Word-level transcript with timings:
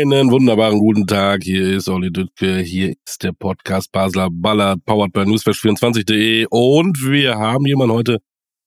Einen 0.00 0.30
wunderbaren 0.30 0.78
guten 0.78 1.08
Tag. 1.08 1.42
Hier 1.42 1.76
ist 1.76 1.88
Olli 1.88 2.12
Dütke. 2.12 2.58
Hier 2.58 2.94
ist 3.04 3.24
der 3.24 3.32
Podcast 3.32 3.90
Basler 3.90 4.28
Ballard, 4.30 4.84
powered 4.84 5.12
by 5.12 5.22
newsflash24.de. 5.22 6.46
Und 6.50 7.02
wir 7.04 7.34
haben 7.36 7.66
jemanden 7.66 7.94
heute 7.94 8.18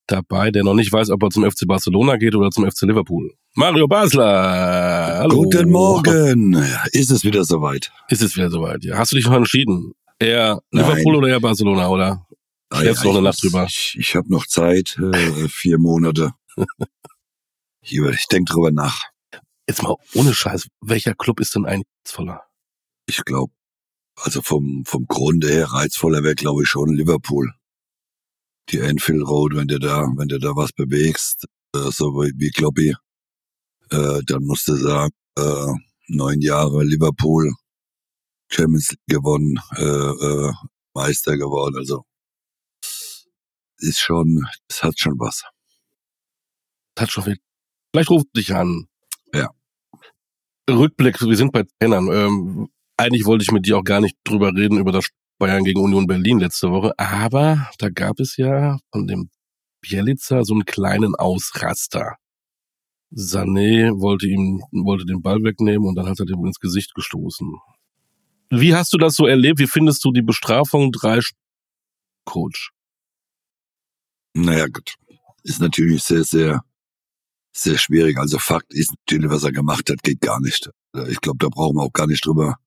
dabei, 0.07 0.52
der 0.52 0.65
noch 0.65 0.73
nicht 0.73 0.91
weiß, 0.91 1.09
ob 1.09 1.23
er 1.23 1.29
zum 1.29 1.50
FC 1.50 1.65
Barcelona 1.65 2.18
geht 2.18 2.36
oder 2.36 2.50
zum 2.50 2.70
FC 2.70 2.82
Liverpool. 2.82 3.32
Mario 3.55 3.88
Basler. 3.88 5.21
Hallo. 5.21 5.43
Guten 5.43 5.70
Morgen. 5.70 6.54
Ist 6.91 7.11
es 7.11 7.23
wieder 7.23 7.45
soweit? 7.45 7.93
Ist 8.09 8.21
es 8.21 8.36
wieder 8.36 8.50
soweit, 8.50 8.84
ja. 8.84 8.98
Hast 8.98 9.13
du 9.13 9.16
dich 9.16 9.25
noch 9.25 9.38
entschieden? 9.38 9.93
Eher 10.20 10.61
Liverpool 10.71 11.16
oder 11.16 11.29
eher 11.29 11.39
Barcelona, 11.39 11.88
oder? 11.88 12.27
Ah, 12.71 12.84
ja, 12.84 12.91
noch 12.91 13.05
eine 13.05 13.21
Nacht 13.21 13.41
drüber. 13.41 13.66
Ich, 13.70 13.95
ich 13.98 14.16
habe 14.16 14.29
noch 14.29 14.47
Zeit, 14.47 14.97
äh, 15.00 15.47
vier 15.47 15.77
Monate. 15.77 16.33
ich 17.82 18.27
denke 18.29 18.52
drüber 18.52 18.71
nach. 18.71 19.11
Jetzt 19.71 19.84
mal 19.84 19.96
ohne 20.16 20.34
Scheiß, 20.34 20.68
welcher 20.82 21.16
Club 21.16 21.39
ist 21.39 21.56
denn 21.56 21.66
eigentlich 21.66 21.88
reizvoller? 22.04 22.43
Ich 23.06 23.24
glaube, 23.24 23.54
also 24.18 24.42
vom, 24.42 24.84
vom 24.86 25.07
Grunde 25.07 25.47
her 25.47 25.68
reizvoller 25.71 26.24
wäre, 26.24 26.36
glaube 26.36 26.64
ich, 26.64 26.68
schon 26.68 26.94
Liverpool. 26.94 27.54
Die 28.68 28.82
Anfield 28.82 29.25
Road, 29.25 29.56
wenn 29.56 29.70
du 29.70 29.80
da, 29.80 30.07
wenn 30.18 30.28
du 30.28 30.39
da 30.39 30.50
was 30.57 30.74
bewegst, 30.74 31.46
äh, 31.74 31.89
so 31.89 32.08
wie, 32.16 32.50
Kloppi, 32.50 32.97
äh, 33.92 34.20
dann 34.25 34.44
musst 34.44 34.67
du 34.67 34.75
sagen, 34.75 35.14
äh, 35.38 35.73
neun 36.08 36.42
Jahre 36.42 36.83
Liverpool, 36.83 37.53
Champions 38.50 38.89
League 38.89 39.00
gewonnen, 39.08 39.58
äh, 39.78 39.83
äh, 39.86 40.53
Meister 40.94 41.38
geworden, 41.38 41.78
also 41.78 42.03
ist 43.78 44.02
schon, 44.02 44.45
es 44.67 44.83
hat 44.83 45.00
schon 45.00 45.17
was. 45.17 45.45
Hat 47.00 47.09
schon 47.09 47.23
viel. 47.23 47.39
Vielleicht 47.94 48.09
ruft 48.09 48.35
dich 48.35 48.53
an. 48.53 48.89
Ja. 49.33 49.50
Rückblick, 50.69 51.21
wir 51.21 51.35
sind 51.35 51.51
bei 51.51 51.63
Trainern. 51.79 52.07
Ähm, 52.11 52.69
eigentlich 52.97 53.25
wollte 53.25 53.43
ich 53.43 53.51
mit 53.51 53.65
dir 53.65 53.77
auch 53.77 53.83
gar 53.83 54.01
nicht 54.01 54.15
drüber 54.23 54.53
reden, 54.53 54.77
über 54.77 54.91
das 54.91 55.07
Bayern 55.39 55.63
gegen 55.63 55.81
Union 55.81 56.05
Berlin 56.05 56.39
letzte 56.39 56.69
Woche, 56.69 56.93
aber 56.97 57.67
da 57.79 57.89
gab 57.89 58.19
es 58.19 58.37
ja 58.37 58.77
von 58.91 59.07
dem 59.07 59.29
Bielitzer 59.81 60.45
so 60.45 60.53
einen 60.53 60.65
kleinen 60.65 61.15
Ausraster. 61.15 62.17
Sané 63.11 63.99
wollte 63.99 64.27
ihm, 64.27 64.61
wollte 64.71 65.05
den 65.05 65.21
Ball 65.21 65.43
wegnehmen 65.43 65.87
und 65.87 65.95
dann 65.95 66.07
hat 66.07 66.19
er 66.19 66.27
dem 66.27 66.45
ins 66.45 66.59
Gesicht 66.59 66.93
gestoßen. 66.93 67.55
Wie 68.51 68.75
hast 68.75 68.93
du 68.93 68.97
das 68.97 69.15
so 69.15 69.25
erlebt? 69.25 69.59
Wie 69.59 69.67
findest 69.67 70.05
du 70.05 70.11
die 70.11 70.21
Bestrafung 70.21 70.91
drei 70.91 71.19
Coach? 72.25 72.71
Naja, 74.33 74.67
gut. 74.67 74.95
Ist 75.43 75.59
natürlich 75.59 76.03
sehr, 76.03 76.23
sehr 76.23 76.61
sehr 77.53 77.77
schwierig. 77.77 78.17
Also 78.17 78.39
Fakt 78.39 78.73
ist 78.73 78.94
natürlich, 79.05 79.30
was 79.30 79.44
er 79.44 79.52
gemacht 79.52 79.89
hat, 79.89 80.03
geht 80.03 80.21
gar 80.21 80.39
nicht. 80.39 80.69
Ich 81.09 81.21
glaube, 81.21 81.38
da 81.39 81.49
brauchen 81.49 81.77
wir 81.77 81.83
auch 81.83 81.94
gar 81.94 82.07
nicht 82.07 82.25
drüber 82.25 82.57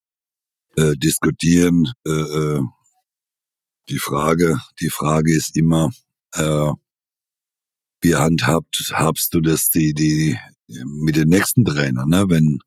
äh, 0.77 0.94
diskutieren. 0.96 1.92
Äh, 2.06 2.10
äh, 2.10 2.60
die 3.88 3.98
Frage, 3.98 4.60
die 4.80 4.90
Frage 4.90 5.34
ist 5.34 5.56
immer, 5.56 5.90
äh, 6.32 6.72
wie 8.00 8.14
handhabt, 8.14 8.92
habst 8.94 9.34
du 9.34 9.40
das 9.40 9.70
die, 9.70 9.94
die 9.94 10.38
mit 10.66 11.16
den 11.16 11.28
nächsten 11.28 11.64
Trainern, 11.64 12.08
ne? 12.08 12.24
Wenn 12.28 12.58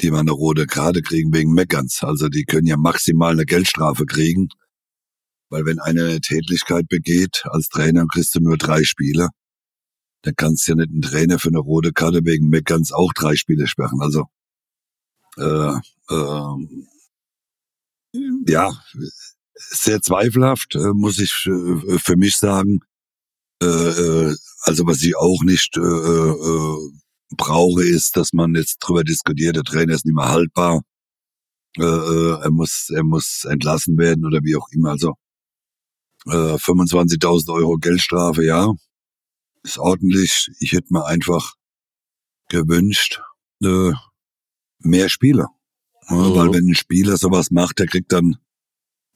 die 0.00 0.10
mal 0.10 0.20
eine 0.20 0.32
rote 0.32 0.66
Karte 0.66 1.02
kriegen 1.02 1.32
wegen 1.32 1.52
Meckerns. 1.52 2.02
Also 2.02 2.28
die 2.28 2.44
können 2.44 2.66
ja 2.66 2.76
maximal 2.76 3.32
eine 3.32 3.44
Geldstrafe 3.44 4.06
kriegen. 4.06 4.48
Weil 5.50 5.66
wenn 5.66 5.78
einer 5.78 6.04
eine 6.06 6.20
Tätlichkeit 6.20 6.88
begeht, 6.88 7.44
als 7.44 7.68
Trainer 7.68 8.04
kriegst 8.12 8.34
du 8.34 8.40
nur 8.40 8.56
drei 8.56 8.82
Spiele 8.82 9.28
dann 10.24 10.34
kannst 10.36 10.66
du 10.66 10.72
ja 10.72 10.76
nicht 10.76 10.90
einen 10.90 11.02
Trainer 11.02 11.38
für 11.38 11.48
eine 11.48 11.58
rote 11.58 11.92
Karte 11.92 12.20
wegen 12.24 12.48
Meckerns 12.48 12.92
auch 12.92 13.12
drei 13.12 13.36
Spiele 13.36 13.66
sperren. 13.66 14.00
Also 14.00 14.24
äh, 15.36 15.78
äh, 16.10 16.54
ja, 18.46 18.72
sehr 19.54 20.00
zweifelhaft, 20.00 20.76
äh, 20.76 20.92
muss 20.94 21.18
ich 21.18 21.46
äh, 21.46 21.98
für 21.98 22.16
mich 22.16 22.38
sagen. 22.38 22.80
Äh, 23.60 24.34
also 24.62 24.86
was 24.86 25.02
ich 25.02 25.14
auch 25.16 25.42
nicht 25.44 25.78
brauche, 27.36 27.84
ist, 27.84 28.16
dass 28.16 28.32
man 28.32 28.54
jetzt 28.54 28.78
drüber 28.78 29.04
diskutiert, 29.04 29.56
der 29.56 29.62
Trainer 29.62 29.94
ist 29.94 30.06
nicht 30.06 30.14
mehr 30.14 30.30
haltbar. 30.30 30.82
Er 31.76 32.50
muss, 32.52 32.88
er 32.94 33.02
muss 33.02 33.44
entlassen 33.44 33.98
werden 33.98 34.24
oder 34.24 34.38
wie 34.44 34.54
auch 34.54 34.68
immer. 34.70 34.90
Also 34.90 35.16
äh, 36.26 36.54
25.000 36.54 37.52
Euro 37.52 37.76
Geldstrafe, 37.76 38.44
ja, 38.44 38.72
ist 39.64 39.78
ordentlich. 39.78 40.50
Ich 40.60 40.72
hätte 40.72 40.92
mir 40.92 41.06
einfach 41.06 41.54
gewünscht, 42.48 43.20
äh, 43.62 43.92
mehr 44.78 45.08
Spieler. 45.08 45.48
Ja, 46.08 46.16
mhm. 46.16 46.34
Weil 46.34 46.52
wenn 46.52 46.70
ein 46.70 46.74
Spieler 46.74 47.16
sowas 47.16 47.50
macht, 47.50 47.78
der 47.78 47.86
kriegt 47.86 48.12
dann 48.12 48.36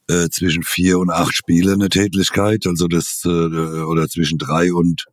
äh, 0.08 0.28
zwischen 0.30 0.62
vier 0.62 0.98
und 0.98 1.10
acht 1.10 1.34
Spiele 1.34 1.74
eine 1.74 1.90
Tätigkeit, 1.90 2.66
also 2.66 2.88
das 2.88 3.22
äh, 3.24 3.28
oder 3.28 4.08
zwischen 4.08 4.38
drei 4.38 4.72
und 4.72 5.04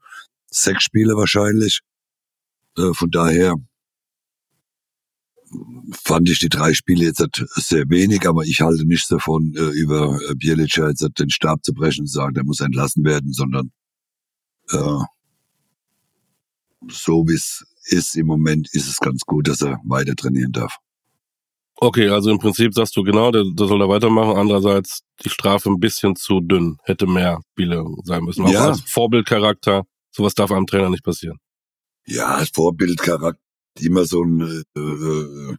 sechs 0.50 0.84
Spiele 0.84 1.16
wahrscheinlich. 1.16 1.82
Äh, 2.78 2.94
von 2.94 3.12
daher 3.12 3.56
fand 6.04 6.30
ich 6.30 6.40
die 6.40 6.50
drei 6.50 6.74
Spiele 6.74 7.06
jetzt 7.06 7.24
sehr 7.56 7.90
wenig, 7.90 8.28
aber 8.28 8.44
ich 8.44 8.62
halte 8.62 8.86
nichts 8.86 9.10
davon, 9.10 9.54
äh, 9.56 9.70
über 9.72 10.18
Bielic 10.38 10.78
jetzt 10.78 11.08
den 11.20 11.30
Stab 11.30 11.64
zu 11.64 11.74
brechen 11.74 12.02
und 12.02 12.10
sagen, 12.10 12.34
der 12.34 12.46
muss 12.46 12.62
entlassen 12.62 13.04
werden, 13.04 13.32
sondern 13.34 13.72
äh, 14.72 15.04
so 16.90 17.26
wie 17.28 17.36
es 17.36 17.66
ist 17.86 18.16
im 18.16 18.28
Moment, 18.28 18.68
ist 18.74 18.88
es 18.88 18.98
ganz 18.98 19.22
gut, 19.26 19.48
dass 19.48 19.62
er 19.62 19.80
weiter 19.86 20.16
trainieren 20.16 20.52
darf. 20.52 20.78
Okay, 21.78 22.08
also 22.08 22.32
im 22.32 22.40
Prinzip 22.40 22.74
sagst 22.74 22.96
du 22.96 23.04
genau, 23.04 23.32
der, 23.32 23.44
der 23.54 23.68
soll 23.68 23.80
da 23.80 23.90
weitermachen. 23.90 24.38
Andererseits 24.38 25.02
die 25.24 25.30
Strafe 25.30 25.70
ein 25.70 25.80
bisschen 25.80 26.16
zu 26.16 26.40
dünn, 26.40 26.78
hätte 26.84 27.06
mehr 27.06 27.42
Spiele 27.52 27.84
sein 28.04 28.24
müssen. 28.24 28.46
Auch 28.46 28.52
ja. 28.52 28.68
als 28.70 28.82
Vorbildcharakter, 28.82 29.84
sowas 30.12 30.34
darf 30.34 30.52
einem 30.52 30.68
Trainer 30.68 30.90
nicht 30.90 31.04
passieren. 31.04 31.38
Ja, 32.06 32.44
Vorbildcharakter 32.54 33.42
immer 33.82 34.06
so 34.06 34.24
ein, 34.24 34.42
äh, 34.42 34.80
äh, 34.80 35.58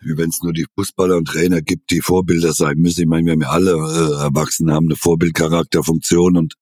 wie 0.00 0.16
wenn 0.16 0.30
es 0.30 0.42
nur 0.42 0.54
die 0.54 0.66
Fußballer 0.74 1.18
und 1.18 1.28
Trainer 1.28 1.60
gibt, 1.60 1.90
die 1.90 2.00
Vorbilder 2.00 2.54
sein 2.54 2.78
müssen. 2.78 3.02
Ich 3.02 3.06
meine, 3.06 3.26
wir 3.26 3.32
haben 3.32 3.42
ja 3.42 3.50
alle 3.50 3.72
äh, 3.72 4.22
Erwachsenen 4.22 4.74
haben 4.74 4.86
eine 4.86 4.96
Vorbildcharakterfunktion 4.96 6.38
und 6.38 6.54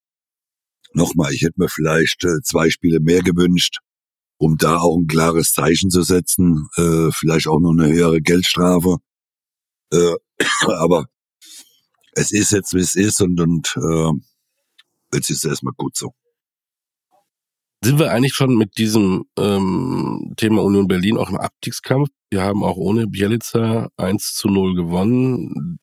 nochmal, 0.95 1.33
ich 1.33 1.43
hätte 1.43 1.61
mir 1.61 1.69
vielleicht 1.69 2.25
äh, 2.25 2.43
zwei 2.43 2.71
Spiele 2.71 2.99
mehr 2.99 3.23
gewünscht 3.23 3.79
um 4.41 4.57
da 4.57 4.79
auch 4.79 4.97
ein 4.97 5.07
klares 5.07 5.53
Zeichen 5.53 5.91
zu 5.91 6.03
setzen, 6.03 6.67
äh, 6.77 7.11
vielleicht 7.13 7.47
auch 7.47 7.61
noch 7.61 7.73
eine 7.73 7.93
höhere 7.93 8.23
Geldstrafe. 8.23 8.97
Äh, 9.93 10.15
aber 10.67 11.07
es 12.13 12.33
ist 12.33 12.51
jetzt, 12.51 12.73
wie 12.73 12.81
es 12.81 12.95
ist 12.95 13.21
und, 13.21 13.39
und 13.39 13.77
äh, 13.77 14.13
jetzt 15.15 15.29
ist 15.29 15.45
es 15.45 15.45
erstmal 15.45 15.75
gut 15.77 15.95
so. 15.95 16.15
Sind 17.85 17.99
wir 17.99 18.13
eigentlich 18.13 18.33
schon 18.35 18.57
mit 18.57 18.79
diesem 18.79 19.25
ähm, 19.39 20.33
Thema 20.37 20.63
Union 20.63 20.89
Berlin 20.89 21.19
auch 21.19 21.29
im 21.29 21.37
Abstiegskampf? 21.37 22.09
Wir 22.31 22.43
haben 22.43 22.65
auch 22.65 22.77
ohne 22.77 23.07
Bielica 23.07 23.91
1 23.99 24.35
zu 24.35 24.49
0 24.49 24.75
gewonnen. 24.75 25.79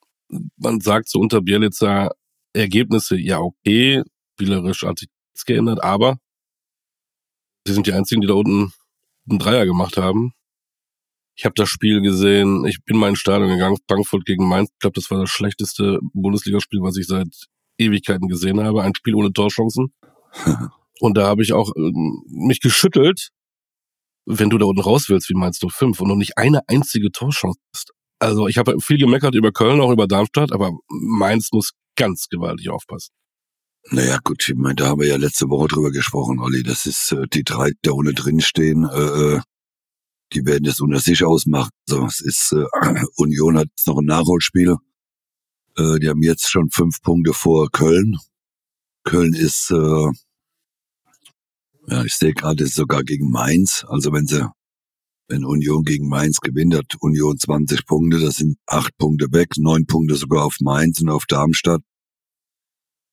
Man 0.58 0.82
sagt 0.82 1.10
so 1.10 1.20
unter 1.20 1.42
Bielica 1.42 2.12
Ergebnisse, 2.54 3.18
ja 3.18 3.40
okay, 3.40 4.02
spielerisch 4.34 4.82
hat 4.82 4.98
sich 4.98 5.10
nichts 5.34 5.46
geändert, 5.46 5.84
aber 5.84 6.18
Sie 7.68 7.74
sind 7.74 7.86
die 7.86 7.92
einzigen, 7.92 8.22
die 8.22 8.28
da 8.28 8.34
unten 8.34 8.72
einen 9.30 9.40
Dreier 9.40 9.66
gemacht 9.66 9.98
haben. 9.98 10.32
Ich 11.36 11.44
habe 11.44 11.54
das 11.56 11.68
Spiel 11.68 12.00
gesehen, 12.00 12.66
ich 12.66 12.78
bin 12.86 12.96
mal 12.96 13.10
ins 13.10 13.20
Stadion 13.20 13.50
gegangen, 13.50 13.76
Frankfurt 13.90 14.26
gegen 14.26 14.48
Mainz. 14.48 14.70
Ich 14.72 14.80
glaube, 14.80 14.94
das 14.94 15.12
war 15.12 15.20
das 15.20 15.30
schlechteste 15.30 16.00
Bundesligaspiel, 16.14 16.80
was 16.82 16.96
ich 16.96 17.08
seit 17.08 17.28
Ewigkeiten 17.78 18.30
gesehen 18.30 18.62
habe. 18.62 18.84
Ein 18.84 18.96
Spiel 18.96 19.16
ohne 19.16 19.34
Torchancen. 19.34 19.94
und 21.02 21.18
da 21.18 21.28
habe 21.28 21.44
ich 21.44 21.52
auch 21.52 21.76
äh, 21.76 21.92
mich 22.28 22.62
geschüttelt, 22.62 23.32
wenn 24.26 24.50
du 24.50 24.58
da 24.58 24.66
unten 24.66 24.82
raus 24.82 25.10
willst, 25.10 25.30
wie 25.30 25.36
Mainz 25.36 25.60
05 25.60 26.00
und 26.00 26.08
noch 26.08 26.16
nicht 26.16 26.38
eine 26.38 26.62
einzige 26.70 27.12
Torchance 27.12 27.60
hast. 27.76 27.92
Also 28.20 28.48
ich 28.48 28.58
habe 28.58 28.80
viel 28.80 28.98
gemeckert 28.98 29.36
über 29.36 29.52
Köln, 29.52 29.82
auch 29.82 29.92
über 29.92 30.08
Darmstadt, 30.08 30.54
aber 30.54 30.72
Mainz 30.88 31.50
muss 31.52 31.74
ganz 31.98 32.28
gewaltig 32.30 32.70
aufpassen. 32.70 33.14
Naja, 33.90 34.20
gut, 34.22 34.50
ich 34.50 34.56
meine, 34.56 34.76
da 34.76 34.88
haben 34.88 35.02
wir 35.02 35.08
ja 35.08 35.16
letzte 35.16 35.50
Woche 35.50 35.70
drüber 35.70 35.92
gesprochen, 35.92 36.40
Olli. 36.40 36.62
Das 36.62 36.86
ist 36.86 37.14
äh, 37.14 37.26
die 37.32 37.44
drei, 37.44 37.70
die 37.70 37.78
da 37.84 37.92
ohne 37.92 38.14
drin 38.14 38.42
stehen, 38.42 38.84
äh, 38.84 39.36
äh 39.36 39.42
die 40.34 40.46
werden 40.46 40.66
das 40.66 40.82
unter 40.82 41.00
sich 41.00 41.24
ausmachen. 41.24 41.70
Also 41.90 42.06
es 42.06 42.20
ist 42.20 42.52
äh, 42.52 42.66
Union 43.16 43.58
hat 43.58 43.68
jetzt 43.70 43.88
noch 43.88 44.00
ein 44.00 44.06
Nachholspiel. 44.06 44.76
Äh, 45.78 46.00
die 46.00 46.10
haben 46.10 46.22
jetzt 46.22 46.50
schon 46.50 46.70
fünf 46.70 47.02
Punkte 47.02 47.32
vor 47.32 47.70
Köln. 47.72 48.18
Köln 49.06 49.34
ist, 49.34 49.72
äh, 49.72 50.12
ja, 51.88 52.04
ich 52.04 52.16
sehe 52.16 52.34
gerade, 52.34 52.66
ist 52.66 52.76
sogar 52.76 53.04
gegen 53.04 53.32
Mainz. 53.32 53.86
Also 53.88 54.12
wenn 54.12 54.28
sie, 54.28 54.46
wenn 55.30 55.46
Union 55.46 55.84
gegen 55.84 56.10
Mainz 56.10 56.42
gewinnt, 56.42 56.76
hat 56.76 56.94
Union 57.00 57.38
20 57.38 57.86
Punkte, 57.86 58.20
das 58.20 58.36
sind 58.36 58.58
acht 58.66 58.98
Punkte 58.98 59.28
weg, 59.32 59.52
neun 59.58 59.86
Punkte 59.86 60.16
sogar 60.16 60.44
auf 60.44 60.58
Mainz 60.60 61.00
und 61.00 61.10
auf 61.10 61.26
Darmstadt 61.26 61.84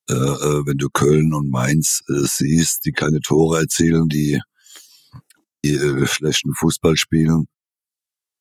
äh, 0.09 0.15
äh, 0.15 0.67
wenn 0.67 0.77
du 0.77 0.89
Köln 0.91 1.33
und 1.33 1.51
Mainz 1.51 2.03
äh, 2.09 2.25
siehst, 2.25 2.85
die 2.85 2.93
keine 2.93 3.21
Tore 3.21 3.61
erzielen, 3.61 4.09
die, 4.09 4.41
die 5.65 5.75
äh, 5.75 6.07
schlechten 6.07 6.53
Fußball 6.55 6.97
spielen, 6.97 7.47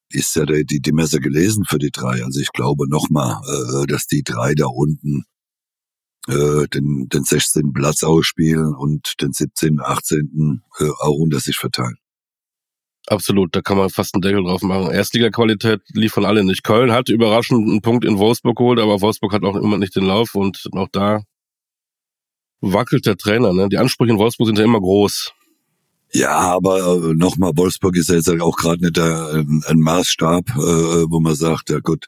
ist 0.10 0.36
ja 0.36 0.46
die, 0.46 0.82
die 0.82 0.92
Messe 0.92 1.20
gelesen 1.20 1.64
für 1.66 1.80
die 1.80 1.92
drei. 1.92 2.24
Also 2.24 2.40
ich 2.40 2.52
glaube 2.52 2.88
nochmal, 2.90 3.42
äh, 3.48 3.88
dass 3.88 4.08
die 4.08 4.24
drei 4.24 4.54
da 4.56 4.66
unten 4.66 5.24
äh, 6.28 6.68
den, 6.68 7.08
den 7.10 7.24
16. 7.24 7.74
Platz 7.74 8.04
ausspielen 8.04 8.74
und 8.76 9.22
den 9.22 9.34
17., 9.34 9.80
18. 9.82 10.62
Äh, 10.80 10.84
auch 11.00 11.18
unter 11.18 11.40
sich 11.40 11.58
verteilen. 11.58 11.98
Absolut, 13.08 13.54
da 13.54 13.62
kann 13.62 13.78
man 13.78 13.90
fast 13.90 14.16
einen 14.16 14.22
Deckel 14.22 14.44
drauf 14.44 14.62
machen. 14.62 14.92
Erstliga-Qualität 14.92 15.82
liefern 15.94 16.24
alle 16.24 16.46
nicht. 16.46 16.64
Köln 16.64 16.94
hat 16.94 17.10
überraschend 17.10 17.68
einen 17.68 17.82
Punkt 17.82 18.06
in 18.06 18.18
Wolfsburg 18.18 18.58
geholt, 18.58 18.80
aber 18.80 19.02
Wolfsburg 19.02 19.34
hat 19.34 19.44
auch 19.44 19.58
immer 19.58 19.78
nicht 19.78 19.96
den 19.96 20.06
Lauf 20.06 20.36
und 20.36 20.64
auch 20.72 20.88
da 20.90 21.24
wackelt 22.64 23.06
der 23.06 23.18
Trainer. 23.18 23.54
Ne? 23.54 23.70
Die 23.70 23.78
Ansprüche 23.78 24.14
in 24.14 24.18
Wolfsburg 24.18 24.48
sind 24.48 24.58
ja 24.58 24.64
immer 24.64 24.80
groß. 24.80 25.34
Ja, 26.14 26.38
aber 26.38 27.10
äh, 27.10 27.14
nochmal, 27.16 27.52
Wolfsburg 27.56 27.96
ist 27.98 28.10
ja 28.10 28.16
jetzt 28.16 28.30
auch 28.30 28.56
gerade 28.56 28.82
nicht 28.82 28.98
der, 28.98 29.34
ein, 29.34 29.64
ein 29.66 29.80
Maßstab, 29.80 30.50
äh, 30.50 31.06
wo 31.10 31.20
man 31.20 31.36
sagt, 31.36 31.70
ja 31.72 31.80
gut, 31.80 32.08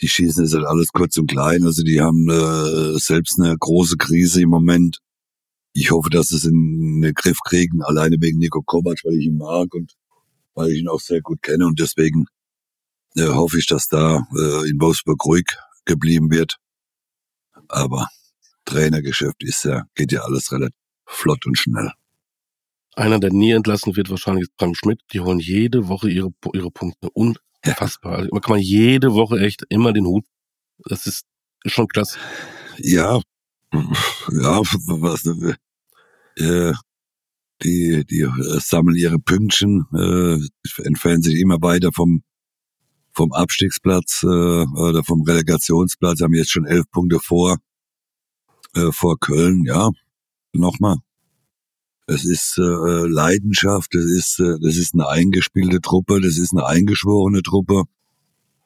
die 0.00 0.08
schießen 0.08 0.44
jetzt 0.44 0.54
halt 0.54 0.64
alles 0.64 0.88
kurz 0.92 1.16
und 1.18 1.28
klein. 1.28 1.64
Also 1.64 1.82
die 1.82 2.00
haben 2.00 2.28
äh, 2.30 2.98
selbst 2.98 3.40
eine 3.40 3.56
große 3.58 3.96
Krise 3.96 4.42
im 4.42 4.50
Moment. 4.50 4.98
Ich 5.72 5.90
hoffe, 5.90 6.08
dass 6.08 6.28
sie 6.28 6.36
es 6.36 6.44
in 6.44 7.00
den 7.02 7.14
Griff 7.14 7.38
kriegen, 7.44 7.82
alleine 7.82 8.16
wegen 8.20 8.38
Nico 8.38 8.62
Kovac, 8.62 9.00
weil 9.04 9.14
ich 9.14 9.26
ihn 9.26 9.38
mag 9.38 9.74
und 9.74 9.94
weil 10.54 10.70
ich 10.70 10.80
ihn 10.80 10.88
auch 10.88 11.00
sehr 11.00 11.20
gut 11.20 11.42
kenne 11.42 11.66
und 11.66 11.80
deswegen 11.80 12.26
äh, 13.16 13.26
hoffe 13.26 13.58
ich, 13.58 13.66
dass 13.66 13.88
da 13.88 14.26
äh, 14.36 14.70
in 14.70 14.80
Wolfsburg 14.80 15.22
ruhig 15.24 15.46
geblieben 15.84 16.30
wird. 16.30 16.58
Aber 17.68 18.08
Trainergeschäft 18.66 19.42
ist 19.42 19.64
ja, 19.64 19.84
geht 19.94 20.12
ja 20.12 20.20
alles 20.20 20.52
relativ 20.52 20.76
flott 21.06 21.46
und 21.46 21.56
schnell. 21.56 21.90
Einer, 22.94 23.18
der 23.18 23.32
nie 23.32 23.52
entlassen 23.52 23.96
wird, 23.96 24.10
wahrscheinlich 24.10 24.44
ist 24.44 24.52
Frank 24.58 24.76
Schmidt. 24.76 25.00
Die 25.12 25.20
holen 25.20 25.38
jede 25.38 25.88
Woche 25.88 26.10
ihre, 26.10 26.32
ihre 26.52 26.70
Punkte. 26.70 27.10
Unfassbar. 27.10 28.12
Ja. 28.12 28.18
Also 28.18 28.40
kann 28.40 28.52
man 28.52 28.60
jede 28.60 29.12
Woche 29.14 29.38
echt 29.40 29.64
immer 29.68 29.92
den 29.92 30.06
Hut. 30.06 30.24
Das 30.78 31.06
ist, 31.06 31.24
ist 31.64 31.72
schon 31.72 31.88
klasse. 31.88 32.18
Ja, 32.78 33.20
ja, 33.72 34.60
was, 34.60 35.26
äh, 36.36 36.72
die, 37.62 38.04
die 38.04 38.20
äh, 38.20 38.60
sammeln 38.60 38.96
ihre 38.96 39.18
Pünktchen, 39.18 39.86
äh, 39.94 40.38
entfernen 40.84 41.22
sich 41.22 41.38
immer 41.38 41.60
weiter 41.60 41.90
vom, 41.92 42.22
vom 43.12 43.32
Abstiegsplatz 43.32 44.22
äh, 44.22 44.26
oder 44.26 45.02
vom 45.04 45.22
Relegationsplatz, 45.22 46.20
haben 46.20 46.34
jetzt 46.34 46.50
schon 46.50 46.66
elf 46.66 46.84
Punkte 46.90 47.18
vor, 47.18 47.58
äh, 48.76 48.92
vor 48.92 49.18
Köln, 49.18 49.64
ja, 49.64 49.90
nochmal. 50.52 50.96
Es 52.06 52.24
ist 52.24 52.56
äh, 52.58 52.62
Leidenschaft, 52.62 53.92
das 53.92 54.04
ist, 54.04 54.38
äh, 54.38 54.58
das 54.60 54.76
ist 54.76 54.94
eine 54.94 55.08
eingespielte 55.08 55.80
Truppe, 55.80 56.20
das 56.20 56.38
ist 56.38 56.52
eine 56.52 56.64
eingeschworene 56.64 57.42
Truppe. 57.42 57.82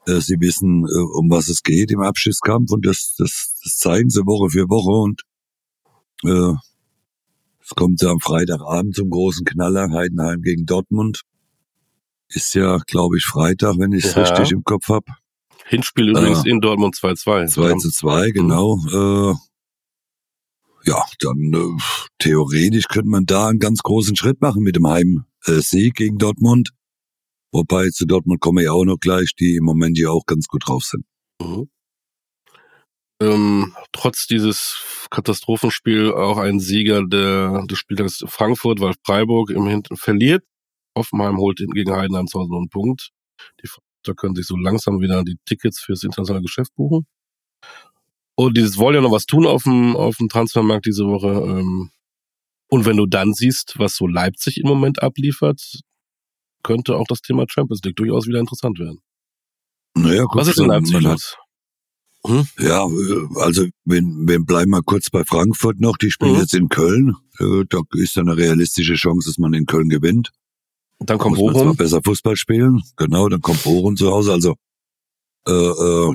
Äh, 0.07 0.21
sie 0.21 0.37
wissen, 0.41 0.85
äh, 0.85 1.19
um 1.19 1.31
was 1.31 1.49
es 1.49 1.63
geht 1.63 1.91
im 1.91 2.01
Abstiegskampf 2.01 2.71
und 2.73 2.85
das, 2.85 3.15
das, 3.17 3.59
das 3.63 3.79
zeigen 3.79 4.11
sie 4.11 4.27
Woche 4.27 4.51
für 4.51 4.69
Woche 4.69 4.91
und 4.91 5.23
äh, 6.25 6.55
es 7.63 7.71
kommt 7.77 8.03
ja 8.03 8.11
am 8.11 8.21
Freitagabend 8.21 8.97
zum 8.97 9.11
großen 9.11 9.45
Knaller, 9.45 9.91
Heidenheim 9.91 10.43
gegen 10.43 10.67
Dortmund. 10.67 11.23
Ist 12.29 12.55
ja, 12.55 12.79
glaube 12.79 13.17
ich, 13.17 13.25
Freitag, 13.25 13.77
wenn 13.79 13.93
ich 13.93 14.05
es 14.05 14.15
ja. 14.15 14.23
richtig 14.23 14.53
im 14.53 14.65
Kopf 14.65 14.89
hab. 14.89 15.05
Hinspiel 15.67 16.11
übrigens 16.11 16.45
äh, 16.45 16.51
in 16.51 16.61
Dortmund 16.61 16.97
2-2. 16.97 17.47
2 17.47 17.75
zu 17.75 17.91
2, 17.91 18.31
genau. 18.33 18.77
Mhm. 18.77 19.33
Äh, 19.33 19.50
ja, 20.85 21.05
dann 21.21 21.53
äh, 21.53 21.83
theoretisch 22.19 22.89
könnte 22.89 23.09
man 23.09 23.27
da 23.27 23.49
einen 23.49 23.59
ganz 23.59 23.81
großen 23.83 24.17
Schritt 24.17 24.41
machen 24.41 24.63
mit 24.63 24.77
dem 24.77 24.87
Heimsieg 24.87 25.95
gegen 25.95 26.19
Dortmund. 26.19 26.71
Wobei 27.53 27.91
zu 27.91 28.07
Dortmund 28.07 28.41
kommen 28.41 28.65
ja 28.65 28.73
auch 28.73 28.85
noch 28.85 28.99
gleich, 28.99 29.35
die 29.39 29.57
im 29.57 29.65
Moment 29.65 29.99
ja 29.99 30.11
auch 30.11 30.25
ganz 30.27 30.47
gut 30.47 30.67
drauf 30.67 30.85
sind. 30.85 31.05
Mhm 31.43 31.69
ähm, 33.21 33.75
trotz 33.93 34.27
dieses 34.27 35.07
Katastrophenspiel 35.11 36.13
auch 36.13 36.39
ein 36.39 36.59
Sieger 36.59 37.07
der, 37.07 37.67
des 37.67 37.79
Spieltags 37.79 38.25
Frankfurt, 38.27 38.81
weil 38.81 38.95
Freiburg 39.05 39.51
im 39.51 39.67
Hinten 39.67 39.97
verliert. 39.97 40.43
Hoffenheim 40.97 41.37
holt 41.37 41.59
gegen 41.59 41.93
Heidenheim 41.93 42.27
zu 42.27 42.41
Hause 42.41 42.51
noch 42.51 42.59
einen 42.59 42.71
Punkt. 42.71 43.11
Die 43.63 43.69
da 44.03 44.15
können 44.15 44.35
sich 44.35 44.47
so 44.47 44.57
langsam 44.57 45.01
wieder 45.01 45.23
die 45.25 45.37
Tickets 45.45 45.81
fürs 45.81 46.03
internationale 46.03 46.43
Geschäft 46.43 46.75
buchen. 46.75 47.07
Und 48.41 48.57
dieses 48.57 48.79
wollen 48.79 48.95
ja 48.95 49.01
noch 49.03 49.13
was 49.13 49.27
tun 49.27 49.47
auf 49.47 49.65
dem, 49.65 49.95
auf 49.95 50.17
dem 50.17 50.31
Transfermarkt 50.31 50.87
diese 50.87 51.05
Woche. 51.05 51.29
Ähm, 51.29 51.91
und 52.71 52.87
wenn 52.87 52.97
du 52.97 53.05
dann 53.05 53.35
siehst, 53.35 53.75
was 53.77 53.97
so 53.97 54.07
Leipzig 54.07 54.57
im 54.57 54.67
Moment 54.67 55.03
abliefert, 55.03 55.61
könnte 56.63 56.97
auch 56.97 57.05
das 57.07 57.21
Thema 57.21 57.45
Champions 57.47 57.83
League 57.85 57.97
durchaus 57.97 58.27
wieder 58.27 58.41
interessant 58.41 58.79
werden. 58.79 59.01
Naja, 59.95 60.25
gut, 60.25 60.37
was 60.37 60.49
ist 60.49 60.59
in 60.59 60.69
Leipzig 60.69 61.01
los? 61.01 61.37
Hm? 62.27 62.47
Ja, 62.59 62.87
äh, 62.87 63.41
also 63.41 63.67
wenn, 63.85 64.27
wenn 64.27 64.47
bleiben 64.47 64.71
wir 64.71 64.83
kurz 64.83 65.11
bei 65.11 65.23
Frankfurt 65.23 65.79
noch, 65.79 65.99
die 65.99 66.11
spielen 66.11 66.33
mhm. 66.33 66.41
jetzt 66.41 66.55
in 66.55 66.71
Köln. 66.71 67.17
Äh, 67.41 67.65
da 67.69 67.81
ist 67.93 68.17
eine 68.17 68.39
realistische 68.39 68.95
Chance, 68.95 69.29
dass 69.29 69.37
man 69.37 69.53
in 69.53 69.67
Köln 69.67 69.91
gewinnt. 69.91 70.31
Dann 70.99 71.19
kommt 71.19 71.37
Bochum. 71.37 71.77
besser 71.77 72.01
Fußball 72.03 72.37
spielen. 72.37 72.81
Genau, 72.97 73.29
dann 73.29 73.43
kommt 73.43 73.63
Bochum 73.65 73.97
zu 73.97 74.11
Hause. 74.11 74.33
Also 74.33 74.55
äh, 75.47 75.53
äh, 75.53 76.15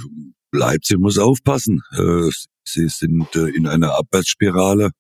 Leipzig 0.55 0.97
muss 0.99 1.17
aufpassen. 1.17 1.81
Äh, 1.93 2.29
sie 2.63 2.87
sind 2.87 3.35
äh, 3.35 3.49
in 3.49 3.67
einer 3.67 3.97
Abwärtsspirale, 3.97 4.91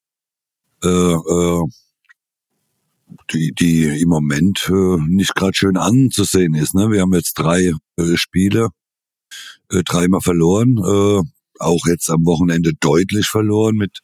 äh, 0.83 0.87
äh, 0.87 1.63
die, 3.31 3.53
die 3.53 4.01
im 4.01 4.09
Moment 4.09 4.69
äh, 4.69 4.97
nicht 5.07 5.35
gerade 5.35 5.53
schön 5.53 5.77
anzusehen 5.77 6.53
ist. 6.53 6.75
Ne? 6.75 6.91
Wir 6.91 7.01
haben 7.01 7.13
jetzt 7.13 7.33
drei 7.33 7.73
äh, 7.97 8.15
Spiele 8.15 8.69
äh, 9.71 9.83
dreimal 9.83 10.21
verloren, 10.21 10.77
äh, 10.77 11.21
auch 11.59 11.85
jetzt 11.87 12.09
am 12.09 12.25
Wochenende 12.25 12.73
deutlich 12.79 13.27
verloren 13.27 13.75
mit 13.75 13.99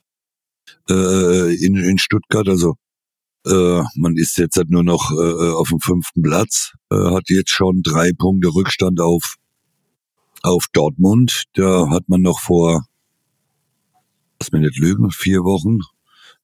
äh, 0.89 1.56
in, 1.56 1.75
in 1.75 1.98
Stuttgart. 1.98 2.48
Also 2.48 2.75
äh, 3.45 3.81
man 3.95 4.15
ist 4.15 4.38
jetzt 4.38 4.56
halt 4.56 4.69
nur 4.69 4.83
noch 4.83 5.12
äh, 5.12 5.51
auf 5.51 5.69
dem 5.69 5.80
fünften 5.80 6.21
Platz, 6.21 6.74
äh, 6.92 6.95
hat 6.95 7.30
jetzt 7.30 7.51
schon 7.51 7.81
drei 7.83 8.12
Punkte 8.18 8.50
Rückstand 8.50 9.00
auf 9.00 9.36
auf 10.43 10.67
Dortmund. 10.73 11.43
Da 11.53 11.89
hat 11.89 12.07
man 12.07 12.21
noch 12.21 12.39
vor, 12.39 12.85
lass 14.39 14.51
mir 14.51 14.59
nicht 14.59 14.79
lügen, 14.79 15.11
vier 15.11 15.39
Wochen, 15.39 15.79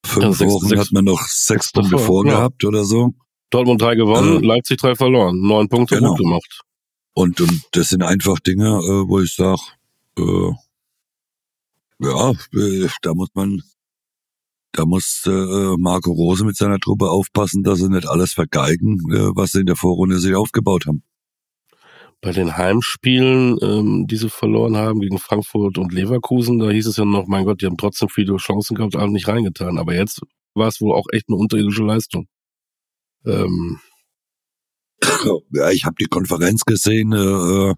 fünf 0.06 0.26
ja, 0.26 0.34
sechs, 0.34 0.52
Wochen 0.52 0.68
sechs, 0.68 0.82
hat 0.82 0.92
man 0.92 1.06
noch 1.06 1.22
sechs, 1.22 1.46
sechs 1.46 1.72
Punkte 1.72 1.98
vorgehabt 2.00 2.64
ja. 2.64 2.70
oder 2.70 2.86
so. 2.86 3.14
Dortmund 3.50 3.82
drei 3.82 3.96
gewonnen, 3.96 4.44
äh, 4.44 4.46
Leipzig 4.46 4.78
drei 4.80 4.96
verloren, 4.96 5.40
neun 5.42 5.70
Punkte 5.70 5.96
genau. 5.96 6.10
gut 6.10 6.20
gemacht. 6.20 6.62
Und, 7.14 7.42
und 7.42 7.64
das 7.72 7.90
sind 7.90 8.04
einfach 8.04 8.40
Dinge, 8.40 8.68
äh, 8.68 9.08
wo 9.08 9.20
ich 9.22 9.34
sage, 9.34 9.62
äh, 10.20 10.52
ja, 12.00 12.32
äh, 12.54 12.88
da 13.02 13.14
muss 13.14 13.30
man, 13.34 13.62
da 14.72 14.86
muss 14.86 15.24
äh, 15.26 15.76
Marco 15.78 16.12
Rose 16.12 16.46
mit 16.46 16.56
seiner 16.56 16.80
Truppe 16.80 17.10
aufpassen, 17.10 17.64
dass 17.64 17.80
sie 17.80 17.90
nicht 17.90 18.08
alles 18.08 18.34
vergeigen, 18.34 19.00
äh, 19.12 19.36
was 19.36 19.52
sie 19.52 19.62
in 19.62 19.66
der 19.66 19.76
Vorrunde 19.76 20.20
sich 20.20 20.36
aufgebaut 20.36 20.86
haben. 20.86 21.04
Bei 22.22 22.32
den 22.32 22.58
Heimspielen, 22.58 23.58
ähm, 23.62 24.08
die 24.08 24.18
sie 24.18 24.30
verloren 24.30 24.76
haben 24.76 25.00
gegen 25.02 25.20
Frankfurt 25.20 25.78
und 25.78 25.94
Leverkusen, 25.94 26.60
da 26.60 26.70
hieß 26.72 26.88
es 26.88 26.98
ja 26.98 27.06
noch, 27.06 27.28
mein 27.28 27.46
Gott, 27.46 27.62
die 27.62 27.68
haben 27.68 27.78
trotzdem 27.78 28.10
viele 28.10 28.38
Chancen 28.38 28.76
gehabt, 28.76 28.96
aber 28.96 29.08
nicht 29.08 29.28
reingetan. 29.28 29.78
Aber 29.78 29.94
jetzt 29.94 30.22
war 30.56 30.68
es 30.68 30.82
wohl 30.82 30.94
auch 30.96 31.06
echt 31.14 31.26
eine 31.30 31.38
unterirdische 31.38 31.84
Leistung. 31.84 32.28
Ähm, 33.26 33.80
ja, 35.52 35.70
ich 35.72 35.86
habe 35.86 35.96
die 36.00 36.06
Konferenz 36.08 36.64
gesehen, 36.66 37.14
äh, 37.14 37.74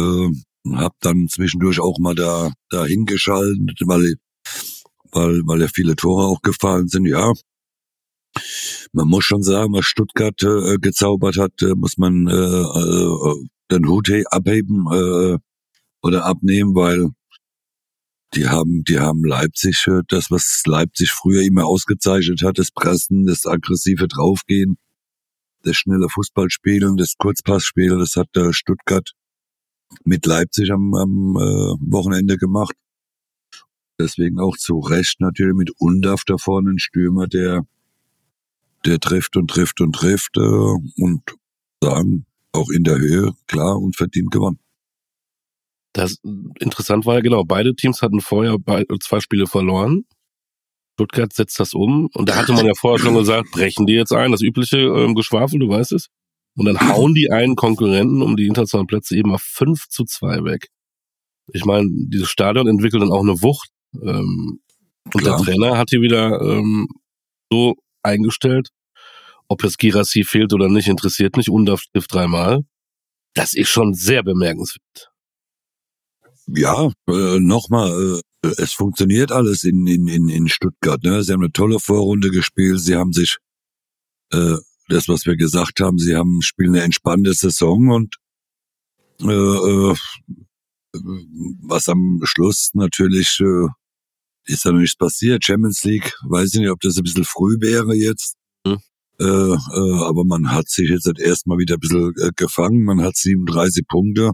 äh, 0.00 0.30
habe 0.76 0.94
dann 1.00 1.28
zwischendurch 1.28 1.80
auch 1.80 1.98
mal 1.98 2.14
da 2.14 2.52
da 2.70 2.84
hingeschaltet, 2.84 3.80
weil 3.86 4.16
weil 5.12 5.42
weil 5.46 5.60
ja 5.62 5.68
viele 5.72 5.96
Tore 5.96 6.26
auch 6.26 6.42
gefallen 6.42 6.88
sind. 6.88 7.06
Ja, 7.06 7.32
man 8.92 9.08
muss 9.08 9.24
schon 9.24 9.42
sagen, 9.42 9.72
was 9.72 9.84
Stuttgart 9.84 10.42
äh, 10.42 10.76
gezaubert 10.78 11.36
hat, 11.36 11.60
äh, 11.62 11.74
muss 11.74 11.98
man 11.98 12.26
äh, 12.26 12.32
äh, 12.32 13.48
den 13.70 13.88
Hut 13.88 14.10
abheben 14.30 14.86
äh, 14.92 15.38
oder 16.02 16.24
abnehmen, 16.24 16.74
weil 16.74 17.10
die 18.34 18.46
haben, 18.46 18.84
die 18.84 18.98
haben 18.98 19.24
Leipzig, 19.24 19.86
äh, 19.88 20.02
das 20.08 20.30
was 20.30 20.62
Leipzig 20.66 21.10
früher 21.10 21.42
immer 21.42 21.66
ausgezeichnet 21.66 22.42
hat, 22.42 22.58
das 22.58 22.70
Pressen, 22.70 23.26
das 23.26 23.46
aggressive 23.46 24.06
Draufgehen, 24.08 24.78
das 25.62 25.76
schnelle 25.76 26.08
Fußballspielen, 26.08 26.96
das 26.96 27.14
Kurzpassspiel, 27.18 27.98
das 27.98 28.16
hat 28.16 28.28
der 28.34 28.52
Stuttgart 28.52 29.12
mit 30.04 30.26
Leipzig 30.26 30.70
am, 30.70 30.94
am 30.94 31.36
äh, 31.36 31.90
Wochenende 31.90 32.36
gemacht. 32.36 32.74
Deswegen 33.98 34.38
auch 34.38 34.56
zu 34.56 34.78
Recht 34.78 35.20
natürlich 35.20 35.56
mit 35.56 35.70
Undaf 35.78 36.22
da 36.24 36.36
vorne 36.38 36.70
ein 36.70 36.78
Stürmer, 36.78 37.26
der, 37.26 37.66
der 38.84 39.00
trifft 39.00 39.36
und 39.36 39.48
trifft 39.48 39.80
und 39.80 39.94
trifft 39.94 40.36
äh, 40.36 40.40
und 40.40 41.22
sagen, 41.82 42.26
auch 42.52 42.70
in 42.70 42.84
der 42.84 42.98
Höhe, 42.98 43.32
klar 43.46 43.78
und 43.78 43.96
verdient 43.96 44.30
gewonnen. 44.30 44.58
Das 45.92 46.18
interessant 46.60 47.06
war 47.06 47.16
ja 47.16 47.20
genau, 47.20 47.44
beide 47.44 47.74
Teams 47.74 48.02
hatten 48.02 48.20
vorher 48.20 48.56
zwei 49.00 49.20
Spiele 49.20 49.46
verloren 49.46 50.04
Stuttgart 50.98 51.32
setzt 51.32 51.60
das 51.60 51.74
um. 51.74 52.08
Und 52.12 52.28
da 52.28 52.34
hatte 52.34 52.52
man 52.52 52.66
ja 52.66 52.72
vorher 52.74 52.98
schon 52.98 53.14
gesagt, 53.14 53.52
brechen 53.52 53.86
die 53.86 53.92
jetzt 53.92 54.12
ein, 54.12 54.32
das 54.32 54.42
übliche 54.42 54.78
ähm, 54.78 55.14
Geschwafel, 55.14 55.60
du 55.60 55.68
weißt 55.68 55.92
es? 55.92 56.08
Und 56.56 56.66
dann 56.66 56.80
hauen 56.88 57.14
die 57.14 57.30
einen 57.30 57.54
Konkurrenten 57.54 58.20
um 58.20 58.36
die 58.36 58.48
internationalen 58.48 58.88
Plätze 58.88 59.16
eben 59.16 59.32
auf 59.32 59.40
5 59.42 59.86
zu 59.88 60.04
2 60.04 60.42
weg. 60.42 60.66
Ich 61.52 61.64
meine, 61.64 61.88
dieses 61.88 62.28
Stadion 62.28 62.66
entwickelt 62.66 63.00
dann 63.00 63.12
auch 63.12 63.22
eine 63.22 63.40
Wucht. 63.42 63.70
Ähm, 63.94 64.58
und 65.04 65.22
Klar. 65.22 65.36
der 65.36 65.44
Trainer 65.46 65.78
hat 65.78 65.90
hier 65.90 66.00
wieder 66.00 66.40
ähm, 66.40 66.88
so 67.52 67.76
eingestellt, 68.08 68.70
ob 69.48 69.62
jetzt 69.62 69.78
Girassi 69.78 70.24
fehlt 70.24 70.52
oder 70.52 70.68
nicht, 70.68 70.88
interessiert 70.88 71.36
nicht. 71.36 71.48
Undaf 71.48 71.82
trifft 71.92 72.12
dreimal. 72.12 72.64
Das 73.34 73.54
ist 73.54 73.68
schon 73.68 73.94
sehr 73.94 74.22
bemerkenswert. 74.22 75.10
Ja, 76.46 76.90
äh, 77.08 77.38
nochmal, 77.40 78.20
äh, 78.42 78.48
es 78.58 78.72
funktioniert 78.72 79.32
alles 79.32 79.64
in, 79.64 79.86
in, 79.86 80.08
in, 80.08 80.28
in 80.28 80.48
Stuttgart. 80.48 81.02
Ne? 81.02 81.22
Sie 81.22 81.32
haben 81.32 81.42
eine 81.42 81.52
tolle 81.52 81.78
Vorrunde 81.78 82.30
gespielt. 82.30 82.80
Sie 82.80 82.96
haben 82.96 83.12
sich 83.12 83.36
äh, 84.32 84.56
das, 84.88 85.08
was 85.08 85.26
wir 85.26 85.36
gesagt 85.36 85.80
haben, 85.80 85.98
sie 85.98 86.16
haben 86.16 86.40
spielen 86.42 86.74
eine 86.74 86.84
entspannte 86.84 87.34
Saison 87.34 87.90
und 87.90 88.16
äh, 89.20 89.26
äh, 89.26 89.94
was 91.62 91.88
am 91.88 92.20
Schluss 92.24 92.70
natürlich 92.72 93.40
äh, 93.40 93.68
ist 94.48 94.64
da 94.64 94.72
noch 94.72 94.80
nichts 94.80 94.96
passiert. 94.96 95.44
Champions 95.44 95.84
League, 95.84 96.14
weiß 96.24 96.54
ich 96.54 96.60
nicht, 96.60 96.70
ob 96.70 96.80
das 96.80 96.96
ein 96.96 97.04
bisschen 97.04 97.24
früh 97.24 97.56
wäre 97.60 97.94
jetzt. 97.94 98.36
Mhm. 98.64 98.78
Äh, 99.20 99.24
äh, 99.24 100.04
aber 100.04 100.24
man 100.24 100.50
hat 100.50 100.68
sich 100.68 100.88
jetzt 100.88 101.06
halt 101.06 101.18
erstmal 101.18 101.58
wieder 101.58 101.74
ein 101.74 101.80
bisschen 101.80 102.14
äh, 102.18 102.30
gefangen. 102.34 102.84
Man 102.84 103.02
hat 103.02 103.16
37 103.16 103.86
Punkte. 103.86 104.32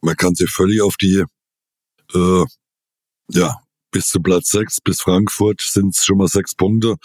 Man 0.00 0.16
kann 0.16 0.34
sich 0.34 0.50
völlig 0.50 0.80
auf 0.80 0.96
die, 0.96 1.24
äh, 2.14 2.44
ja, 3.30 3.56
bis 3.90 4.08
zu 4.08 4.20
Platz 4.20 4.50
6, 4.50 4.80
bis 4.82 5.00
Frankfurt 5.00 5.62
sind 5.62 5.96
es 5.96 6.04
schon 6.04 6.18
mal 6.18 6.28
sechs 6.28 6.54
Punkte. 6.54 6.96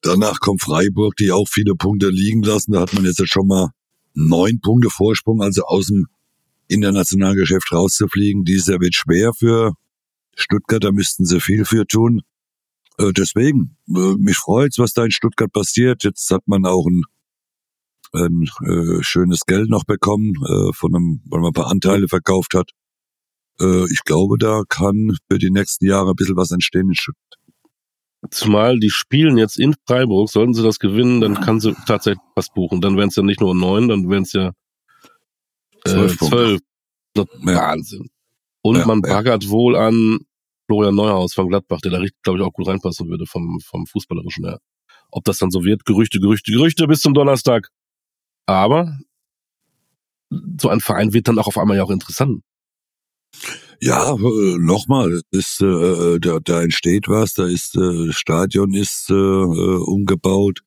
Danach 0.00 0.40
kommt 0.40 0.62
Freiburg, 0.62 1.14
die 1.16 1.30
auch 1.30 1.46
viele 1.48 1.74
Punkte 1.74 2.08
liegen 2.08 2.42
lassen. 2.42 2.72
Da 2.72 2.80
hat 2.80 2.94
man 2.94 3.04
jetzt 3.04 3.22
schon 3.28 3.46
mal 3.46 3.70
neun 4.14 4.60
Punkte 4.60 4.90
Vorsprung, 4.90 5.42
also 5.42 5.62
aus 5.64 5.86
dem 5.86 6.06
internationalen 6.68 7.36
Geschäft 7.36 7.70
rauszufliegen. 7.72 8.44
Dieses 8.44 8.66
Jahr 8.66 8.80
wird 8.80 8.94
schwer 8.94 9.32
für 9.34 9.74
Stuttgart, 10.34 10.82
da 10.82 10.92
müssten 10.92 11.24
sie 11.24 11.40
viel 11.40 11.64
für 11.64 11.86
tun. 11.86 12.22
Äh, 12.98 13.12
deswegen, 13.12 13.76
äh, 13.88 14.14
mich 14.18 14.36
freut's, 14.36 14.78
was 14.78 14.92
da 14.92 15.04
in 15.04 15.10
Stuttgart 15.10 15.52
passiert. 15.52 16.04
Jetzt 16.04 16.30
hat 16.30 16.42
man 16.46 16.64
auch 16.66 16.86
ein, 16.86 17.02
ein 18.12 18.48
äh, 18.66 19.02
schönes 19.02 19.40
Geld 19.46 19.70
noch 19.70 19.84
bekommen, 19.84 20.34
äh, 20.46 20.72
von 20.72 20.94
einem, 20.94 21.22
weil 21.26 21.40
man 21.40 21.50
ein 21.50 21.54
paar 21.54 21.70
Anteile 21.70 22.08
verkauft 22.08 22.54
hat. 22.54 22.70
Äh, 23.60 23.84
ich 23.90 24.04
glaube, 24.04 24.38
da 24.38 24.62
kann 24.68 25.16
für 25.30 25.38
die 25.38 25.50
nächsten 25.50 25.86
Jahre 25.86 26.10
ein 26.10 26.16
bisschen 26.16 26.36
was 26.36 26.50
entstehen 26.50 26.88
in 26.88 26.94
Stuttgart. 26.94 27.38
Zumal 28.30 28.78
die 28.78 28.90
spielen 28.90 29.36
jetzt 29.36 29.58
in 29.58 29.74
Freiburg, 29.86 30.30
sollten 30.30 30.54
sie 30.54 30.62
das 30.62 30.78
gewinnen, 30.78 31.20
dann 31.20 31.40
kann 31.40 31.58
sie 31.58 31.74
tatsächlich 31.86 32.22
was 32.36 32.50
buchen. 32.50 32.80
Dann 32.80 32.96
wären 32.96 33.08
es 33.08 33.16
ja 33.16 33.22
nicht 33.24 33.40
nur 33.40 33.54
neun, 33.54 33.88
dann 33.88 34.08
wären 34.08 34.22
es 34.22 34.32
ja 34.32 34.52
äh, 35.84 35.90
zwölf. 35.90 36.18
zwölf. 36.18 36.60
Wahnsinn. 37.14 38.10
Und 38.62 38.76
ja, 38.76 38.86
man 38.86 39.02
baggert 39.02 39.44
ja. 39.44 39.50
wohl 39.50 39.76
an 39.76 40.20
Florian 40.66 40.94
Neuhaus 40.94 41.34
von 41.34 41.48
Gladbach, 41.48 41.80
der 41.80 41.90
da 41.90 41.98
richtig, 41.98 42.22
glaube 42.22 42.38
ich, 42.38 42.44
auch 42.44 42.52
gut 42.52 42.68
reinpassen 42.68 43.08
würde 43.08 43.26
vom, 43.26 43.60
vom 43.60 43.86
Fußballerischen 43.86 44.44
her. 44.44 44.58
Ob 45.10 45.24
das 45.24 45.38
dann 45.38 45.50
so 45.50 45.64
wird, 45.64 45.84
Gerüchte, 45.84 46.20
Gerüchte, 46.20 46.52
Gerüchte 46.52 46.86
bis 46.86 47.00
zum 47.00 47.12
Donnerstag. 47.12 47.68
Aber 48.46 48.98
so 50.60 50.68
ein 50.68 50.80
Verein 50.80 51.12
wird 51.12 51.28
dann 51.28 51.38
auch 51.38 51.48
auf 51.48 51.58
einmal 51.58 51.76
ja 51.76 51.82
auch 51.82 51.90
interessant. 51.90 52.42
Ja, 53.80 54.14
äh, 54.14 54.58
nochmal, 54.58 55.22
ist, 55.32 55.60
äh, 55.60 55.66
äh, 55.66 56.20
da, 56.20 56.38
da 56.38 56.62
entsteht 56.62 57.08
was, 57.08 57.34
da 57.34 57.46
ist, 57.46 57.74
äh, 57.76 58.06
das 58.06 58.14
Stadion 58.14 58.74
ist 58.74 59.10
äh, 59.10 59.14
äh, 59.14 59.82
umgebaut. 59.84 60.60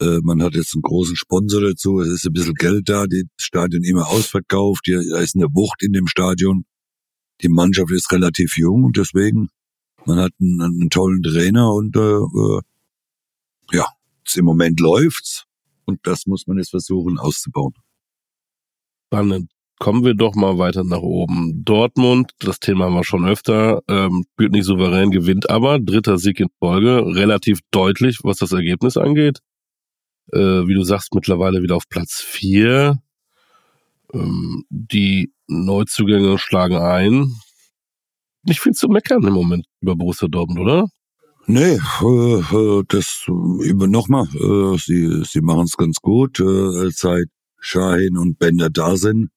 Äh, 0.00 0.18
man 0.22 0.42
hat 0.42 0.54
jetzt 0.54 0.74
einen 0.74 0.82
großen 0.82 1.14
Sponsor 1.14 1.60
dazu, 1.60 2.00
es 2.00 2.08
ist 2.08 2.26
ein 2.26 2.32
bisschen 2.32 2.54
Geld 2.54 2.88
da, 2.88 3.06
das 3.06 3.22
Stadion 3.36 3.84
immer 3.84 4.08
ausverkauft, 4.08 4.82
hier, 4.86 5.00
da 5.08 5.18
ist 5.18 5.36
eine 5.36 5.46
Wucht 5.54 5.82
in 5.82 5.92
dem 5.92 6.08
Stadion. 6.08 6.64
Die 7.42 7.48
Mannschaft 7.48 7.90
ist 7.90 8.12
relativ 8.12 8.56
jung 8.56 8.84
und 8.84 8.96
deswegen, 8.96 9.48
man 10.04 10.18
hat 10.18 10.32
einen, 10.40 10.60
einen 10.60 10.90
tollen 10.90 11.22
Trainer 11.22 11.72
und 11.72 11.96
äh, 11.96 12.00
äh, 12.00 12.60
ja, 13.72 13.86
im 14.34 14.44
Moment 14.44 14.80
läuft's 14.80 15.46
und 15.84 16.00
das 16.04 16.26
muss 16.26 16.46
man 16.46 16.58
jetzt 16.58 16.70
versuchen 16.70 17.18
auszubauen. 17.18 17.74
Spannend. 19.06 19.50
Kommen 19.78 20.04
wir 20.04 20.12
doch 20.12 20.34
mal 20.34 20.58
weiter 20.58 20.84
nach 20.84 21.00
oben. 21.00 21.64
Dortmund, 21.64 22.32
das 22.40 22.60
Thema 22.60 22.84
haben 22.84 22.94
wir 22.94 23.02
schon 23.02 23.26
öfter, 23.26 23.82
ähm, 23.88 24.26
spielt 24.34 24.52
nicht 24.52 24.66
souverän, 24.66 25.10
gewinnt 25.10 25.48
aber. 25.48 25.78
Dritter 25.80 26.18
Sieg 26.18 26.38
in 26.38 26.48
Folge, 26.58 27.02
relativ 27.16 27.60
deutlich, 27.70 28.18
was 28.22 28.36
das 28.36 28.52
Ergebnis 28.52 28.98
angeht. 28.98 29.40
Äh, 30.32 30.38
wie 30.68 30.74
du 30.74 30.82
sagst, 30.84 31.14
mittlerweile 31.14 31.62
wieder 31.62 31.76
auf 31.76 31.88
Platz 31.88 32.20
vier. 32.20 33.02
Ähm, 34.12 34.64
die 34.70 35.32
Neuzugänge 35.46 36.38
schlagen 36.38 36.76
ein. 36.76 37.34
Nicht 38.44 38.60
viel 38.60 38.72
zu 38.72 38.88
meckern 38.88 39.22
im 39.22 39.34
Moment 39.34 39.66
über 39.80 39.96
Borussia 39.96 40.28
Dortmund, 40.28 40.60
oder? 40.60 40.88
Nee, 41.46 41.78
äh, 42.02 42.40
äh 42.40 42.84
das 42.88 43.24
über 43.26 43.86
nochmal, 43.86 44.28
äh, 44.34 44.78
sie, 44.78 45.24
sie 45.24 45.40
machen 45.40 45.64
es 45.64 45.76
ganz 45.76 45.96
gut, 46.00 46.38
äh, 46.40 46.90
seit 46.90 47.26
Shahin 47.58 48.16
und 48.16 48.38
Bender 48.38 48.70
da 48.70 48.96
sind 48.96 49.30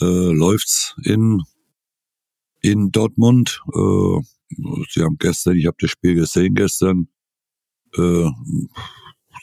äh, 0.00 0.32
läuft's 0.32 0.94
in 1.04 1.42
in 2.62 2.90
Dortmund. 2.92 3.62
Äh, 3.72 4.20
sie 4.88 5.02
haben 5.02 5.16
gestern, 5.18 5.56
ich 5.56 5.66
habe 5.66 5.76
das 5.80 5.90
Spiel 5.90 6.14
gesehen 6.14 6.54
gestern, 6.54 7.08
äh, 7.94 8.28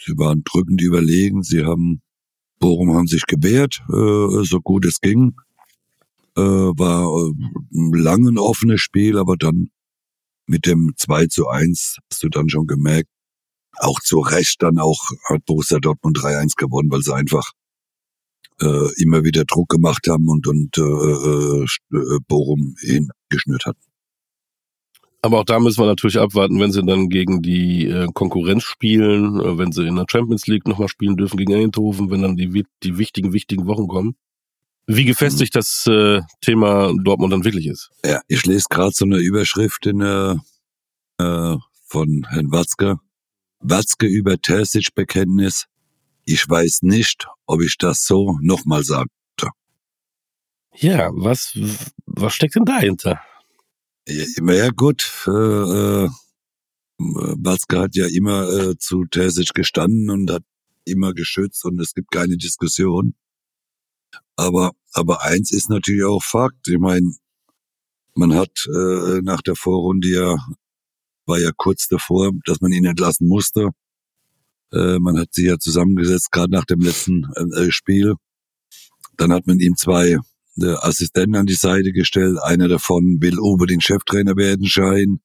sie 0.05 0.17
waren 0.17 0.43
drückend 0.43 0.81
überlegen. 0.81 1.43
Sie 1.43 1.65
haben 1.65 2.01
Bochum 2.59 2.93
haben 2.93 3.07
sich 3.07 3.25
gewehrt, 3.25 3.81
äh, 3.89 4.43
so 4.43 4.59
gut 4.61 4.85
es 4.85 4.99
ging. 4.99 5.35
Äh, 6.35 6.41
war 6.41 7.05
äh, 7.05 7.31
ein 7.73 7.93
langes 7.93 8.37
offenes 8.37 8.81
Spiel, 8.81 9.17
aber 9.17 9.37
dann 9.37 9.69
mit 10.45 10.65
dem 10.65 10.93
2 10.95 11.27
zu 11.27 11.47
1 11.47 11.97
hast 12.11 12.23
du 12.23 12.29
dann 12.29 12.49
schon 12.49 12.67
gemerkt, 12.67 13.09
auch 13.79 13.99
zu 13.99 14.19
Recht 14.19 14.61
dann 14.61 14.79
auch 14.79 15.11
hat 15.29 15.45
Borussia 15.45 15.79
Dortmund 15.79 16.17
3-1 16.17 16.53
gewonnen, 16.57 16.89
weil 16.91 17.01
sie 17.01 17.13
einfach 17.13 17.51
immer 18.59 19.23
wieder 19.23 19.45
Druck 19.45 19.69
gemacht 19.69 20.07
haben 20.09 20.27
und, 20.29 20.47
und 20.47 20.71
Bochum 22.27 22.75
hingeschnürt 22.79 23.67
hatten. 23.67 23.86
Aber 25.27 25.39
auch 25.39 25.43
da 25.43 25.59
müssen 25.59 25.81
wir 25.81 25.87
natürlich 25.87 26.17
abwarten, 26.17 26.57
wenn 26.61 26.71
sie 26.71 26.85
dann 26.85 27.09
gegen 27.09 27.41
die 27.41 27.85
äh, 27.85 28.07
Konkurrenz 28.13 28.63
spielen, 28.63 29.41
äh, 29.41 29.57
wenn 29.57 29.73
sie 29.73 29.85
in 29.85 29.97
der 29.97 30.05
Champions 30.09 30.47
League 30.47 30.65
nochmal 30.65 30.87
spielen 30.87 31.17
dürfen 31.17 31.35
gegen 31.35 31.53
Eindhoven, 31.53 32.09
wenn 32.09 32.21
dann 32.21 32.37
die, 32.37 32.65
die 32.81 32.97
wichtigen, 32.97 33.33
wichtigen 33.33 33.67
Wochen 33.67 33.89
kommen. 33.89 34.15
Wie 34.85 35.03
gefestigt 35.03 35.53
mhm. 35.53 35.59
das 35.59 35.85
äh, 35.85 36.21
Thema 36.39 36.93
Dortmund 37.03 37.33
dann 37.33 37.43
wirklich 37.43 37.67
ist. 37.67 37.89
Ja, 38.05 38.21
ich 38.29 38.45
lese 38.45 38.67
gerade 38.69 38.93
so 38.93 39.03
eine 39.03 39.17
Überschrift 39.17 39.85
in, 39.85 39.99
äh, 39.99 40.35
äh, 41.17 41.57
von 41.87 42.25
Herrn 42.29 42.49
Watzke. 42.53 42.95
Watzke 43.59 44.07
über 44.07 44.37
Terzic-Bekenntnis. 44.37 45.65
Ich 46.23 46.49
weiß 46.49 46.83
nicht, 46.83 47.27
ob 47.47 47.61
ich 47.61 47.77
das 47.77 48.05
so 48.05 48.37
nochmal 48.41 48.83
könnte. 48.83 49.51
Ja, 50.77 51.09
was, 51.11 51.59
was 52.05 52.33
steckt 52.33 52.55
denn 52.55 52.63
dahinter? 52.63 53.19
Ja, 54.07 54.53
ja 54.53 54.69
gut, 54.69 55.25
äh, 55.27 55.31
äh, 56.05 56.09
Batzke 56.97 57.79
hat 57.79 57.95
ja 57.95 58.07
immer 58.07 58.49
äh, 58.49 58.77
zu 58.77 59.03
Terzic 59.05 59.53
gestanden 59.53 60.09
und 60.09 60.31
hat 60.31 60.43
immer 60.85 61.13
geschützt 61.13 61.65
und 61.65 61.79
es 61.81 61.93
gibt 61.93 62.11
keine 62.11 62.37
Diskussion. 62.37 63.15
Aber, 64.37 64.71
aber 64.93 65.23
eins 65.23 65.51
ist 65.51 65.69
natürlich 65.69 66.05
auch 66.05 66.23
Fakt. 66.23 66.69
Ich 66.69 66.79
meine, 66.79 67.11
man 68.15 68.33
hat 68.33 68.65
äh, 68.73 69.21
nach 69.23 69.41
der 69.41 69.55
Vorrunde 69.55 70.07
ja, 70.07 70.37
war 71.25 71.39
ja 71.39 71.51
kurz 71.57 71.87
davor, 71.89 72.31
dass 72.45 72.61
man 72.61 72.71
ihn 72.71 72.85
entlassen 72.85 73.27
musste. 73.27 73.71
Äh, 74.71 74.99
man 74.99 75.19
hat 75.19 75.33
sich 75.33 75.47
ja 75.47 75.59
zusammengesetzt, 75.59 76.31
gerade 76.31 76.53
nach 76.53 76.65
dem 76.65 76.79
letzten 76.79 77.25
äh, 77.35 77.71
Spiel. 77.71 78.15
Dann 79.17 79.33
hat 79.33 79.47
man 79.47 79.59
ihm 79.59 79.75
zwei 79.75 80.11
äh, 80.11 80.19
Assistenten 80.65 81.35
an 81.35 81.45
die 81.45 81.53
Seite 81.53 81.91
gestellt. 81.91 82.37
Einer 82.41 82.67
davon 82.67 83.17
will 83.21 83.39
unbedingt 83.39 83.83
Cheftrainer 83.83 84.35
werden, 84.35 84.65
Schein. 84.65 85.19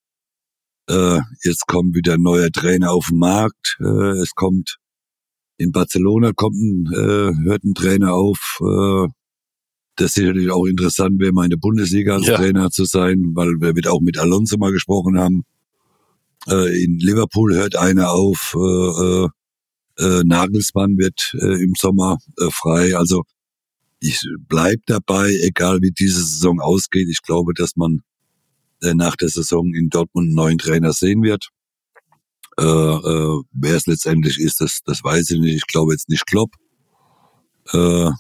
Äh, 0.88 1.20
jetzt 1.44 1.66
kommt 1.66 1.94
wieder 1.94 2.14
ein 2.14 2.22
neuer 2.22 2.50
Trainer 2.50 2.92
auf 2.92 3.06
den 3.08 3.18
Markt. 3.18 3.78
Äh, 3.80 4.18
es 4.20 4.34
kommt 4.34 4.78
in 5.58 5.70
Barcelona 5.72 6.32
kommt 6.32 6.56
ein, 6.56 6.86
äh, 6.92 7.32
hört 7.44 7.64
ein 7.64 7.74
Trainer 7.74 8.14
auf. 8.14 8.58
Äh, 8.60 9.08
das 9.96 10.14
sicherlich 10.14 10.50
auch 10.50 10.64
interessant 10.64 11.20
wäre, 11.20 11.32
meine 11.32 11.56
Bundesliga 11.56 12.14
als 12.14 12.26
ja. 12.26 12.36
Trainer 12.36 12.70
zu 12.70 12.84
sein, 12.84 13.32
weil 13.34 13.60
wir 13.60 13.76
wird 13.76 13.86
auch 13.86 14.00
mit 14.00 14.18
Alonso 14.18 14.56
mal 14.56 14.72
gesprochen 14.72 15.18
haben. 15.18 15.44
Äh, 16.48 16.82
in 16.82 16.98
Liverpool 16.98 17.54
hört 17.54 17.76
einer 17.76 18.10
auf, 18.10 18.56
äh, 18.56 19.24
äh, 19.24 19.28
äh, 19.98 20.22
Nagelsmann 20.24 20.96
wird 20.96 21.34
äh, 21.34 21.62
im 21.62 21.74
Sommer 21.78 22.18
äh, 22.38 22.48
frei. 22.50 22.96
Also 22.96 23.22
ich 24.02 24.21
bleib 24.49 24.80
dabei, 24.87 25.32
egal 25.42 25.80
wie 25.80 25.92
diese 25.92 26.23
Saison 26.23 26.61
ausgeht. 26.61 27.09
Ich 27.09 27.23
glaube, 27.23 27.54
dass 27.54 27.76
man 27.76 28.00
äh, 28.82 28.94
nach 28.94 29.14
der 29.16 29.28
Saison 29.28 29.73
in 29.75 29.90
Dortmund 29.90 30.26
einen 30.26 30.35
neuen 30.35 30.59
Trainer 30.59 30.92
sehen 30.92 31.23
wird. 31.23 31.50
Äh, 32.59 32.64
äh, 32.64 33.42
Wer 33.52 33.76
es 33.76 33.87
letztendlich 33.87 34.38
ist, 34.38 34.61
das, 34.61 34.80
das 34.85 35.04
weiß 35.04 35.30
ich 35.30 35.38
nicht. 35.40 35.54
Ich 35.54 35.66
glaube 35.66 35.92
jetzt 35.92 36.09
nicht 36.09 36.26
Klopp. 36.26 36.50
Äh, 37.73 38.11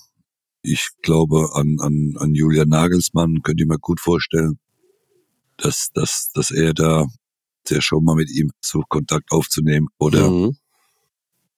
ich 0.62 0.88
glaube 1.02 1.50
an, 1.54 1.78
an, 1.80 2.14
an 2.18 2.34
Julian 2.34 2.68
Nagelsmann, 2.68 3.42
könnte 3.42 3.64
ich 3.64 3.68
mir 3.68 3.78
gut 3.80 3.98
vorstellen, 4.00 4.60
dass, 5.56 5.90
dass, 5.94 6.30
dass 6.32 6.52
er 6.52 6.74
da 6.74 7.06
der 7.70 7.80
schon 7.80 8.04
mal 8.04 8.14
mit 8.16 8.30
ihm 8.30 8.50
versucht, 8.60 8.88
Kontakt 8.88 9.32
aufzunehmen 9.32 9.88
oder 9.98 10.30
Mhm. 10.30 10.56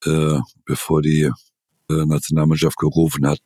äh, 0.04 0.40
bevor 0.64 1.02
die 1.02 1.31
äh, 1.90 2.04
Nationalmannschaft 2.07 2.76
gerufen 2.78 3.26
hat. 3.26 3.40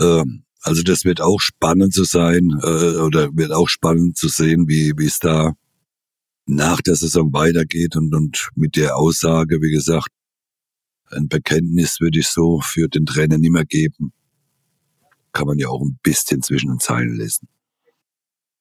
Ähm, 0.00 0.44
also 0.60 0.82
das 0.82 1.04
wird 1.04 1.20
auch 1.20 1.40
spannend 1.40 1.94
zu 1.94 2.04
sein 2.04 2.50
äh, 2.62 2.96
oder 2.96 3.30
wird 3.34 3.52
auch 3.52 3.68
spannend 3.68 4.16
zu 4.16 4.28
sehen, 4.28 4.68
wie 4.68 4.92
es 5.04 5.18
da 5.18 5.54
nach 6.46 6.80
der 6.80 6.96
Saison 6.96 7.32
weitergeht 7.32 7.94
und, 7.96 8.14
und 8.14 8.50
mit 8.54 8.76
der 8.76 8.96
Aussage, 8.96 9.60
wie 9.60 9.70
gesagt, 9.70 10.08
ein 11.10 11.28
Bekenntnis 11.28 12.00
würde 12.00 12.18
ich 12.18 12.28
so 12.28 12.60
für 12.60 12.88
den 12.88 13.06
Trainer 13.06 13.38
nicht 13.38 13.52
mehr 13.52 13.64
geben. 13.64 14.12
Kann 15.32 15.46
man 15.46 15.58
ja 15.58 15.68
auch 15.68 15.82
ein 15.82 15.98
bisschen 16.02 16.42
zwischen 16.42 16.70
den 16.70 16.80
Zeilen 16.80 17.16
lesen. 17.16 17.48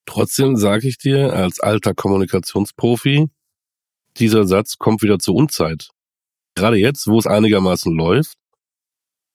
Trotzdem 0.05 0.55
sage 0.55 0.87
ich 0.87 0.97
dir, 0.97 1.33
als 1.33 1.59
alter 1.59 1.93
Kommunikationsprofi, 1.93 3.27
dieser 4.17 4.47
Satz 4.47 4.77
kommt 4.77 5.01
wieder 5.01 5.19
zur 5.19 5.35
Unzeit. 5.35 5.89
Gerade 6.55 6.77
jetzt, 6.77 7.07
wo 7.07 7.19
es 7.19 7.27
einigermaßen 7.27 7.93
läuft, 7.93 8.37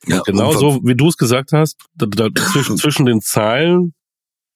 Ja, 0.07 0.21
genauso 0.27 0.81
wie 0.85 0.95
du 0.97 1.09
es 1.09 1.17
gesagt 1.17 1.53
hast, 1.53 1.77
da, 1.95 2.07
da, 2.07 2.29
zwischen, 2.53 2.77
zwischen 2.77 3.07
den 3.07 3.21
Zeilen 3.21 3.95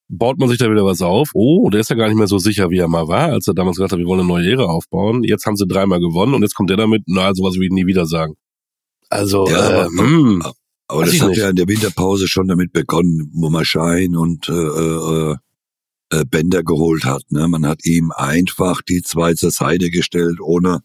baut 0.09 0.39
man 0.39 0.49
sich 0.49 0.59
da 0.59 0.71
wieder 0.71 0.85
was 0.85 1.03
auf. 1.03 1.31
Oh, 1.35 1.69
der 1.71 1.81
ist 1.81 1.91
ja 1.91 1.97
gar 1.97 2.09
nicht 2.09 2.17
mehr 2.19 2.27
so 2.29 2.39
sicher, 2.39 2.71
wie 2.71 2.79
er 2.79 2.89
mal 2.89 3.09
war, 3.09 3.33
als 3.33 3.47
er 3.49 3.55
damals 3.55 3.77
gesagt 3.77 3.93
hat, 3.93 3.99
wir 3.99 4.07
wollen 4.07 4.21
eine 4.21 4.29
neue 4.29 4.51
Ära 4.51 4.65
aufbauen. 4.65 5.23
Jetzt 5.25 5.47
haben 5.47 5.57
sie 5.57 5.67
dreimal 5.67 6.01
gewonnen 6.01 6.35
und 6.35 6.43
jetzt 6.43 6.55
kommt 6.55 6.71
der 6.71 6.77
damit, 6.77 7.03
na, 7.07 7.35
sowas 7.35 7.55
wie 7.55 7.69
nie 7.71 7.87
wieder 7.87 8.07
sagen. 8.07 8.35
Also, 9.09 9.47
Ja, 9.49 9.71
äh, 9.71 9.75
aber- 9.85 9.89
hm, 10.03 10.43
Aber 10.89 11.05
das 11.05 11.15
ich 11.15 11.23
hat 11.23 11.31
nicht. 11.31 11.39
ja 11.39 11.49
in 11.51 11.57
der 11.57 11.67
Winterpause 11.69 12.29
schon 12.29 12.47
damit 12.49 12.73
begonnen, 12.73 13.31
wo 13.35 13.51
man 13.51 13.65
Schein 13.65 14.15
und 14.17 14.49
äh, 14.49 14.53
äh, 14.53 15.37
äh, 16.11 16.25
Bänder 16.25 16.63
geholt 16.63 17.05
hat. 17.05 17.23
Ne? 17.31 17.49
Man 17.49 17.67
hat 17.67 17.85
ihm 17.85 18.13
einfach 18.13 18.83
die 18.83 19.03
zwei 19.03 19.35
zur 19.35 19.51
Seite 19.51 19.91
gestellt, 19.91 20.41
ohne 20.41 20.81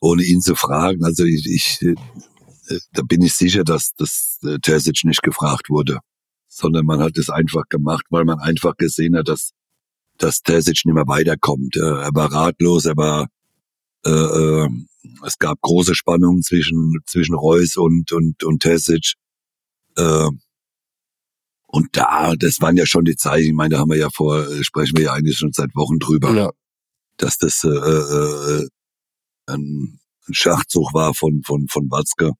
ohne 0.00 0.22
ihn 0.24 0.40
zu 0.40 0.54
fragen. 0.54 1.04
Also 1.04 1.24
ich, 1.24 1.44
ich 1.46 1.78
da 2.92 3.02
bin 3.02 3.22
ich 3.22 3.34
sicher, 3.34 3.64
dass 3.64 3.92
das 3.96 4.38
äh, 4.42 4.58
Terzic 4.58 5.04
nicht 5.04 5.22
gefragt 5.22 5.70
wurde, 5.70 5.98
sondern 6.48 6.86
man 6.86 7.00
hat 7.00 7.16
es 7.18 7.30
einfach 7.30 7.64
gemacht, 7.68 8.04
weil 8.10 8.24
man 8.24 8.38
einfach 8.40 8.76
gesehen 8.76 9.16
hat, 9.16 9.28
dass 9.28 9.50
dass 10.18 10.42
Terzic 10.42 10.84
nicht 10.84 10.94
mehr 10.94 11.06
weiterkommt. 11.06 11.76
Äh, 11.76 11.80
er 11.80 12.10
war 12.12 12.32
ratlos, 12.32 12.84
er 12.84 12.96
war 12.96 13.28
äh, 14.04 14.10
äh, 14.10 14.68
es 15.24 15.38
gab 15.38 15.60
große 15.60 15.94
Spannungen 15.94 16.42
zwischen 16.42 16.98
zwischen 17.06 17.34
Reus 17.34 17.76
und 17.76 18.12
und 18.12 18.42
und 18.44 18.60
Terzic. 18.60 19.14
Äh, 19.96 20.28
und 21.70 21.88
da, 21.92 22.34
das 22.34 22.60
waren 22.60 22.76
ja 22.76 22.86
schon 22.86 23.04
die 23.04 23.16
Zeichen. 23.16 23.48
Ich 23.48 23.54
meine, 23.54 23.74
da 23.74 23.80
haben 23.80 23.90
wir 23.90 23.98
ja 23.98 24.08
vor, 24.10 24.48
äh, 24.48 24.64
sprechen 24.64 24.96
wir 24.96 25.04
ja 25.04 25.12
eigentlich 25.12 25.36
schon 25.36 25.52
seit 25.52 25.74
Wochen 25.74 25.98
drüber, 25.98 26.34
ja. 26.34 26.50
dass 27.18 27.36
das 27.36 27.62
äh, 27.62 27.68
äh, 27.68 28.68
ein, 29.46 30.00
ein 30.26 30.34
Schachzug 30.34 30.94
war 30.94 31.14
von 31.14 31.42
von 31.44 31.66
von 31.68 31.90
Watzke, 31.90 32.32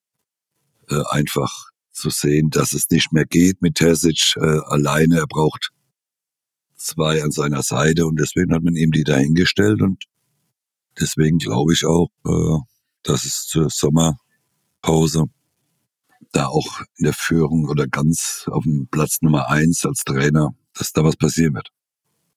äh, 0.91 1.03
einfach 1.11 1.71
zu 1.93 2.11
sehen, 2.11 2.51
dass 2.51 2.73
es 2.73 2.89
nicht 2.91 3.13
mehr 3.13 3.27
geht 3.27 3.61
mit 3.61 3.77
Terzic 3.77 4.35
äh, 4.37 4.61
alleine. 4.67 5.19
Er 5.19 5.27
braucht 5.27 5.71
zwei 6.77 7.23
an 7.23 7.33
seiner 7.33 7.63
Seite 7.63 8.07
und 8.07 8.19
deswegen 8.19 8.55
hat 8.55 8.63
man 8.63 8.77
ihm 8.77 8.93
die 8.93 9.05
dahingestellt 9.05 9.83
und 9.83 10.05
deswegen 11.01 11.39
glaube 11.39 11.73
ich 11.73 11.85
auch, 11.85 12.09
äh, 12.25 12.59
dass 13.03 13.25
es 13.25 13.47
zur 13.47 13.69
Sommerpause 13.71 15.25
da 16.33 16.47
auch 16.47 16.83
in 16.97 17.05
der 17.05 17.15
Führung 17.15 17.69
oder 17.69 17.87
ganz 17.87 18.47
auf 18.51 18.65
dem 18.65 18.87
Platz 18.91 19.23
Nummer 19.23 19.49
eins 19.49 19.85
als 19.85 20.05
Trainer, 20.05 20.55
dass 20.75 20.93
da 20.93 21.03
was 21.03 21.17
passieren 21.17 21.55
wird. 21.55 21.71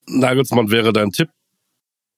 Nagelsmann 0.07 0.71
wäre 0.71 0.93
dein 0.93 1.11
Tipp. 1.11 1.29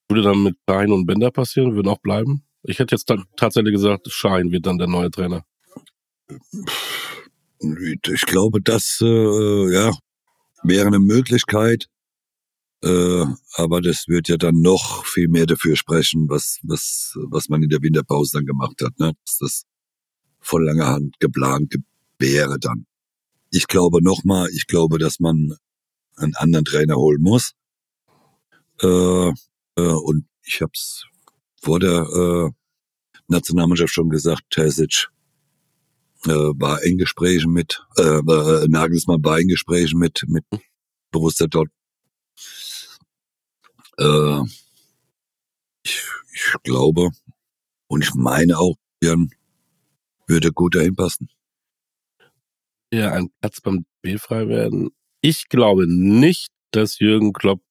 Würde 0.10 0.22
dann 0.22 0.44
mit 0.44 0.58
Schein 0.70 0.92
und 0.92 1.06
Bender 1.06 1.32
passieren, 1.32 1.76
würden 1.76 1.88
auch 1.88 2.00
bleiben. 2.00 2.44
Ich 2.64 2.80
hätte 2.80 2.96
jetzt 2.96 3.12
tatsächlich 3.38 3.74
gesagt, 3.74 4.08
Schein 4.12 4.52
wird 4.52 4.66
dann 4.66 4.78
der 4.78 4.88
neue 4.88 5.10
Trainer. 5.10 5.46
Ich 7.60 8.26
glaube, 8.26 8.62
das 8.62 9.00
äh, 9.02 9.74
ja 9.74 9.92
wäre 10.64 10.88
eine 10.88 11.00
Möglichkeit, 11.00 11.88
äh, 12.84 13.26
aber 13.56 13.82
das 13.82 14.08
wird 14.08 14.28
ja 14.30 14.38
dann 14.38 14.62
noch 14.62 15.06
viel 15.06 15.28
mehr 15.30 15.46
dafür 15.46 15.76
sprechen, 15.76 16.30
was 16.30 16.60
was 16.64 17.14
was 17.30 17.50
man 17.50 17.64
in 17.64 17.70
der 17.70 17.82
Winterpause 17.82 18.32
dann 18.38 18.46
gemacht 18.46 18.82
hat, 18.84 19.00
ne? 19.00 19.14
Dass 19.26 19.38
das 19.40 19.64
von 20.40 20.64
langer 20.66 20.88
Hand 20.88 21.20
geplant 21.20 21.72
ge- 21.72 21.82
wäre 22.20 22.60
dann. 22.60 22.86
Ich 23.52 23.68
glaube 23.68 24.04
nochmal, 24.04 24.50
ich 24.52 24.68
glaube, 24.68 25.00
dass 25.00 25.20
man 25.20 25.56
einen 26.18 26.36
anderen 26.36 26.66
Trainer 26.66 26.96
holen 26.98 27.22
muss. 27.22 27.54
Äh, 28.82 29.30
äh, 29.30 29.32
und 29.82 30.28
ich 30.44 30.62
habe 30.62 30.72
es 30.74 31.06
vor 31.62 31.80
der 31.80 32.02
äh, 32.02 32.52
Nationalmannschaft 33.28 33.94
schon 33.94 34.10
gesagt, 34.10 34.44
Terzic 34.50 35.10
äh, 36.26 36.30
war 36.30 36.82
in 36.84 36.98
Gesprächen 36.98 37.52
mit, 37.52 37.86
äh, 37.98 38.02
äh, 38.02 38.68
Nagelsmann 38.68 39.24
war 39.24 39.40
in 39.40 39.48
Gesprächen 39.48 40.00
mit, 40.00 40.24
mit 40.28 40.46
Borussia 41.12 41.48
dort. 41.48 41.70
Äh, 43.98 44.42
ich, 45.84 46.02
ich 46.34 46.56
glaube 46.64 47.10
und 47.88 48.04
ich 48.04 48.14
meine 48.16 48.58
auch, 48.58 48.76
Jan 49.04 49.30
würde 50.28 50.52
gut 50.52 50.76
dahin 50.76 50.96
passen. 50.96 51.30
Ja, 52.92 53.12
ein 53.12 53.30
Platz 53.40 53.62
beim 53.62 53.86
B 54.02 54.18
frei 54.18 54.48
werden. 54.48 54.90
Ich 55.22 55.50
glaube 55.50 55.86
nicht, 55.88 56.50
dass 56.72 57.00
Jürgen 57.00 57.34
Klopp 57.34 57.62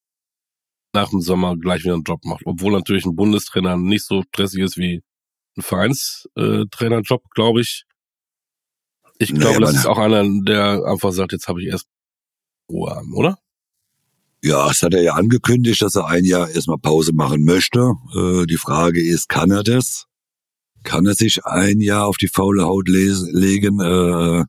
nach 0.93 1.11
dem 1.11 1.21
Sommer 1.21 1.57
gleich 1.57 1.85
wieder 1.85 1.95
einen 1.95 2.05
Job 2.05 2.25
macht, 2.25 2.43
obwohl 2.45 2.73
natürlich 2.73 3.05
ein 3.05 3.17
Bundestrainer 3.17 3.77
nicht 3.77 4.05
so 4.05 4.23
stressig 4.23 4.63
ist 4.63 4.77
wie 4.77 5.03
ein 5.57 5.63
Vereinstrainerjob, 5.63 7.31
glaube 7.31 7.63
ich. 7.63 7.85
Ich 9.23 9.35
glaube, 9.35 9.61
das 9.61 9.73
man- 9.73 9.81
ist 9.81 9.87
auch 9.87 9.99
einer, 9.99 10.25
der 10.45 10.85
einfach 10.85 11.13
sagt, 11.13 11.33
jetzt 11.33 11.49
habe 11.49 11.63
ich 11.63 11.69
erst 11.69 11.87
Ruhe 12.71 12.91
haben, 12.95 13.15
oder? 13.15 13.39
Ja, 14.45 14.67
das 14.69 14.83
hat 14.83 14.95
er 14.95 15.03
ja 15.03 15.13
angekündigt, 15.15 15.83
dass 15.83 15.95
er 15.95 16.07
ein 16.09 16.25
Jahr 16.25 16.51
erstmal 16.51 16.79
Pause 16.79 17.13
machen 17.13 17.45
möchte. 17.45 17.93
Äh, 18.17 18.47
die 18.47 18.57
Frage 18.57 19.01
ist, 19.01 19.29
kann 19.29 19.51
er 19.51 19.63
das? 19.63 20.07
Kann 20.83 21.07
er 21.07 21.15
sich 21.15 21.45
ein 21.45 21.81
Jahr 21.81 22.07
auf 22.07 22.17
die 22.17 22.27
faule 22.29 22.65
Haut 22.65 22.89
legen? 22.89 23.79
Äh, 23.81 24.45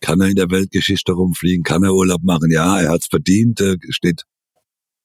kann 0.00 0.20
er 0.20 0.28
in 0.28 0.36
der 0.36 0.50
Weltgeschichte 0.50 1.12
rumfliegen? 1.12 1.62
Kann 1.64 1.82
er 1.82 1.94
Urlaub 1.94 2.22
machen? 2.22 2.50
Ja, 2.50 2.78
er 2.78 2.90
hat's 2.90 3.06
verdient, 3.06 3.60
äh, 3.62 3.76
steht 3.88 4.24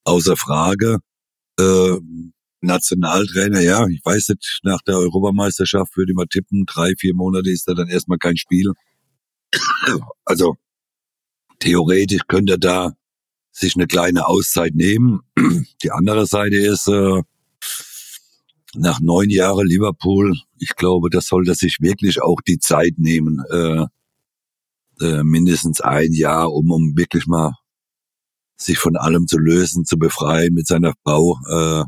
außer 0.04 0.36
Frage. 0.36 0.98
Äh, 1.58 1.98
Nationaltrainer, 2.62 3.62
ja, 3.62 3.88
ich 3.88 4.02
weiß 4.04 4.30
nicht, 4.30 4.60
nach 4.64 4.82
der 4.82 4.98
Europameisterschaft 4.98 5.96
würde 5.98 6.12
ich 6.12 6.16
mal 6.16 6.28
tippen, 6.28 6.66
drei, 6.66 6.94
vier 6.98 7.14
Monate 7.16 7.50
ist 7.50 7.68
da 7.68 7.74
dann 7.74 7.88
erstmal 7.90 8.18
kein 8.18 8.38
Spiel. 8.38 8.72
Also 10.26 10.56
theoretisch 11.60 12.22
könnte 12.28 12.54
er 12.54 12.58
da 12.58 12.94
sich 13.52 13.76
eine 13.76 13.88
kleine 13.88 14.28
Auszeit 14.28 14.76
nehmen. 14.76 15.22
Die 15.84 15.92
andere 15.92 16.26
Seite 16.26 16.56
ist, 16.56 16.88
äh, 16.88 17.22
nach 18.76 19.00
neun 19.02 19.30
Jahren 19.30 19.68
Liverpool, 19.68 20.38
ich 20.58 20.76
glaube, 20.76 21.10
das 21.10 21.28
sollte 21.28 21.56
sich 21.56 21.78
wirklich 21.82 22.22
auch 22.22 22.40
die 22.48 22.60
Zeit 22.60 22.94
nehmen, 22.98 23.44
äh, 23.52 23.86
äh, 25.02 25.24
mindestens 25.24 25.82
ein 25.82 26.14
Jahr, 26.14 26.52
um, 26.54 26.72
um 26.72 26.96
wirklich 26.96 27.28
mal 27.28 27.54
sich 28.56 28.78
von 28.78 28.96
allem 28.96 29.28
zu 29.28 29.38
lösen, 29.40 29.86
zu 29.86 29.98
befreien, 29.98 30.54
mit 30.54 30.68
seiner 30.68 30.94
Frau 31.04 31.38
äh, 31.50 31.84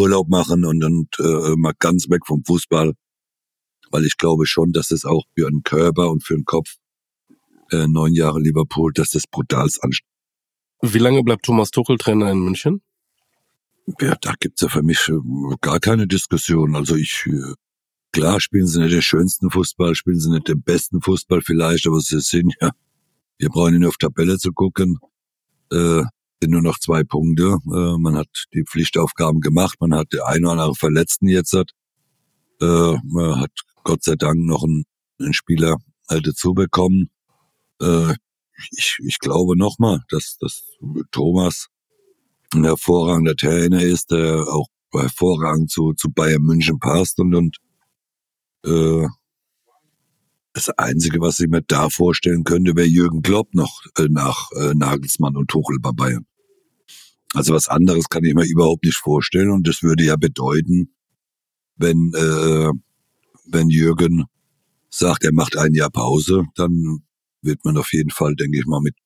Urlaub 0.00 0.28
machen 0.28 0.64
und, 0.64 0.82
und 0.82 1.08
äh, 1.18 1.56
mal 1.56 1.74
ganz 1.78 2.08
weg 2.08 2.26
vom 2.26 2.42
Fußball. 2.44 2.94
Weil 3.90 4.04
ich 4.04 4.16
glaube 4.16 4.46
schon, 4.46 4.72
dass 4.72 4.90
es 4.90 5.04
auch 5.04 5.24
für 5.36 5.46
einen 5.46 5.62
Körper 5.62 6.10
und 6.10 6.24
für 6.24 6.34
den 6.34 6.44
Kopf 6.44 6.76
äh, 7.70 7.86
neun 7.86 8.14
Jahre 8.14 8.40
Liverpool, 8.40 8.92
dass 8.92 9.10
das 9.10 9.26
brutal 9.26 9.64
anstrengend 9.64 10.04
Wie 10.82 10.98
lange 10.98 11.22
bleibt 11.22 11.44
Thomas 11.44 11.70
Tuchel 11.70 11.98
Trainer 11.98 12.30
in 12.30 12.40
München? 12.40 12.82
Ja, 14.00 14.16
da 14.20 14.34
gibt's 14.38 14.62
ja 14.62 14.68
für 14.68 14.82
mich 14.82 15.08
äh, 15.08 15.56
gar 15.60 15.80
keine 15.80 16.06
Diskussion. 16.06 16.76
Also 16.76 16.96
ich, 16.96 17.26
äh, 17.26 17.54
klar 18.12 18.40
spielen 18.40 18.66
sie 18.66 18.80
nicht 18.80 18.94
den 18.94 19.02
schönsten 19.02 19.50
Fußball, 19.50 19.94
spielen 19.94 20.20
sie 20.20 20.30
nicht 20.30 20.48
den 20.48 20.62
besten 20.62 21.00
Fußball 21.00 21.42
vielleicht, 21.42 21.86
aber 21.86 22.00
sie 22.00 22.20
sind 22.20 22.54
ja, 22.60 22.70
wir 23.38 23.48
brauchen 23.48 23.78
nur 23.78 23.88
auf 23.88 23.96
Tabelle 23.96 24.38
zu 24.38 24.52
gucken, 24.52 24.98
äh, 25.72 26.02
nur 26.48 26.62
noch 26.62 26.78
zwei 26.78 27.04
Punkte. 27.04 27.58
Äh, 27.66 27.98
man 27.98 28.16
hat 28.16 28.28
die 28.54 28.64
Pflichtaufgaben 28.64 29.40
gemacht, 29.40 29.76
man 29.80 29.94
hat 29.94 30.12
den 30.12 30.20
einen 30.20 30.44
oder 30.44 30.52
anderen 30.52 30.74
Verletzten 30.74 31.28
jetzt 31.28 31.52
hat. 31.52 31.72
Äh, 32.60 32.96
man 33.04 33.40
hat 33.40 33.52
Gott 33.84 34.02
sei 34.04 34.14
Dank 34.16 34.38
noch 34.40 34.64
einen, 34.64 34.84
einen 35.18 35.34
Spieler 35.34 35.76
halt 36.08 36.26
dazu 36.26 36.54
bekommen. 36.54 37.10
Äh, 37.80 38.14
ich, 38.72 38.98
ich 39.04 39.18
glaube 39.18 39.56
nochmal, 39.56 40.00
dass, 40.10 40.36
dass 40.38 40.62
Thomas 41.10 41.68
ein 42.54 42.64
hervorragender 42.64 43.36
Trainer 43.36 43.82
ist, 43.82 44.10
der 44.10 44.46
auch 44.48 44.66
hervorragend 44.92 45.70
zu, 45.70 45.92
zu 45.94 46.10
Bayern 46.10 46.42
München 46.42 46.78
passt 46.78 47.18
und, 47.20 47.34
und 47.34 47.56
äh, 48.64 49.06
Das 50.52 50.68
Einzige, 50.70 51.20
was 51.20 51.38
ich 51.40 51.48
mir 51.48 51.62
da 51.62 51.88
vorstellen 51.90 52.44
könnte, 52.44 52.74
wäre 52.74 52.86
Jürgen 52.86 53.22
Klopp 53.22 53.54
noch 53.54 53.82
äh, 53.96 54.08
nach 54.10 54.50
äh, 54.52 54.74
Nagelsmann 54.74 55.36
und 55.36 55.48
Tuchel 55.48 55.78
bei 55.80 55.92
Bayern. 55.92 56.26
Also 57.34 57.54
was 57.54 57.68
anderes 57.68 58.08
kann 58.08 58.24
ich 58.24 58.34
mir 58.34 58.44
überhaupt 58.44 58.84
nicht 58.84 58.96
vorstellen 58.96 59.50
und 59.50 59.66
das 59.68 59.82
würde 59.82 60.04
ja 60.04 60.16
bedeuten, 60.16 60.94
wenn 61.76 62.12
äh, 62.14 62.70
wenn 63.46 63.70
Jürgen 63.70 64.24
sagt, 64.88 65.24
er 65.24 65.32
macht 65.32 65.56
ein 65.56 65.74
Jahr 65.74 65.90
Pause, 65.90 66.44
dann 66.56 67.04
wird 67.42 67.64
man 67.64 67.76
auf 67.76 67.92
jeden 67.92 68.10
Fall, 68.10 68.34
denke 68.34 68.58
ich 68.58 68.66
mal, 68.66 68.80
mit 68.80 68.96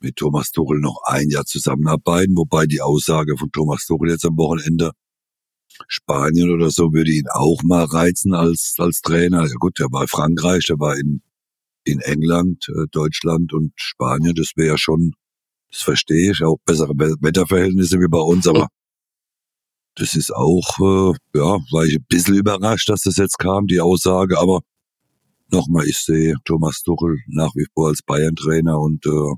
mit 0.00 0.16
Thomas 0.16 0.50
Tuchel 0.50 0.78
noch 0.78 1.00
ein 1.06 1.28
Jahr 1.30 1.44
zusammenarbeiten, 1.44 2.36
wobei 2.36 2.66
die 2.66 2.80
Aussage 2.80 3.36
von 3.36 3.50
Thomas 3.50 3.86
Tuchel 3.86 4.10
jetzt 4.10 4.24
am 4.24 4.36
Wochenende 4.36 4.92
Spanien 5.88 6.50
oder 6.50 6.70
so 6.70 6.92
würde 6.92 7.10
ihn 7.10 7.28
auch 7.32 7.62
mal 7.62 7.84
reizen 7.84 8.34
als, 8.34 8.74
als 8.78 9.00
Trainer. 9.00 9.46
Ja 9.46 9.54
gut, 9.58 9.78
der 9.78 9.86
war 9.90 10.02
in 10.02 10.08
Frankreich, 10.08 10.64
der 10.66 10.78
war 10.78 10.96
in, 10.96 11.22
in 11.84 12.00
England, 12.00 12.66
äh, 12.68 12.86
Deutschland 12.90 13.52
und 13.52 13.72
Spanien. 13.76 14.34
Das 14.34 14.52
wäre 14.56 14.68
ja 14.68 14.78
schon, 14.78 15.12
das 15.70 15.82
verstehe 15.82 16.32
ich, 16.32 16.42
auch 16.42 16.58
bessere 16.64 16.90
Wetterverhältnisse 16.90 18.00
wie 18.00 18.08
bei 18.08 18.18
uns, 18.18 18.46
aber 18.46 18.68
das 19.94 20.14
ist 20.14 20.34
auch, 20.34 20.78
äh, 20.78 21.38
ja, 21.38 21.58
war 21.72 21.84
ich 21.84 21.96
ein 21.96 22.06
bisschen 22.08 22.34
überrascht, 22.34 22.88
dass 22.88 23.02
das 23.02 23.16
jetzt 23.16 23.38
kam, 23.38 23.66
die 23.66 23.80
Aussage, 23.80 24.38
aber 24.38 24.60
nochmal, 25.50 25.86
ich 25.86 25.98
sehe 25.98 26.34
Thomas 26.44 26.82
Tuchel 26.82 27.18
nach 27.28 27.54
wie 27.54 27.66
vor 27.74 27.88
als 27.88 28.02
Bayern-Trainer 28.02 28.78
und 28.78 29.06
äh, 29.06 29.34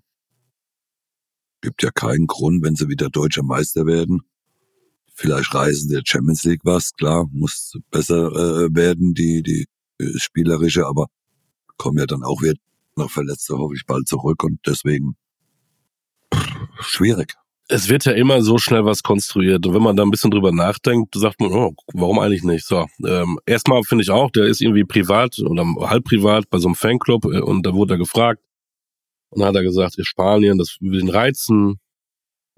gibt 1.61 1.83
ja 1.83 1.91
keinen 1.91 2.27
Grund, 2.27 2.63
wenn 2.65 2.77
sie 2.77 2.89
wieder 2.89 3.09
deutscher 3.09 3.43
Meister 3.43 3.87
werden, 3.87 4.23
Vielleicht 5.21 5.53
reisen 5.53 5.91
der 5.91 6.03
Champions 6.05 6.45
League 6.45 6.61
was, 6.63 6.93
klar, 6.93 7.27
muss 7.33 7.73
besser 7.91 8.29
äh, 8.29 8.69
werden, 8.73 9.15
die, 9.15 9.43
die 9.43 9.67
äh, 9.99 10.17
spielerische, 10.17 10.87
aber 10.87 11.07
kommen 11.77 11.99
ja 11.99 12.07
dann 12.07 12.23
auch 12.23 12.41
wieder 12.41 12.55
noch 12.95 13.11
Verletzte, 13.11 13.59
hoffe 13.59 13.75
ich, 13.75 13.85
bald 13.85 14.07
zurück 14.07 14.45
und 14.45 14.61
deswegen 14.65 15.17
schwierig. 16.81 17.35
Es 17.71 17.89
wird 17.91 18.07
ja 18.07 18.13
immer 18.13 18.41
so 18.41 18.57
schnell 18.57 18.87
was 18.87 19.03
konstruiert. 19.03 19.67
Und 19.67 19.75
wenn 19.75 19.83
man 19.83 19.95
da 19.95 20.03
ein 20.03 20.11
bisschen 20.11 20.31
drüber 20.31 20.53
nachdenkt, 20.53 21.15
sagt 21.15 21.41
man, 21.41 21.53
oh, 21.53 21.75
warum 21.93 22.19
eigentlich 22.19 22.43
nicht? 22.43 22.67
So, 22.67 22.87
ähm, 23.07 23.39
erstmal 23.45 23.83
finde 23.83 24.03
ich 24.03 24.11
auch, 24.11 24.31
der 24.31 24.45
ist 24.45 24.63
irgendwie 24.63 24.85
privat 24.85 25.39
oder 25.41 25.67
halb 25.81 26.05
privat 26.05 26.49
bei 26.49 26.59
so 26.59 26.69
einem 26.69 26.77
Fanclub 26.77 27.27
äh, 27.27 27.41
und 27.41 27.67
da 27.67 27.75
wurde 27.75 27.95
er 27.95 27.99
gefragt. 27.99 28.41
Und 29.31 29.41
dann 29.41 29.49
hat 29.49 29.57
er 29.57 29.63
gesagt, 29.63 29.97
Spanien, 30.01 30.57
das 30.57 30.79
will 30.81 31.01
ihn 31.01 31.11
reizen 31.11 31.79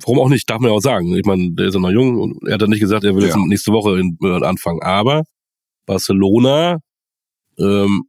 warum 0.03 0.21
auch 0.21 0.29
nicht, 0.29 0.49
darf 0.49 0.61
man 0.61 0.71
ja 0.71 0.77
auch 0.77 0.81
sagen. 0.81 1.15
Ich 1.15 1.25
meine, 1.25 1.53
der 1.53 1.67
ist 1.69 1.75
ja 1.75 1.81
noch 1.81 1.91
jung 1.91 2.19
und 2.19 2.47
er 2.47 2.55
hat 2.55 2.63
dann 2.63 2.71
nicht 2.71 2.81
gesagt, 2.81 3.05
er 3.05 3.15
will 3.15 3.23
ja. 3.23 3.29
jetzt 3.29 3.39
nächste 3.47 3.73
Woche 3.73 3.99
in, 3.99 4.17
äh, 4.23 4.45
anfangen. 4.45 4.83
Aber 4.83 5.25
Barcelona 5.87 6.79
ähm, 7.59 8.05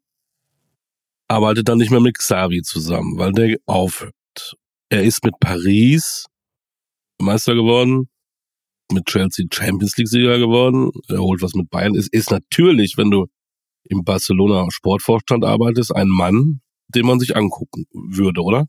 arbeitet 1.28 1.70
dann 1.70 1.78
nicht 1.78 1.92
mehr 1.92 2.02
mit 2.02 2.18
Xavi 2.18 2.62
zusammen, 2.62 3.18
weil 3.18 3.32
der 3.32 3.58
aufhört. 3.66 4.14
Er 4.92 5.06
ist 5.06 5.24
mit 5.24 5.40
Paris 5.40 6.26
Meister 7.18 7.56
geworden, 7.56 8.10
mit 8.92 9.06
Chelsea 9.06 9.46
Champions 9.50 9.96
League 9.96 10.10
Sieger 10.10 10.38
geworden. 10.38 10.92
Er 11.08 11.20
holt 11.20 11.42
was 11.42 11.54
mit 11.54 11.70
Bayern. 11.70 11.96
Es 11.96 12.10
ist 12.12 12.30
natürlich, 12.30 12.98
wenn 12.98 13.10
du 13.10 13.28
im 13.86 14.04
Barcelona 14.04 14.68
Sportvorstand 14.70 15.46
arbeitest, 15.46 15.96
ein 15.96 16.10
Mann, 16.10 16.60
den 16.90 17.06
man 17.06 17.22
sich 17.22 17.38
angucken 17.38 17.86
würde, 17.94 18.42
oder? 18.42 18.68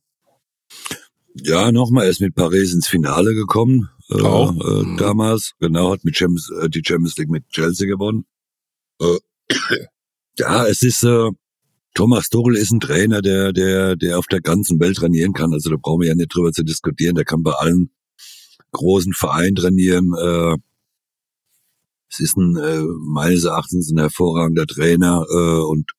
Ja, 1.34 1.72
nochmal, 1.72 2.04
er 2.04 2.10
ist 2.10 2.20
mit 2.20 2.36
Paris 2.36 2.72
ins 2.72 2.86
Finale 2.86 3.34
gekommen. 3.34 3.88
Äh, 4.08 4.22
Auch? 4.22 4.52
Äh, 4.52 4.84
mhm. 4.84 4.98
Damals, 4.98 5.54
genau, 5.58 5.90
hat 5.90 6.04
mit 6.04 6.16
Champions, 6.16 6.52
äh, 6.62 6.70
die 6.70 6.82
Champions 6.86 7.16
League 7.16 7.30
mit 7.30 7.48
Chelsea 7.48 7.88
gewonnen. 7.88 8.26
Äh, 9.00 9.18
ja, 10.38 10.68
es 10.68 10.82
ist, 10.82 11.02
äh, 11.02 11.30
Thomas 11.94 12.28
Tuchel 12.28 12.56
ist 12.56 12.72
ein 12.72 12.80
Trainer, 12.80 13.20
der, 13.20 13.52
der, 13.52 13.96
der 13.96 14.18
auf 14.18 14.26
der 14.26 14.40
ganzen 14.40 14.80
Welt 14.80 14.96
trainieren 14.96 15.32
kann. 15.32 15.52
Also 15.52 15.70
da 15.70 15.76
brauchen 15.80 16.00
wir 16.00 16.08
ja 16.08 16.14
nicht 16.14 16.34
drüber 16.34 16.52
zu 16.52 16.62
diskutieren. 16.62 17.14
Der 17.14 17.24
kann 17.24 17.42
bei 17.42 17.52
allen 17.52 17.90
großen 18.72 19.12
Vereinen 19.12 19.54
trainieren. 19.54 20.12
Äh, 20.18 20.56
es 22.10 22.20
ist 22.20 22.36
ein, 22.36 22.56
äh, 22.56 22.82
meines 23.00 23.44
Erachtens 23.44 23.90
ein 23.90 23.98
hervorragender 23.98 24.66
Trainer 24.66 25.24
äh, 25.30 25.62
und 25.62 25.92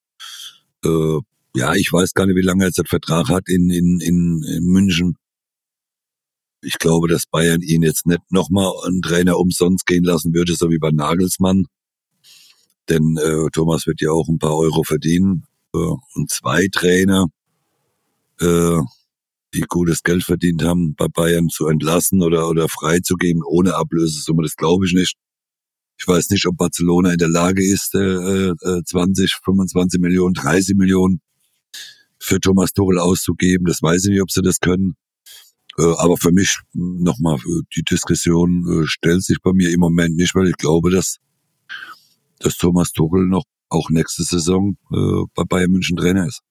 ja, 1.56 1.74
ich 1.76 1.94
weiß 1.94 2.14
gar 2.14 2.26
nicht, 2.26 2.36
wie 2.36 2.42
lange 2.42 2.66
er 2.66 2.68
jetzt 2.68 2.78
den 2.78 2.86
Vertrag 2.86 3.30
hat 3.30 3.48
in, 3.48 3.70
in, 3.70 4.02
in, 4.02 4.44
in 4.44 4.66
München 4.66 5.16
ich 6.64 6.80
glaube, 6.80 7.08
dass 7.08 7.26
Bayern 7.26 7.62
ihn 7.62 7.84
jetzt 7.84 8.06
nicht 8.06 8.32
nochmal 8.32 8.72
einen 8.86 9.02
Trainer 9.02 9.38
umsonst 9.38 9.86
gehen 9.86 10.04
lassen 10.04 10.34
würde, 10.34 10.56
so 10.56 10.70
wie 10.70 10.80
bei 10.80 10.92
Nagelsmann. 10.92 11.66
Denn 12.90 13.18
äh, 13.18 13.50
Thomas 13.52 13.86
wird 13.88 14.02
ja 14.02 14.12
auch 14.12 14.28
ein 14.28 14.40
paar 14.40 14.56
Euro 14.58 14.84
verdienen. 14.84 15.46
Äh, 15.74 15.78
und 15.78 16.30
zwei 16.30 16.68
Trainer, 16.72 17.28
äh, 18.40 18.80
die 19.54 19.62
gutes 19.68 20.04
Geld 20.04 20.24
verdient 20.24 20.64
haben, 20.64 20.96
bei 20.96 21.08
Bayern 21.08 21.50
zu 21.50 21.68
entlassen 21.68 22.22
oder, 22.22 22.48
oder 22.50 22.68
freizugeben 22.70 23.44
ohne 23.44 23.76
Ablösesumme, 23.76 24.44
das 24.44 24.56
glaube 24.56 24.86
ich 24.86 24.94
nicht. 24.94 25.16
Ich 25.98 26.08
weiß 26.08 26.32
nicht, 26.32 26.46
ob 26.48 26.58
Barcelona 26.58 27.12
in 27.12 27.20
der 27.20 27.30
Lage 27.30 27.64
ist, 27.64 27.94
äh, 27.96 28.00
äh, 28.50 28.84
20, 28.84 29.36
25 29.44 30.02
Millionen, 30.02 30.34
30 30.34 30.76
Millionen 30.76 31.22
für 32.20 32.40
Thomas 32.40 32.74
Tuchel 32.74 33.00
auszugeben. 33.00 33.66
Das 33.66 33.82
weiß 33.82 34.06
ich 34.06 34.12
nicht, 34.12 34.22
ob 34.22 34.32
sie 34.32 34.42
das 34.42 34.60
können. 34.60 34.96
Äh, 35.78 35.94
aber 35.98 36.18
für 36.18 36.32
mich 36.32 36.60
nochmal, 36.74 37.38
äh, 37.38 37.62
die 37.76 37.84
Diskussion 37.84 38.66
äh, 38.68 38.88
stellt 38.88 39.24
sich 39.24 39.38
bei 39.42 39.54
mir 39.54 39.72
im 39.72 39.80
Moment 39.80 40.16
nicht, 40.16 40.36
weil 40.36 40.48
ich 40.48 40.58
glaube, 40.58 40.92
dass, 40.92 41.18
dass 42.40 42.58
Thomas 42.58 42.92
Tuchel 42.92 43.28
noch 43.28 43.44
auch 43.74 43.90
nächste 43.90 44.24
Saison 44.24 44.78
bei 44.90 45.44
Bayern 45.44 45.72
München 45.72 45.98
Trainer 45.98 46.28
ist. 46.28 46.42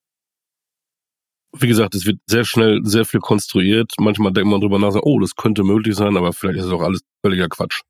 Wie 1.54 1.68
gesagt, 1.68 1.94
es 1.94 2.06
wird 2.06 2.18
sehr 2.26 2.44
schnell 2.44 2.80
sehr 2.84 3.04
viel 3.04 3.20
konstruiert. 3.20 3.92
Manchmal 3.98 4.32
denkt 4.32 4.50
man 4.50 4.60
drüber 4.60 4.78
nach, 4.78 4.94
oh, 5.02 5.20
das 5.20 5.34
könnte 5.34 5.64
möglich 5.64 5.94
sein, 5.94 6.16
aber 6.16 6.32
vielleicht 6.32 6.58
ist 6.58 6.64
es 6.66 6.72
auch 6.72 6.80
alles 6.80 7.02
völliger 7.24 7.48
Quatsch. 7.48 7.82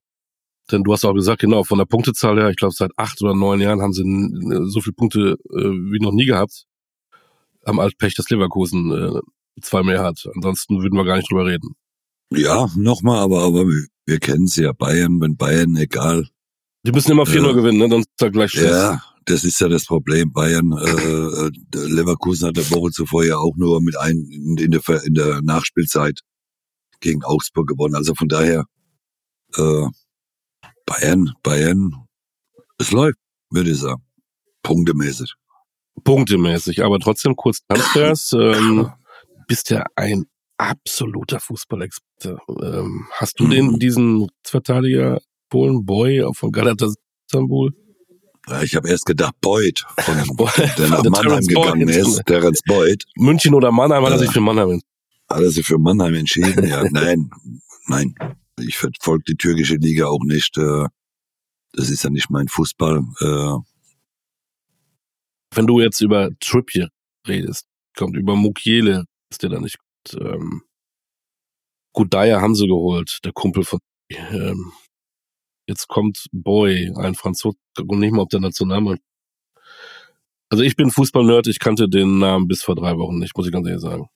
Denn 0.70 0.82
du 0.82 0.92
hast 0.92 1.04
auch 1.04 1.14
gesagt, 1.14 1.40
genau, 1.40 1.64
von 1.64 1.78
der 1.78 1.84
Punktezahl 1.84 2.38
her, 2.38 2.50
ich 2.50 2.56
glaube, 2.56 2.74
seit 2.76 2.90
acht 2.96 3.22
oder 3.22 3.34
neun 3.34 3.60
Jahren 3.60 3.80
haben 3.80 3.92
sie 3.92 4.04
so 4.68 4.80
viele 4.80 4.94
Punkte 4.94 5.36
wie 5.44 6.00
noch 6.00 6.12
nie 6.12 6.26
gehabt. 6.26 6.64
Am 7.64 7.78
Altpech 7.78 8.14
des 8.14 8.28
Leverkusen 8.30 9.20
zwei 9.60 9.82
mehr 9.82 10.02
hat. 10.02 10.28
Ansonsten 10.34 10.82
würden 10.82 10.96
wir 10.96 11.04
gar 11.04 11.16
nicht 11.16 11.30
drüber 11.30 11.46
reden. 11.46 11.76
Ja, 12.30 12.68
nochmal, 12.74 13.18
aber, 13.18 13.42
aber 13.42 13.66
wir 13.66 14.18
kennen 14.18 14.46
es 14.46 14.56
ja, 14.56 14.72
Bayern, 14.72 15.20
wenn 15.20 15.36
Bayern, 15.36 15.76
egal. 15.76 16.28
Die 16.84 16.92
müssen 16.92 17.12
immer 17.12 17.24
4-0 17.24 17.50
äh, 17.50 17.54
gewinnen, 17.54 17.78
ne? 17.78 17.88
Dann 17.88 18.00
ist 18.00 18.10
da 18.16 18.28
gleich 18.28 18.52
Schluss. 18.52 18.64
Ja, 18.64 19.02
das 19.24 19.44
ist 19.44 19.60
ja 19.60 19.68
das 19.68 19.86
Problem. 19.86 20.32
Bayern, 20.32 20.72
äh, 20.72 21.50
Leverkusen 21.78 22.48
hat 22.48 22.56
der 22.56 22.68
Woche 22.70 22.90
zuvor 22.90 23.24
ja 23.24 23.36
auch 23.36 23.54
nur 23.56 23.80
mit 23.80 23.96
ein 23.96 24.16
in 24.58 24.70
der, 24.70 25.04
in 25.04 25.14
der 25.14 25.42
Nachspielzeit 25.42 26.20
gegen 27.00 27.22
Augsburg 27.22 27.68
gewonnen. 27.68 27.94
Also 27.94 28.14
von 28.14 28.28
daher, 28.28 28.64
äh, 29.56 29.86
Bayern, 30.86 31.32
Bayern, 31.42 32.06
es 32.78 32.90
läuft, 32.90 33.18
würde 33.50 33.70
ich 33.70 33.78
sagen. 33.78 34.02
Punktemäßig. 34.62 35.34
Punktemäßig, 36.02 36.84
aber 36.84 36.98
trotzdem 36.98 37.36
kurz 37.36 37.60
Transfers. 37.68 38.32
ähm, 38.38 38.90
bist 39.46 39.70
ja 39.70 39.84
ein 39.94 40.26
absoluter 40.56 41.40
Fußballexperte. 41.40 42.38
Ähm, 42.62 43.06
hast 43.12 43.38
du 43.38 43.48
den, 43.48 43.78
diesen 43.78 44.28
Verteidiger 44.44 45.20
Polen 45.52 45.84
Boy 45.84 46.26
von 46.32 46.50
Galatasaray 46.50 46.96
ich 48.64 48.74
habe 48.74 48.88
erst 48.88 49.04
gedacht 49.04 49.34
Boyd, 49.42 49.84
von, 49.98 50.16
der 50.78 50.88
nach 50.88 51.04
Mannheim 51.04 51.46
gegangen 51.46 51.86
Boyd. 51.86 51.96
ist, 51.96 52.22
Terence 52.26 52.60
Boyd. 52.66 53.04
München 53.16 53.54
oder 53.54 53.70
Mannheim 53.70 54.02
hat 54.02 54.12
er 54.12 54.18
sich 54.18 54.32
für 54.32 54.40
Mannheim 54.40 54.70
entschieden. 54.70 54.90
Hat 55.28 55.42
er 55.42 55.50
sich 55.50 55.66
für 55.66 55.78
Mannheim 55.78 56.14
entschieden? 56.14 56.66
Ja, 56.66 56.82
nein, 56.90 57.30
nein. 57.86 58.14
Ich 58.60 58.78
verfolge 58.78 59.24
die 59.28 59.36
türkische 59.36 59.76
Liga 59.76 60.06
auch 60.06 60.24
nicht. 60.24 60.56
Äh, 60.56 60.86
das 61.74 61.90
ist 61.90 62.02
ja 62.02 62.10
nicht 62.10 62.30
mein 62.30 62.48
Fußball. 62.48 63.02
Äh. 63.20 63.58
Wenn 65.54 65.66
du 65.66 65.80
jetzt 65.80 66.00
über 66.00 66.30
Trippier 66.40 66.88
redest, 67.28 67.66
kommt 67.94 68.16
über 68.16 68.36
Mukiele 68.36 69.04
ist 69.30 69.42
der 69.42 69.50
da 69.50 69.60
nicht 69.60 69.78
gut. 69.78 70.20
Ähm, 70.20 70.62
gut, 71.92 72.12
Dyer 72.12 72.40
haben 72.40 72.54
sie 72.54 72.66
geholt, 72.66 73.20
der 73.24 73.32
Kumpel 73.32 73.64
von 73.64 73.78
ähm, 74.10 74.72
jetzt 75.66 75.88
kommt 75.88 76.26
Boy, 76.32 76.92
ein 76.96 77.14
Franzose, 77.14 77.56
und 77.78 77.98
nicht 78.00 78.12
mal 78.12 78.22
auf 78.22 78.28
der 78.28 78.40
Nationalmannschaft. 78.40 79.04
Also 80.50 80.64
ich 80.64 80.76
bin 80.76 80.90
Fußballnerd, 80.90 81.46
ich 81.46 81.58
kannte 81.58 81.88
den 81.88 82.18
Namen 82.18 82.46
bis 82.46 82.62
vor 82.62 82.74
drei 82.74 82.96
Wochen 82.98 83.18
nicht, 83.18 83.36
muss 83.36 83.46
ich 83.46 83.52
ganz 83.52 83.66
ehrlich 83.66 83.82
sagen. 83.82 84.06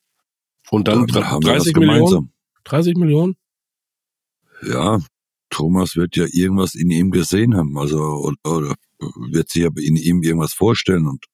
Und 0.71 0.89
dann, 0.89 1.07
dann 1.07 1.41
30 1.41 1.77
Millionen? 1.77 2.33
30 2.65 2.97
Millionen? 2.97 3.37
Ja, 4.63 5.01
Thomas 5.49 5.97
wird 5.97 6.17
ja 6.17 6.27
irgendwas 6.31 6.75
in 6.75 6.91
ihm 6.91 7.11
gesehen 7.11 7.57
haben, 7.57 7.79
also 7.79 7.99
oder, 7.99 8.37
oder 8.45 8.75
wird 9.31 9.49
sich 9.49 9.65
aber 9.65 9.81
in 9.81 9.97
ihm 9.97 10.23
irgendwas 10.23 10.53
vorstellen 10.53 11.07
und 11.07 11.25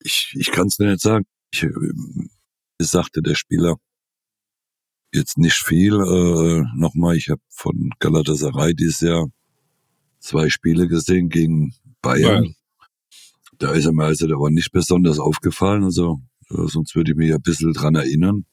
ich, 0.00 0.34
ich 0.36 0.50
kann 0.50 0.66
es 0.66 0.76
dir 0.76 0.90
nicht 0.90 1.00
sagen 1.00 1.24
ich, 1.52 1.62
äh, 1.62 1.70
sagte 2.78 3.22
der 3.22 3.34
Spieler 3.34 3.76
jetzt 5.12 5.38
nicht 5.38 5.56
viel. 5.56 5.94
Äh, 5.94 6.64
Nochmal, 6.76 7.16
ich 7.16 7.28
habe 7.28 7.40
von 7.48 7.90
Galatasaray 7.98 8.74
dieses 8.74 9.00
Jahr 9.00 9.28
zwei 10.18 10.48
Spiele 10.48 10.88
gesehen 10.88 11.28
gegen 11.28 11.74
Bayern. 12.00 12.54
Da 13.58 13.72
ist 13.72 13.86
er 13.86 13.92
mir 13.92 14.04
also 14.04 14.26
aber 14.26 14.50
nicht 14.50 14.72
besonders 14.72 15.18
aufgefallen, 15.18 15.84
also 15.84 16.20
äh, 16.50 16.66
sonst 16.66 16.96
würde 16.96 17.12
ich 17.12 17.16
mich 17.16 17.32
ein 17.32 17.42
bisschen 17.42 17.72
dran 17.72 17.94
erinnern. 17.94 18.44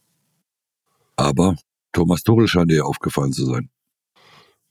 Aber 1.15 1.55
Thomas 1.91 2.23
Tuchel 2.23 2.47
scheint 2.47 2.71
dir 2.71 2.85
aufgefallen 2.85 3.33
zu 3.33 3.45
sein. 3.45 3.69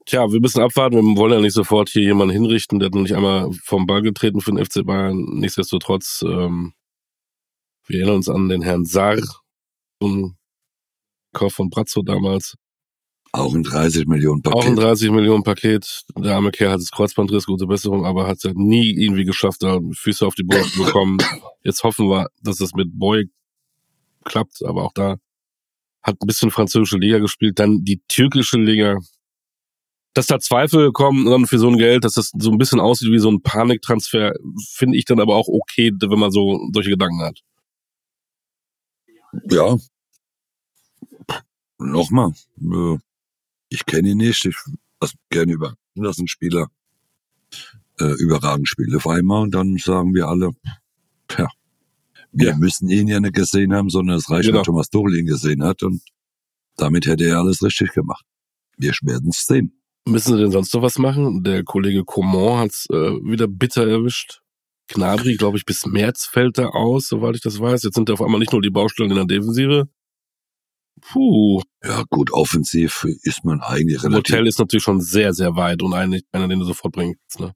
Tja, 0.07 0.31
wir 0.33 0.41
müssen 0.41 0.63
abwarten. 0.63 0.97
Wir 0.97 1.17
wollen 1.19 1.35
ja 1.35 1.41
nicht 1.41 1.53
sofort 1.53 1.91
hier 1.91 2.03
jemanden 2.03 2.33
hinrichten. 2.33 2.79
Der 2.79 2.87
hat 2.87 2.95
noch 2.95 3.03
nicht 3.03 3.15
einmal 3.15 3.51
vom 3.63 3.87
Ball 3.87 4.01
getreten 4.01 4.41
für 4.41 4.53
den 4.53 4.65
FC 4.65 4.85
Bayern. 4.87 5.19
Nichtsdestotrotz, 5.35 6.25
ähm, 6.27 6.73
wir 7.87 7.99
erinnern 7.99 8.17
uns 8.17 8.29
an 8.29 8.49
den 8.49 8.63
Herrn 8.63 8.87
Sarr, 8.87 9.21
so 10.01 10.33
Kauf 11.39 11.55
von 11.55 11.71
Brazzo 11.71 12.03
damals. 12.03 12.55
Auch 13.33 13.55
ein 13.55 13.63
30 13.63 14.07
Millionen 14.07 14.43
Paket. 14.43 14.59
Auch 14.59 14.67
ein 14.67 14.77
30 14.77 15.11
Millionen 15.11 15.43
Paket. 15.43 16.03
Der 16.17 16.35
arme 16.35 16.51
Kerl 16.51 16.73
hat 16.73 16.81
das 16.81 16.91
Kreuzbandriss, 16.91 17.47
gute 17.47 17.67
Besserung, 17.67 18.07
aber 18.07 18.27
hat 18.27 18.39
es 18.39 18.43
ja 18.45 18.53
nie 18.55 18.91
irgendwie 18.91 19.25
geschafft, 19.25 19.63
da 19.63 19.79
Füße 19.93 20.27
auf 20.27 20.35
die 20.35 20.45
Brust 20.45 20.73
zu 20.73 20.85
bekommen. 20.85 21.19
Jetzt 21.63 21.83
hoffen 21.85 22.09
wir, 22.09 22.29
dass 22.43 22.61
es 22.61 22.73
mit 22.75 22.89
Boy 22.99 23.31
klappt, 24.25 24.65
aber 24.65 24.85
auch 24.85 24.93
da 24.95 25.17
hat 26.03 26.17
ein 26.23 26.27
bisschen 26.27 26.51
französische 26.51 26.97
Liga 26.97 27.19
gespielt, 27.19 27.59
dann 27.59 27.85
die 27.85 28.01
türkische 28.09 28.59
Liga. 28.59 28.97
Dass 30.15 30.27
da 30.27 30.39
Zweifel 30.41 30.91
kommen 30.93 31.27
dann 31.27 31.47
für 31.47 31.59
so 31.59 31.69
ein 31.69 31.77
Geld, 31.77 32.05
dass 32.05 32.15
das 32.15 32.33
so 32.37 32.51
ein 32.51 32.59
bisschen 32.59 32.81
aussieht 32.81 33.13
wie 33.13 33.19
so 33.19 33.31
ein 33.31 33.43
Paniktransfer, 33.43 34.33
finde 34.75 34.97
ich 34.97 35.05
dann 35.05 35.21
aber 35.21 35.37
auch 35.37 35.49
okay, 35.49 35.93
wenn 36.01 36.19
man 36.19 36.31
so 36.31 36.59
solche 36.73 36.91
Gedanken 36.91 37.21
hat. 37.21 37.39
Ja. 39.51 39.77
Nochmal, 41.79 42.33
äh, 42.61 42.99
ich 43.69 43.87
kenne 43.87 44.11
ihn 44.11 44.19
nicht, 44.19 44.45
ich 44.45 44.57
lasse 45.01 45.15
gerne 45.31 45.53
über, 45.53 45.75
dass 45.95 46.19
ein 46.19 46.27
Spieler 46.27 46.69
äh, 48.01 48.15
überragend 48.19 48.69
einmal 49.07 49.43
und 49.43 49.55
dann 49.55 49.77
sagen 49.77 50.15
wir 50.15 50.29
alle, 50.29 50.51
ja, 51.37 51.49
wir 52.33 52.49
ja. 52.49 52.57
müssen 52.57 52.89
ihn 52.89 53.09
ja 53.09 53.21
nicht 53.21 53.35
gesehen 53.35 53.73
haben, 53.73 53.91
sondern 53.91 54.17
es 54.17 54.31
reicht, 54.31 54.47
genau. 54.47 54.59
wenn 54.59 54.65
Thomas 54.65 54.91
Tuchel 54.91 55.17
ihn 55.17 55.27
gesehen 55.27 55.63
hat 55.63 55.83
und 55.83 56.03
damit 56.77 57.07
hätte 57.07 57.25
er 57.25 57.39
alles 57.39 57.63
richtig 57.63 57.93
gemacht. 57.93 58.25
Wir 58.77 58.93
werden 59.03 59.31
es 59.31 59.45
sehen. 59.47 59.81
Müssen 60.07 60.37
sie 60.37 60.43
denn 60.43 60.53
sonst 60.53 60.73
noch 60.73 60.83
was 60.83 60.99
machen? 60.99 61.43
Der 61.43 61.65
Kollege 61.65 62.05
Coman 62.05 62.61
hat 62.61 62.71
es 62.71 62.87
äh, 62.91 62.95
wieder 62.95 63.49
bitter 63.49 63.87
erwischt. 63.87 64.41
Gnabry, 64.89 65.37
glaube 65.37 65.59
ich, 65.59 65.67
bis 65.67 65.85
März 65.85 66.25
fällt 66.25 66.57
er 66.57 66.75
aus, 66.75 67.09
soweit 67.09 67.35
ich 67.35 67.43
das 67.43 67.61
weiß. 67.61 67.83
Jetzt 67.83 67.95
sind 67.95 68.11
auf 68.11 68.23
einmal 68.23 68.39
nicht 68.39 68.53
nur 68.53 68.63
die 68.63 68.71
Baustellen 68.71 69.11
in 69.11 69.17
der 69.17 69.27
Defensive. 69.27 69.89
Puh. 71.01 71.63
Ja, 71.85 72.05
gut, 72.11 72.33
offensiv 72.33 73.07
ist 73.23 73.45
man 73.45 73.61
eigentlich 73.61 74.03
relativ. 74.03 74.33
Hotel 74.33 74.47
ist 74.47 74.59
natürlich 74.59 74.83
schon 74.83 75.01
sehr, 75.01 75.33
sehr 75.33 75.55
weit 75.57 75.83
und 75.83 75.95
eigentlich 75.95 76.25
einer, 76.33 76.49
den 76.49 76.59
du 76.59 76.65
sofort 76.65 76.93
bringst, 76.93 77.41
ne? 77.41 77.53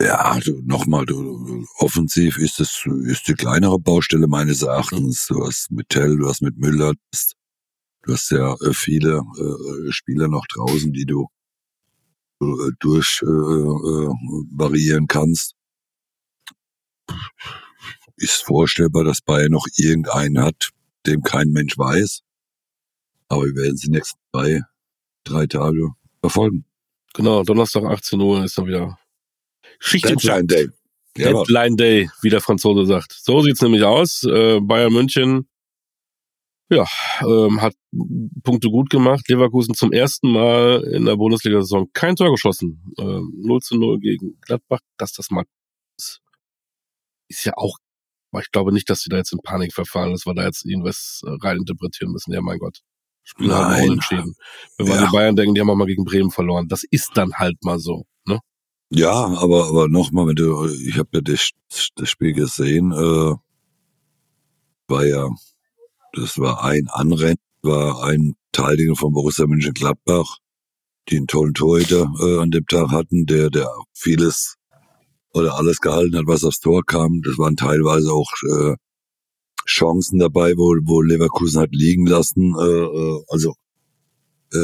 Ja, 0.00 0.16
also 0.32 0.52
nochmal, 0.62 1.06
du, 1.06 1.64
offensiv 1.78 2.36
ist 2.36 2.60
es 2.60 2.86
ist 3.04 3.28
die 3.28 3.34
kleinere 3.34 3.78
Baustelle 3.78 4.26
meines 4.26 4.60
Erachtens. 4.60 5.26
Du 5.26 5.46
hast 5.46 5.70
mit 5.70 5.88
Tell, 5.88 6.18
du 6.18 6.28
hast 6.28 6.42
mit 6.42 6.58
Müller, 6.58 6.92
du 6.92 7.00
hast, 7.14 7.34
du 8.02 8.12
hast 8.12 8.30
ja 8.30 8.52
äh, 8.54 8.74
viele 8.74 9.22
äh, 9.38 9.92
Spieler 9.92 10.28
noch 10.28 10.46
draußen, 10.48 10.92
die 10.92 11.06
du 11.06 11.28
äh, 12.42 12.72
durch 12.78 13.22
äh, 13.22 13.26
äh, 13.26 14.10
variieren 14.54 15.06
kannst. 15.06 15.54
Ist 18.16 18.42
vorstellbar, 18.44 19.04
dass 19.04 19.22
Bayern 19.22 19.52
noch 19.52 19.66
irgendeinen 19.76 20.40
hat, 20.42 20.70
dem 21.06 21.22
kein 21.22 21.48
Mensch 21.48 21.78
weiß. 21.78 22.20
Aber 23.28 23.44
wir 23.44 23.54
werden 23.54 23.76
sie 23.76 23.90
nächsten 23.90 24.18
zwei, 24.32 24.60
drei 25.24 25.46
Tage 25.46 25.90
verfolgen. 26.20 26.64
Genau, 27.14 27.42
Donnerstag 27.42 27.84
18 27.84 28.20
Uhr 28.20 28.44
ist 28.44 28.58
dann 28.58 28.66
wieder 28.66 28.98
Schicht 29.78 30.08
Deadline 30.08 30.46
Day. 30.46 30.68
Deadline 31.16 31.76
Day, 31.76 32.10
wie 32.22 32.30
der 32.30 32.40
Franzose 32.40 32.86
sagt. 32.86 33.12
So 33.12 33.40
sieht's 33.40 33.62
nämlich 33.62 33.84
aus. 33.84 34.22
Äh, 34.24 34.60
Bayern 34.60 34.92
München 34.92 35.48
ja, 36.68 36.84
ähm, 37.22 37.60
hat 37.60 37.74
Punkte 38.42 38.68
gut 38.68 38.90
gemacht. 38.90 39.28
Leverkusen 39.28 39.74
zum 39.74 39.92
ersten 39.92 40.32
Mal 40.32 40.82
in 40.92 41.04
der 41.04 41.16
Bundesliga-Saison 41.16 41.90
kein 41.92 42.16
Tor 42.16 42.32
geschossen. 42.32 42.92
Ähm, 42.98 43.32
0 43.36 43.60
zu 43.60 43.78
0 43.78 44.00
gegen 44.00 44.38
Gladbach. 44.40 44.80
Dass 44.98 45.12
das 45.12 45.30
mal 45.30 45.44
ist, 45.96 46.20
ist 47.28 47.44
ja 47.44 47.52
auch, 47.56 47.78
aber 48.32 48.42
ich 48.42 48.50
glaube 48.50 48.72
nicht, 48.72 48.90
dass 48.90 49.02
sie 49.02 49.10
da 49.10 49.16
jetzt 49.16 49.32
in 49.32 49.40
Panik 49.42 49.72
verfallen, 49.72 50.12
dass 50.12 50.26
wir 50.26 50.34
da 50.34 50.44
jetzt 50.44 50.64
irgendwas 50.64 51.22
äh, 51.24 51.30
reininterpretieren 51.40 52.12
müssen. 52.12 52.32
Ja, 52.32 52.42
mein 52.42 52.58
Gott. 52.58 52.80
Spiel 53.28 53.52
halt 53.52 53.88
unentschieden. 53.88 54.36
Wenn 54.78 54.86
wir 54.86 54.94
ja. 54.94 55.04
die 55.06 55.12
Bayern 55.12 55.34
denken, 55.34 55.54
die 55.54 55.60
haben 55.60 55.68
auch 55.68 55.74
mal 55.74 55.86
gegen 55.86 56.04
Bremen 56.04 56.30
verloren. 56.30 56.68
Das 56.68 56.84
ist 56.88 57.10
dann 57.14 57.34
halt 57.34 57.56
mal 57.64 57.80
so. 57.80 58.06
Ne? 58.24 58.38
Ja, 58.90 59.12
aber 59.12 59.66
aber 59.66 59.88
nochmal, 59.88 60.28
wenn 60.28 60.36
du, 60.36 60.66
ich 60.68 60.96
habe 60.96 61.08
ja 61.14 61.20
das, 61.20 61.50
das 61.96 62.08
Spiel 62.08 62.34
gesehen, 62.34 62.92
äh, 62.92 63.34
war 64.86 65.04
ja, 65.04 65.28
das 66.12 66.38
war 66.38 66.62
ein 66.62 66.86
Anrennen, 66.88 67.38
war 67.62 68.04
ein 68.04 68.36
Teildinger 68.52 68.94
von 68.94 69.12
Borussia 69.12 69.44
Mönchengladbach, 69.48 70.38
die 71.08 71.16
einen 71.16 71.26
tollen 71.26 71.54
Torhüter 71.54 72.06
äh, 72.20 72.38
an 72.38 72.52
dem 72.52 72.64
Tag 72.66 72.90
hatten, 72.92 73.26
der 73.26 73.50
der 73.50 73.68
vieles 73.92 74.54
oder 75.34 75.56
alles 75.56 75.80
gehalten 75.80 76.16
hat, 76.16 76.28
was 76.28 76.44
aufs 76.44 76.60
Tor 76.60 76.84
kam. 76.86 77.22
Das 77.22 77.38
waren 77.38 77.56
teilweise 77.56 78.12
auch 78.12 78.30
äh, 78.48 78.76
Chancen 79.66 80.18
dabei, 80.18 80.54
wo, 80.56 80.74
wo 80.84 81.02
Leverkusen 81.02 81.60
hat 81.60 81.74
liegen 81.74 82.06
lassen. 82.06 82.54
Äh, 82.58 82.62
äh 82.62 83.22
also 83.28 83.54
äh, 84.52 84.58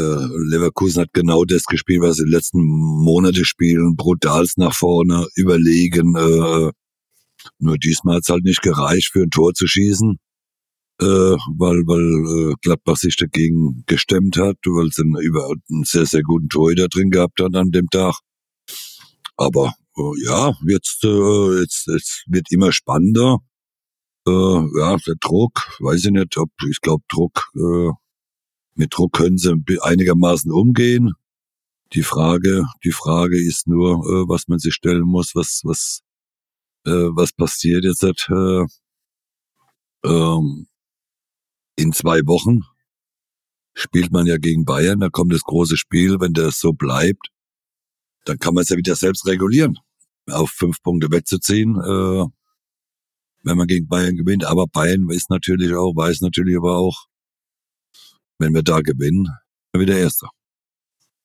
Leverkusen 0.49 1.03
hat 1.03 1.13
genau 1.13 1.45
das 1.45 1.65
gespielt, 1.65 2.03
was 2.03 2.17
sie 2.17 2.23
in 2.23 2.29
den 2.29 2.35
letzten 2.35 2.63
Monate 2.63 3.45
spielen, 3.45 3.97
brutals 3.97 4.57
nach 4.57 4.75
vorne, 4.75 5.27
überlegen. 5.35 6.15
Äh, 6.17 6.71
nur 7.59 7.79
diesmal 7.79 8.17
hat 8.17 8.23
es 8.23 8.29
halt 8.29 8.45
nicht 8.45 8.63
gereicht, 8.63 9.11
für 9.13 9.23
ein 9.23 9.31
Tor 9.31 9.53
zu 9.55 9.67
schießen, 9.67 10.19
äh, 11.01 11.05
weil, 11.05 11.83
weil 11.87 12.53
äh, 12.53 12.55
Gladbach 12.63 12.97
sich 12.97 13.17
dagegen 13.17 13.83
gestemmt 13.87 14.37
hat, 14.37 14.57
weil 14.65 14.91
sie 14.93 15.03
einen, 15.03 15.17
über 15.21 15.49
einen 15.71 15.85
sehr, 15.85 16.07
sehr 16.07 16.23
guten 16.23 16.49
Torhüter 16.49 16.89
drin 16.89 17.11
gehabt 17.11 17.41
hat 17.41 17.55
an 17.57 17.71
dem 17.71 17.89
Tag. 17.89 18.15
Aber 19.37 19.75
äh, 19.97 20.25
ja, 20.25 20.53
jetzt, 20.69 21.05
äh, 21.05 21.61
jetzt, 21.61 21.89
jetzt 21.89 22.25
wird 22.29 22.47
immer 22.51 22.73
spannender. 22.73 23.39
Äh, 24.27 24.79
ja, 24.79 24.97
der 24.97 25.15
Druck, 25.21 25.77
weiß 25.81 26.05
ich 26.05 26.11
nicht, 26.11 26.37
ob 26.37 26.51
ich 26.69 26.81
glaube 26.81 27.05
Druck 27.09 27.51
äh, 27.57 27.91
mit 28.75 28.95
Druck 28.95 29.13
können 29.15 29.39
sie 29.39 29.55
einigermaßen 29.83 30.51
umgehen. 30.53 31.13
Die 31.93 32.03
Frage, 32.03 32.67
die 32.85 32.93
Frage 32.93 33.39
ist 33.39 33.67
nur, 33.67 33.97
äh, 34.07 34.29
was 34.29 34.49
man 34.49 34.59
sich 34.59 34.75
stellen 34.75 35.03
muss, 35.03 35.35
was, 35.35 35.61
was, 35.65 36.01
äh, 36.87 36.91
was 36.91 37.33
passiert 37.33 37.85
jetzt 37.85 38.03
äh, 38.05 38.67
ähm, 40.05 40.67
in 41.77 41.93
zwei 41.93 42.21
Wochen 42.27 42.61
spielt 43.75 44.13
man 44.13 44.27
ja 44.27 44.37
gegen 44.37 44.65
Bayern, 44.65 45.01
da 45.01 45.09
kommt 45.09 45.33
das 45.33 45.43
große 45.43 45.77
Spiel, 45.77 46.21
wenn 46.21 46.35
das 46.35 46.59
so 46.59 46.73
bleibt, 46.73 47.29
dann 48.25 48.39
kann 48.39 48.55
man 48.55 48.63
es 48.63 48.69
ja 48.69 48.77
wieder 48.77 48.95
selbst 48.95 49.27
regulieren, 49.27 49.79
auf 50.31 50.51
fünf 50.51 50.83
Punkte 50.83 51.11
wegzuziehen, 51.11 51.77
äh, 51.77 52.27
wenn 53.43 53.57
man 53.57 53.67
gegen 53.67 53.89
Bayern 53.89 54.17
gewinnt. 54.17 54.45
Aber 54.45 54.67
Bayern 54.67 55.09
ist 55.11 55.31
natürlich 55.31 55.75
auch, 55.75 55.95
weiß 55.95 56.21
natürlich 56.21 56.57
aber 56.57 56.77
auch, 56.77 57.07
wenn 58.39 58.55
wir 58.55 58.63
da 58.63 58.81
gewinnen, 58.81 59.29
dann 59.73 59.83
wieder 59.83 59.97
Erster. 59.97 60.29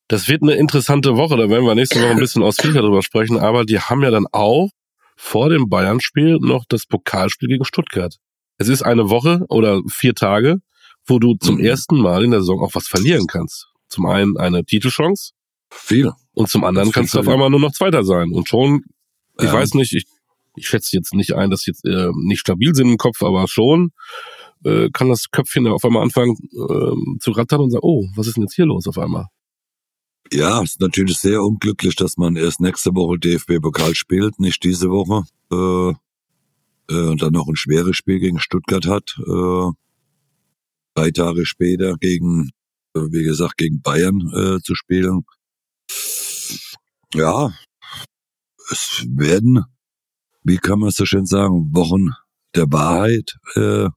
Das 0.07 0.27
wird 0.29 0.41
eine 0.41 0.53
interessante 0.53 1.17
Woche, 1.17 1.35
da 1.35 1.49
werden 1.49 1.65
wir 1.65 1.75
nächste 1.75 1.99
Woche 1.99 2.11
ein 2.11 2.19
bisschen 2.19 2.41
ausführlicher 2.41 2.81
drüber 2.81 3.03
sprechen, 3.03 3.37
aber 3.37 3.65
die 3.65 3.79
haben 3.79 4.03
ja 4.03 4.09
dann 4.11 4.25
auch 4.31 4.69
vor 5.17 5.49
dem 5.49 5.67
Bayern-Spiel 5.67 6.37
noch 6.39 6.63
das 6.69 6.85
Pokalspiel 6.85 7.49
gegen 7.49 7.65
Stuttgart. 7.65 8.15
Es 8.57 8.69
ist 8.69 8.83
eine 8.83 9.09
Woche 9.09 9.45
oder 9.49 9.81
vier 9.89 10.15
Tage, 10.15 10.59
wo 11.05 11.19
du 11.19 11.35
zum 11.35 11.55
mhm. 11.55 11.65
ersten 11.65 11.97
Mal 11.97 12.23
in 12.23 12.31
der 12.31 12.39
Saison 12.39 12.61
auch 12.61 12.73
was 12.73 12.87
verlieren 12.87 13.27
kannst. 13.27 13.67
Zum 13.89 14.05
einen 14.05 14.37
eine 14.37 14.63
Titelchance. 14.63 15.31
Viel. 15.69 16.13
Und 16.33 16.49
zum 16.49 16.63
anderen 16.63 16.91
kannst 16.91 17.13
du 17.13 17.19
auf 17.19 17.27
einmal 17.27 17.49
nur 17.49 17.59
noch 17.59 17.73
Zweiter 17.73 18.03
sein. 18.03 18.31
Und 18.31 18.47
schon, 18.47 18.83
ich 19.39 19.45
ja. 19.45 19.53
weiß 19.53 19.73
nicht, 19.73 19.93
ich, 19.93 20.05
ich 20.57 20.67
schätze 20.67 20.95
jetzt 20.95 21.13
nicht 21.13 21.35
ein, 21.35 21.49
dass 21.49 21.65
jetzt 21.65 21.85
äh, 21.85 22.09
nicht 22.15 22.39
stabil 22.39 22.75
sind 22.75 22.89
im 22.89 22.97
Kopf, 22.97 23.21
aber 23.21 23.47
schon 23.47 23.91
äh, 24.63 24.89
kann 24.91 25.09
das 25.09 25.29
Köpfchen 25.31 25.67
auf 25.67 25.85
einmal 25.85 26.03
anfangen 26.03 26.35
äh, 26.35 27.19
zu 27.19 27.31
rattern 27.31 27.61
und 27.61 27.71
sagen, 27.71 27.83
oh, 27.83 28.07
was 28.15 28.27
ist 28.27 28.37
denn 28.37 28.43
jetzt 28.43 28.55
hier 28.55 28.65
los 28.65 28.87
auf 28.87 28.97
einmal? 28.97 29.27
Ja, 30.31 30.61
ist 30.61 30.81
natürlich 30.81 31.19
sehr 31.19 31.41
unglücklich, 31.41 31.95
dass 31.95 32.17
man 32.17 32.35
erst 32.35 32.59
nächste 32.59 32.93
Woche 32.93 33.17
DFB-Pokal 33.17 33.95
spielt, 33.95 34.39
nicht 34.39 34.63
diese 34.63 34.89
Woche. 34.89 35.23
Äh, 35.51 35.95
äh, 36.89 37.07
und 37.07 37.21
dann 37.21 37.33
noch 37.33 37.47
ein 37.47 37.55
schweres 37.55 37.95
Spiel 37.95 38.19
gegen 38.19 38.39
Stuttgart 38.39 38.85
hat. 38.87 39.15
Äh, 39.19 39.71
drei 40.95 41.11
Tage 41.11 41.45
später 41.45 41.95
gegen, 41.97 42.49
äh, 42.95 42.99
wie 42.99 43.23
gesagt, 43.23 43.57
gegen 43.57 43.81
Bayern 43.81 44.19
äh, 44.33 44.59
zu 44.61 44.75
spielen. 44.75 45.23
Ja, 47.13 47.53
es 48.69 49.05
werden, 49.07 49.63
wie 50.47 50.57
kann 50.57 50.79
man 50.79 50.89
es 50.89 50.95
so 50.95 51.05
schön 51.05 51.25
sagen, 51.25 51.69
Wochen 51.73 52.13
der 52.55 52.65
Wahrheit. 52.71 53.35
Äh, 53.55 53.89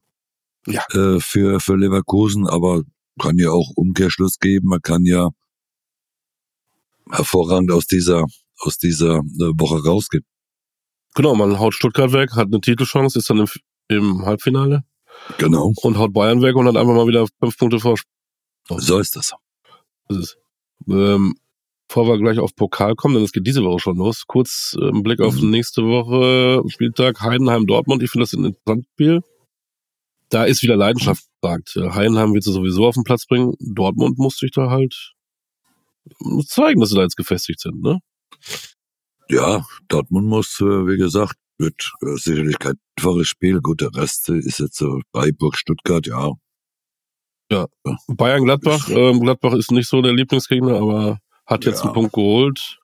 ja. 0.67 0.85
äh, 0.93 1.19
für, 1.19 1.59
für 1.59 1.75
Leverkusen, 1.75 2.47
aber 2.47 2.83
kann 3.19 3.37
ja 3.37 3.49
auch 3.49 3.71
Umkehrschluss 3.75 4.37
geben. 4.39 4.67
Man 4.69 4.81
kann 4.81 5.05
ja 5.05 5.29
hervorragend 7.09 7.71
aus 7.71 7.87
dieser, 7.87 8.25
aus 8.59 8.77
dieser 8.77 9.17
äh, 9.17 9.51
Woche 9.57 9.83
rausgehen. 9.83 10.23
Genau, 11.15 11.35
man 11.35 11.59
haut 11.59 11.73
Stuttgart 11.73 12.13
weg, 12.13 12.31
hat 12.35 12.47
eine 12.47 12.61
Titelchance, 12.61 13.19
ist 13.19 13.29
dann 13.29 13.39
im, 13.39 13.47
im 13.89 14.25
Halbfinale 14.25 14.83
Genau. 15.37 15.73
und 15.81 15.97
haut 15.97 16.13
Bayern 16.13 16.41
weg 16.41 16.55
und 16.55 16.67
hat 16.67 16.77
einfach 16.77 16.93
mal 16.93 17.07
wieder 17.07 17.27
fünf 17.39 17.57
Punkte 17.57 17.79
Vorsprung. 17.79 18.11
So 18.77 18.99
ist 18.99 19.15
das. 19.15 19.33
Das 20.07 20.17
ist, 20.17 20.37
ähm, 20.87 21.35
bevor 21.91 22.07
wir 22.07 22.17
gleich 22.17 22.39
auf 22.39 22.55
Pokal 22.55 22.95
kommen, 22.95 23.15
denn 23.15 23.23
es 23.25 23.33
geht 23.33 23.45
diese 23.45 23.63
Woche 23.65 23.79
schon 23.79 23.97
los. 23.97 24.23
Kurz 24.25 24.77
äh, 24.79 24.87
ein 24.87 25.03
Blick 25.03 25.19
auf 25.19 25.35
Mhm. 25.35 25.49
nächste 25.49 25.83
Woche, 25.83 26.63
Spieltag 26.69 27.19
Heidenheim-Dortmund. 27.19 28.01
Ich 28.01 28.09
finde 28.09 28.23
das 28.23 28.31
ein 28.31 28.45
interessantes 28.45 28.87
Spiel. 28.93 29.19
Da 30.29 30.45
ist 30.45 30.63
wieder 30.63 30.77
Leidenschaft 30.77 31.25
gefragt. 31.41 31.75
Äh, 31.75 31.89
Heidenheim 31.89 32.33
wird 32.33 32.45
sie 32.45 32.53
sowieso 32.53 32.87
auf 32.87 32.95
den 32.95 33.03
Platz 33.03 33.25
bringen. 33.25 33.55
Dortmund 33.59 34.17
muss 34.17 34.37
sich 34.37 34.51
da 34.51 34.69
halt 34.69 35.11
muss 36.19 36.47
zeigen, 36.47 36.79
dass 36.79 36.91
sie 36.91 36.95
da 36.95 37.01
jetzt 37.01 37.17
gefestigt 37.17 37.59
sind, 37.59 37.81
ne? 37.81 37.99
Ja, 39.29 39.65
Dortmund 39.89 40.27
muss, 40.27 40.61
äh, 40.61 40.87
wie 40.87 40.97
gesagt, 40.97 41.35
wird 41.57 41.91
äh, 42.03 42.15
sicherlich 42.15 42.57
kein 42.57 42.75
einfaches 42.97 43.27
Spiel. 43.27 43.59
Gut, 43.59 43.81
der 43.81 43.93
Rest 43.93 44.29
ist 44.29 44.59
jetzt 44.59 44.77
so 44.77 45.01
Freiburg, 45.13 45.57
Stuttgart, 45.57 46.07
ja. 46.07 46.31
Bayern-Gladbach, 48.07 48.87
ähm, 48.91 49.19
Gladbach 49.19 49.53
ist 49.55 49.71
nicht 49.71 49.89
so 49.89 50.01
der 50.01 50.13
Lieblingsgegner, 50.13 50.77
aber 50.77 51.19
hat 51.51 51.65
jetzt 51.65 51.79
Ja. 51.79 51.85
einen 51.85 51.93
Punkt 51.93 52.13
geholt. 52.13 52.79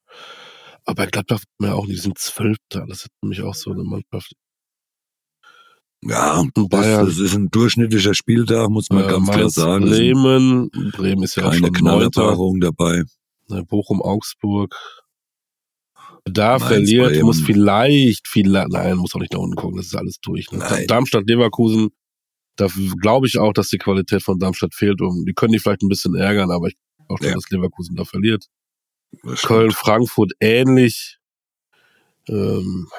Aber 0.85 1.05
Gladbach 1.07 1.41
mir 1.59 1.73
auch 1.75 1.85
nicht, 1.85 1.97
die 1.97 2.01
sind 2.03 2.17
Zwölfter. 2.17 2.85
Das 2.87 2.99
ist 3.05 3.09
für 3.19 3.27
mich 3.27 3.41
auch 3.41 3.55
so 3.55 3.71
eine 3.71 3.83
Mannschaft. 3.83 4.33
Ja, 6.03 6.39
Und 6.39 6.51
das, 6.55 6.67
Bayern, 6.69 7.05
das 7.07 7.17
ist 7.17 7.33
ein 7.35 7.49
durchschnittlicher 7.49 8.13
Spieltag, 8.13 8.69
muss 8.69 8.89
man 8.89 9.03
äh, 9.03 9.07
ganz 9.07 9.25
klar 9.27 9.37
Mainz, 9.39 9.53
sagen. 9.55 9.87
Es 9.87 9.95
sind 9.97 10.13
Bremen, 10.13 10.69
Bremen 10.91 11.23
ist 11.23 11.35
ja 11.35 11.43
auch 11.45 11.51
keine 11.51 11.67
schon. 11.67 11.73
Knallerpaarung 11.73 12.59
dabei. 12.59 13.03
Ne, 13.49 13.63
Bochum, 13.65 14.01
Augsburg. 14.01 14.75
Da 16.25 16.59
Mainz, 16.59 16.63
verliert, 16.67 17.07
Bremen. 17.09 17.25
muss 17.25 17.41
vielleicht, 17.41 18.27
vielleicht, 18.27 18.69
nein, 18.69 18.97
muss 18.97 19.15
auch 19.15 19.19
nicht 19.19 19.33
nach 19.33 19.39
unten 19.39 19.55
gucken, 19.55 19.77
das 19.77 19.87
ist 19.87 19.95
alles 19.95 20.19
durch. 20.21 20.51
Ne? 20.51 20.85
Darmstadt, 20.87 21.23
Leverkusen, 21.27 21.89
da 22.57 22.67
glaube 23.01 23.27
ich 23.27 23.37
auch, 23.39 23.53
dass 23.53 23.69
die 23.69 23.77
Qualität 23.77 24.21
von 24.23 24.37
Darmstadt 24.39 24.75
fehlt. 24.75 25.01
Um, 25.01 25.25
die 25.25 25.33
können 25.33 25.53
die 25.53 25.59
vielleicht 25.59 25.81
ein 25.81 25.89
bisschen 25.89 26.15
ärgern, 26.15 26.51
aber 26.51 26.67
ich 26.67 26.75
glaube 26.97 27.13
auch 27.13 27.17
schon, 27.17 27.27
Ja. 27.29 27.33
dass 27.35 27.49
Leverkusen 27.49 27.95
da 27.95 28.05
verliert. 28.05 28.45
Das 29.23 29.41
Köln. 29.41 29.71
Frankfurt 29.71 30.33
ähnlich. 30.39 31.17
Ähm, 32.27 32.89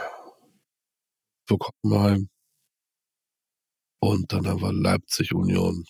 so 1.49 1.59
Koppenheim. 1.59 2.29
Und 4.01 4.33
dann 4.33 4.47
haben 4.47 4.61
wir 4.61 4.73
Leipzig 4.73 5.35
Union. 5.35 5.85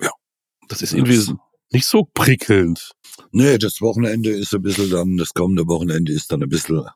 Ja. 0.00 0.10
Das 0.68 0.82
ist 0.82 0.92
irgendwie 0.92 1.34
nicht 1.70 1.86
so 1.86 2.08
prickelnd. 2.14 2.92
Nee, 3.30 3.58
das 3.58 3.80
Wochenende 3.80 4.30
ist 4.30 4.54
ein 4.54 4.62
bisschen 4.62 4.90
dann, 4.90 5.16
das 5.16 5.34
kommende 5.34 5.66
Wochenende 5.66 6.12
ist 6.12 6.30
dann 6.30 6.42
ein 6.42 6.48
bisschen 6.48 6.86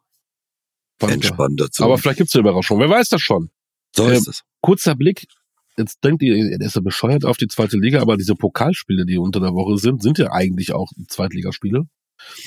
entspannter 1.01 1.71
zu. 1.71 1.85
Aber 1.85 1.99
vielleicht 1.99 2.19
gibt's 2.19 2.35
eine 2.35 2.43
Überraschung. 2.43 2.79
Wer 2.79 2.89
weiß 2.91 3.09
das 3.09 3.21
schon? 3.21 3.51
so 3.97 4.07
ähm, 4.07 4.13
ist 4.13 4.29
es. 4.29 4.43
Kurzer 4.61 4.95
Blick. 4.95 5.27
Jetzt 5.79 6.03
denkt 6.05 6.23
ihr, 6.23 6.59
der 6.59 6.67
ist 6.67 6.77
ja 6.77 6.81
bescheuert 6.81 7.25
auf 7.25 7.37
die 7.37 7.49
zweite 7.49 7.77
Liga, 7.77 8.01
aber 8.01 8.17
diese 8.17 8.35
Pokalspiele, 8.35 9.05
die 9.05 9.19
unter 9.19 9.41
der 9.41 9.53
Woche 9.53 9.77
sind, 9.77 10.03
sind 10.03 10.17
ja 10.19 10.33
eigentlich 10.33 10.73
auch 10.73 10.91
Zweitligaspiele. 11.09 11.87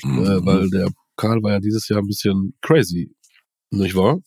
Äh, 0.03 0.07
Mhm. 0.07 0.45
weil 0.45 0.69
der 0.69 0.89
Pokal 1.15 1.41
war 1.43 1.53
ja 1.53 1.59
dieses 1.59 1.87
Jahr 1.89 1.99
ein 1.99 2.07
bisschen 2.07 2.53
crazy, 2.61 3.11
nicht 3.71 3.95
wahr? 3.95 4.19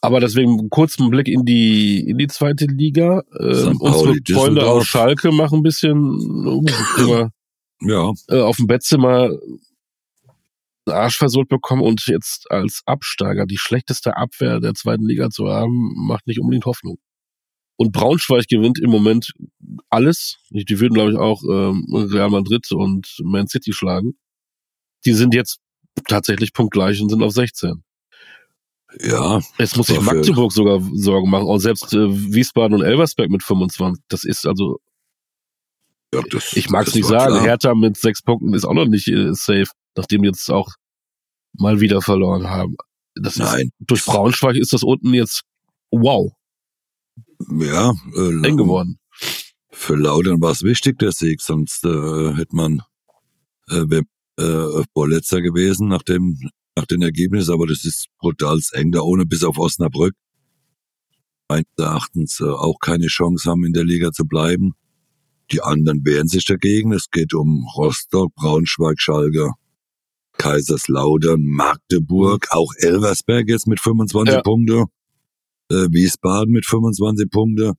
Aber 0.00 0.20
deswegen 0.20 0.70
kurz 0.70 0.98
einen 1.00 1.10
Blick 1.10 1.26
in 1.28 1.44
die 1.44 2.00
in 2.08 2.18
die 2.18 2.28
zweite 2.28 2.66
Liga. 2.66 3.22
Ähm, 3.38 3.80
unsere 3.80 4.14
Freunde 4.32 4.66
aus 4.68 4.86
Schalke 4.86 5.32
machen 5.32 5.58
ein 5.58 5.62
bisschen 5.64 5.96
uh, 6.46 7.28
ja, 7.80 8.12
äh, 8.28 8.40
auf 8.40 8.56
dem 8.56 8.66
Bettzimmer 8.68 9.30
einen 10.86 10.96
Arsch 10.96 11.16
versohlt 11.18 11.48
bekommen 11.48 11.82
und 11.82 12.06
jetzt 12.06 12.50
als 12.50 12.82
Absteiger 12.86 13.44
die 13.44 13.58
schlechteste 13.58 14.16
Abwehr 14.16 14.60
der 14.60 14.74
zweiten 14.74 15.04
Liga 15.04 15.30
zu 15.30 15.48
haben, 15.48 15.92
macht 15.96 16.26
nicht 16.26 16.40
unbedingt 16.40 16.66
Hoffnung. 16.66 16.98
Und 17.76 17.92
Braunschweig 17.92 18.46
gewinnt 18.48 18.78
im 18.78 18.90
Moment 18.90 19.32
alles. 19.90 20.38
Die 20.50 20.80
würden, 20.80 20.94
glaube 20.94 21.12
ich, 21.12 21.18
auch 21.18 21.42
ähm, 21.44 21.86
Real 21.92 22.30
Madrid 22.30 22.70
und 22.72 23.16
Man 23.22 23.48
City 23.48 23.72
schlagen. 23.72 24.18
Die 25.04 25.12
sind 25.12 25.34
jetzt 25.34 25.60
tatsächlich 26.06 26.52
punktgleich 26.52 27.00
und 27.00 27.08
sind 27.08 27.22
auf 27.22 27.32
16. 27.32 27.82
ja, 29.00 29.40
Jetzt 29.58 29.76
muss 29.76 29.86
sich 29.86 30.00
Magdeburg 30.00 30.52
sogar 30.52 30.80
Sorgen 30.94 31.30
machen. 31.30 31.46
Auch 31.46 31.58
selbst 31.58 31.92
äh, 31.92 32.08
Wiesbaden 32.08 32.74
und 32.74 32.84
Elversberg 32.84 33.30
mit 33.30 33.42
25. 33.42 34.02
Das 34.08 34.24
ist 34.24 34.46
also, 34.46 34.80
ja 36.12 36.22
das, 36.30 36.52
ich 36.54 36.70
mag 36.70 36.86
es 36.86 36.94
nicht 36.94 37.06
sagen, 37.06 37.34
klar. 37.34 37.44
Hertha 37.44 37.74
mit 37.74 37.96
sechs 37.96 38.22
Punkten 38.22 38.54
ist 38.54 38.64
auch 38.64 38.74
noch 38.74 38.86
nicht 38.86 39.08
äh, 39.08 39.32
safe, 39.32 39.70
nachdem 39.96 40.22
die 40.22 40.28
jetzt 40.28 40.50
auch 40.50 40.74
mal 41.54 41.80
wieder 41.80 42.02
verloren 42.02 42.48
haben. 42.48 42.76
Das 43.14 43.34
ist, 43.34 43.40
Nein, 43.40 43.70
durch 43.80 44.04
Braunschweig 44.04 44.56
ist 44.56 44.72
das 44.72 44.82
unten 44.82 45.12
jetzt 45.12 45.42
wow, 45.90 46.30
ja, 47.50 47.92
äh, 48.16 48.46
eng 48.46 48.56
geworden. 48.56 48.97
Für 49.80 49.94
Laudern 49.94 50.40
war 50.40 50.50
es 50.50 50.64
wichtig, 50.64 50.98
der 50.98 51.12
Sieg, 51.12 51.40
sonst 51.40 51.84
äh, 51.84 52.34
hätte 52.34 52.54
man 52.56 52.82
äh, 53.68 53.84
wär, 53.88 54.02
äh, 54.36 54.82
Vorletzter 54.92 55.40
gewesen 55.40 55.86
nach 55.86 56.02
dem 56.02 56.36
nach 56.76 56.84
den 56.84 57.00
Ergebnissen, 57.00 57.52
aber 57.54 57.66
das 57.68 57.84
ist 57.84 58.08
brutal 58.18 58.58
eng 58.72 58.90
da 58.90 59.00
ohne 59.02 59.24
bis 59.24 59.44
auf 59.44 59.56
Osnabrück. 59.56 60.14
Meines 61.48 61.66
Erachtens 61.78 62.40
äh, 62.40 62.44
auch 62.44 62.80
keine 62.80 63.06
Chance 63.06 63.48
haben, 63.48 63.64
in 63.64 63.72
der 63.72 63.84
Liga 63.84 64.10
zu 64.10 64.24
bleiben. 64.26 64.72
Die 65.52 65.62
anderen 65.62 66.04
wehren 66.04 66.28
sich 66.28 66.44
dagegen. 66.44 66.92
Es 66.92 67.08
geht 67.10 67.32
um 67.32 67.64
Rostock, 67.76 68.34
Braunschweig, 68.34 69.00
Schalke, 69.00 69.52
Kaiserslautern, 70.38 71.42
Magdeburg, 71.44 72.48
auch 72.50 72.72
Elversberg 72.78 73.48
jetzt 73.48 73.68
mit 73.68 73.80
25 73.80 74.34
Ja. 74.34 74.42
Punkte, 74.42 74.84
äh, 75.70 75.86
Wiesbaden 75.90 76.52
mit 76.52 76.66
25 76.66 77.30
Punkte. 77.30 77.74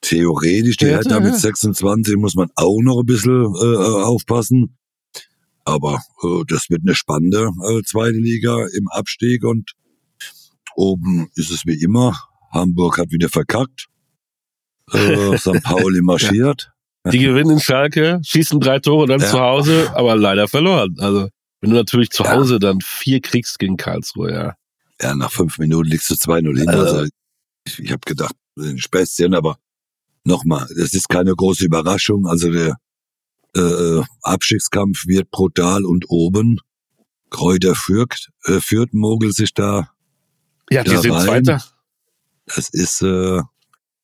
Theoretisch, 0.00 0.76
die 0.76 0.86
Ja, 0.86 1.00
ja. 1.02 1.20
mit 1.20 1.34
26 1.36 2.16
muss 2.16 2.34
man 2.34 2.48
auch 2.54 2.80
noch 2.82 3.00
ein 3.00 3.06
bisschen 3.06 3.44
äh, 3.54 3.64
äh, 3.74 4.02
aufpassen. 4.04 4.76
Aber 5.64 6.00
äh, 6.22 6.44
das 6.46 6.70
wird 6.70 6.82
eine 6.84 6.94
spannende 6.94 7.50
äh, 7.68 7.82
zweite 7.84 8.16
Liga 8.16 8.56
im 8.76 8.88
Abstieg 8.88 9.44
und 9.44 9.72
oben 10.76 11.28
ist 11.34 11.50
es 11.50 11.66
wie 11.66 11.80
immer. 11.82 12.18
Hamburg 12.52 12.98
hat 12.98 13.10
wieder 13.10 13.28
verkackt. 13.28 13.86
Äh, 14.92 15.36
St. 15.38 15.62
Pauli 15.62 16.00
marschiert. 16.00 16.70
Die 17.10 17.18
gewinnen 17.18 17.50
in 17.52 17.60
Schalke, 17.60 18.20
schießen 18.22 18.60
drei 18.60 18.80
Tore 18.80 19.06
dann 19.06 19.20
Ja. 19.20 19.26
zu 19.28 19.40
Hause, 19.40 19.90
aber 19.94 20.16
leider 20.16 20.46
verloren. 20.48 20.94
Also, 20.98 21.28
wenn 21.60 21.70
du 21.70 21.76
natürlich 21.76 22.10
zu 22.10 22.22
Ja. 22.22 22.32
Hause 22.36 22.58
dann 22.58 22.80
vier 22.82 23.20
kriegst 23.20 23.58
gegen 23.58 23.76
Karlsruhe, 23.76 24.32
ja. 24.32 24.54
Ja, 25.00 25.14
nach 25.14 25.30
fünf 25.30 25.58
Minuten 25.58 25.88
liegst 25.90 26.10
du 26.10 26.14
2-0 26.14 26.58
hin. 26.58 26.68
Also- 26.68 27.06
ich, 27.66 27.78
ich 27.78 27.90
habe 27.92 28.00
gedacht, 28.06 28.34
sind 28.56 28.80
Späßchen, 28.80 29.34
aber 29.34 29.58
nochmal, 30.28 30.68
das 30.76 30.94
ist 30.94 31.08
keine 31.08 31.34
große 31.34 31.64
Überraschung. 31.64 32.26
Also 32.28 32.52
der 32.52 32.76
äh, 33.56 34.02
Abstiegskampf 34.22 35.06
wird 35.06 35.30
brutal 35.30 35.84
und 35.84 36.04
oben. 36.08 36.60
Kräuter 37.30 37.74
führt, 37.74 38.30
äh, 38.44 38.60
führt 38.60 38.94
mogelt 38.94 39.34
sich 39.34 39.52
da. 39.52 39.90
Ja, 40.70 40.84
die 40.84 40.90
Da 40.90 41.00
sind 41.00 41.12
rein. 41.12 41.44
Zweiter. 41.44 41.64
Das 42.46 42.70
ist, 42.70 43.02
äh, 43.02 43.42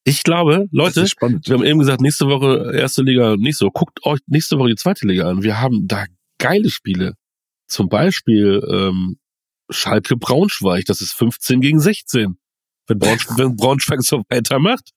Ich 0.05 0.23
glaube, 0.23 0.67
Leute, 0.71 1.05
wir 1.05 1.55
haben 1.55 1.65
eben 1.65 1.79
gesagt, 1.79 2.01
nächste 2.01 2.27
Woche 2.27 2.73
erste 2.75 3.03
Liga 3.03 3.37
nicht 3.37 3.57
so. 3.57 3.71
Guckt 3.71 4.05
euch 4.05 4.21
nächste 4.27 4.59
Woche 4.59 4.71
die 4.71 4.77
zweite 4.77 5.07
Liga 5.07 5.31
an. 5.31 5.43
Wir 5.43 5.61
haben 5.61 5.87
da 5.87 6.05
geile 6.39 6.69
Spiele. 6.69 7.15
Zum 7.67 7.89
Beispiel 7.89 8.63
ähm, 8.71 9.17
Schalke 9.71 10.17
Braunschweig, 10.17 10.85
das 10.85 11.01
ist 11.01 11.13
15 11.13 11.61
gegen 11.63 11.81
16. 11.81 12.37
Wenn, 12.87 12.99
Braunschweig, 12.99 13.39
wenn 13.39 13.57
Braunschweig 13.57 14.03
so 14.03 14.23
weitermacht, 14.29 14.91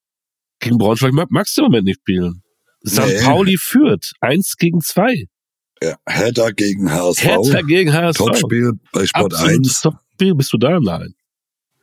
gegen 0.59 0.77
Braunschweig 0.77 1.13
mag, 1.13 1.29
magst 1.31 1.57
du 1.57 1.61
im 1.61 1.65
Moment 1.65 1.85
nicht 1.85 1.99
spielen. 1.99 2.43
St. 2.87 3.01
Nee. 3.05 3.21
Pauli 3.23 3.57
führt, 3.57 4.13
eins 4.21 4.55
gegen 4.57 4.81
zwei. 4.81 5.25
Ja, 5.81 5.95
Hertha 6.07 6.49
gegen 6.51 6.91
HSV. 6.91 7.23
Hertha 7.23 7.61
gegen 7.61 7.93
HSV. 7.93 8.17
Topspiel 8.17 8.73
bei 8.91 9.05
Sport 9.05 9.33
Absolutes 9.33 9.67
1. 9.67 9.81
Topspiel. 9.81 10.35
Bist 10.35 10.53
du 10.53 10.57
da? 10.57 10.79
Nein. 10.79 11.13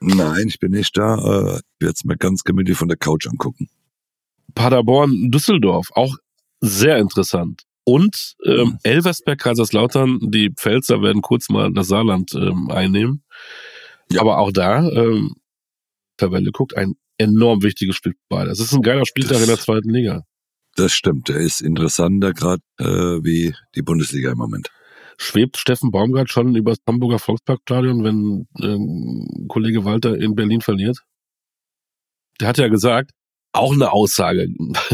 Nein, 0.01 0.49
ich 0.49 0.59
bin 0.59 0.73
nicht 0.73 0.97
da. 0.97 1.15
Äh, 1.17 1.57
ich 1.59 1.81
werde 1.81 1.95
es 1.95 2.05
mir 2.05 2.17
ganz 2.17 2.43
gemütlich 2.43 2.77
von 2.77 2.89
der 2.89 2.97
Couch 2.97 3.27
angucken. 3.27 3.69
Paderborn, 4.55 5.31
Düsseldorf, 5.31 5.89
auch 5.95 6.17
sehr 6.61 6.99
interessant. 6.99 7.63
Und 7.85 8.35
ähm, 8.47 8.55
Mhm. 8.55 8.79
Elversberg, 8.83 9.39
Kaiserslautern, 9.41 10.19
die 10.23 10.51
Pfälzer 10.51 11.03
werden 11.03 11.23
kurz 11.23 11.49
mal 11.49 11.73
das 11.73 11.89
Saarland 11.89 12.33
ähm, 12.35 12.71
einnehmen. 12.71 13.23
Ja. 14.11 14.23
Aber 14.23 14.39
auch 14.39 14.53
da, 14.53 14.89
ähm, 14.89 15.35
Tabelle 16.17 16.51
guckt, 16.51 16.77
ein 16.77 16.95
enorm 17.19 17.63
wichtiges 17.63 17.97
Spiel 17.97 18.13
für 18.13 18.19
beide. 18.29 18.51
Es 18.51 18.61
ist 18.61 18.73
ein 18.73 18.83
geiler 18.83 19.07
Spieltag 19.07 19.35
Das- 19.35 19.43
in 19.43 19.49
der 19.49 19.59
zweiten 19.59 19.91
Liga. 19.91 20.23
Das 20.77 20.93
stimmt. 20.93 21.29
Der 21.29 21.37
ist 21.37 21.61
interessanter 21.61 22.33
gerade 22.33 22.61
äh, 22.81 22.85
wie 23.25 23.55
die 23.77 23.83
Bundesliga 23.83 24.33
im 24.33 24.39
Moment. 24.39 24.71
Schwebt 25.19 25.57
Steffen 25.57 25.93
Baumgart 25.93 26.29
schon 26.31 26.57
über 26.57 26.73
das 26.73 26.81
Hamburger 26.89 27.21
Volksparkstadion, 27.21 28.03
wenn 28.03 28.49
ähm, 28.61 29.47
Kollege 29.49 29.85
Walter 29.85 30.19
in 30.19 30.35
Berlin 30.35 30.61
verliert? 30.61 30.99
Der 32.41 32.49
hat 32.49 32.59
ja 32.59 32.67
gesagt, 32.67 33.13
auch 33.53 33.73
eine 33.73 33.93
Aussage, 33.93 34.49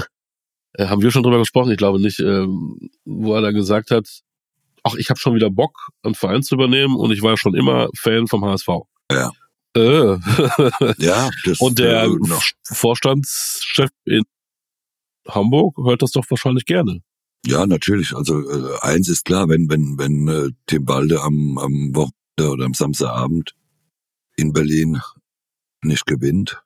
äh, 0.74 0.86
haben 0.86 1.00
wir 1.00 1.10
schon 1.10 1.22
drüber 1.22 1.38
gesprochen, 1.38 1.70
ich 1.70 1.78
glaube 1.78 1.98
nicht, 1.98 2.20
ähm, 2.20 2.90
wo 3.06 3.34
er 3.34 3.40
da 3.40 3.50
gesagt 3.50 3.90
hat, 3.90 4.06
ach, 4.82 4.94
ich 4.96 5.08
habe 5.08 5.18
schon 5.18 5.34
wieder 5.34 5.50
Bock, 5.50 5.88
einen 6.02 6.14
Verein 6.14 6.42
zu 6.42 6.54
übernehmen 6.56 6.96
und 6.96 7.10
ich 7.12 7.22
war 7.22 7.38
schon 7.38 7.54
immer 7.54 7.88
Fan 7.96 8.26
vom 8.26 8.44
HSV. 8.44 8.68
Ja. 9.10 9.32
Äh. 9.76 10.16
Ja, 10.98 11.30
das 11.44 11.60
Und 11.60 11.78
der 11.78 12.04
äh. 12.04 12.16
Vorstandschef 12.64 13.90
in 14.04 14.24
Hamburg 15.28 15.76
hört 15.78 16.02
das 16.02 16.12
doch 16.12 16.24
wahrscheinlich 16.28 16.64
gerne. 16.64 17.02
Ja, 17.46 17.66
natürlich. 17.66 18.14
Also 18.14 18.40
äh, 18.50 18.78
eins 18.80 19.08
ist 19.08 19.24
klar, 19.24 19.48
wenn 19.48 19.70
wenn 19.70 19.96
wenn 19.98 20.28
äh, 20.28 20.50
Tim 20.66 20.84
Balde 20.84 21.22
am 21.22 21.56
am 21.58 21.94
Wochenende 21.94 22.52
oder 22.52 22.64
am 22.66 22.74
Samstagabend 22.74 23.54
in 24.36 24.52
Berlin 24.52 25.00
nicht 25.82 26.06
gewinnt, 26.06 26.62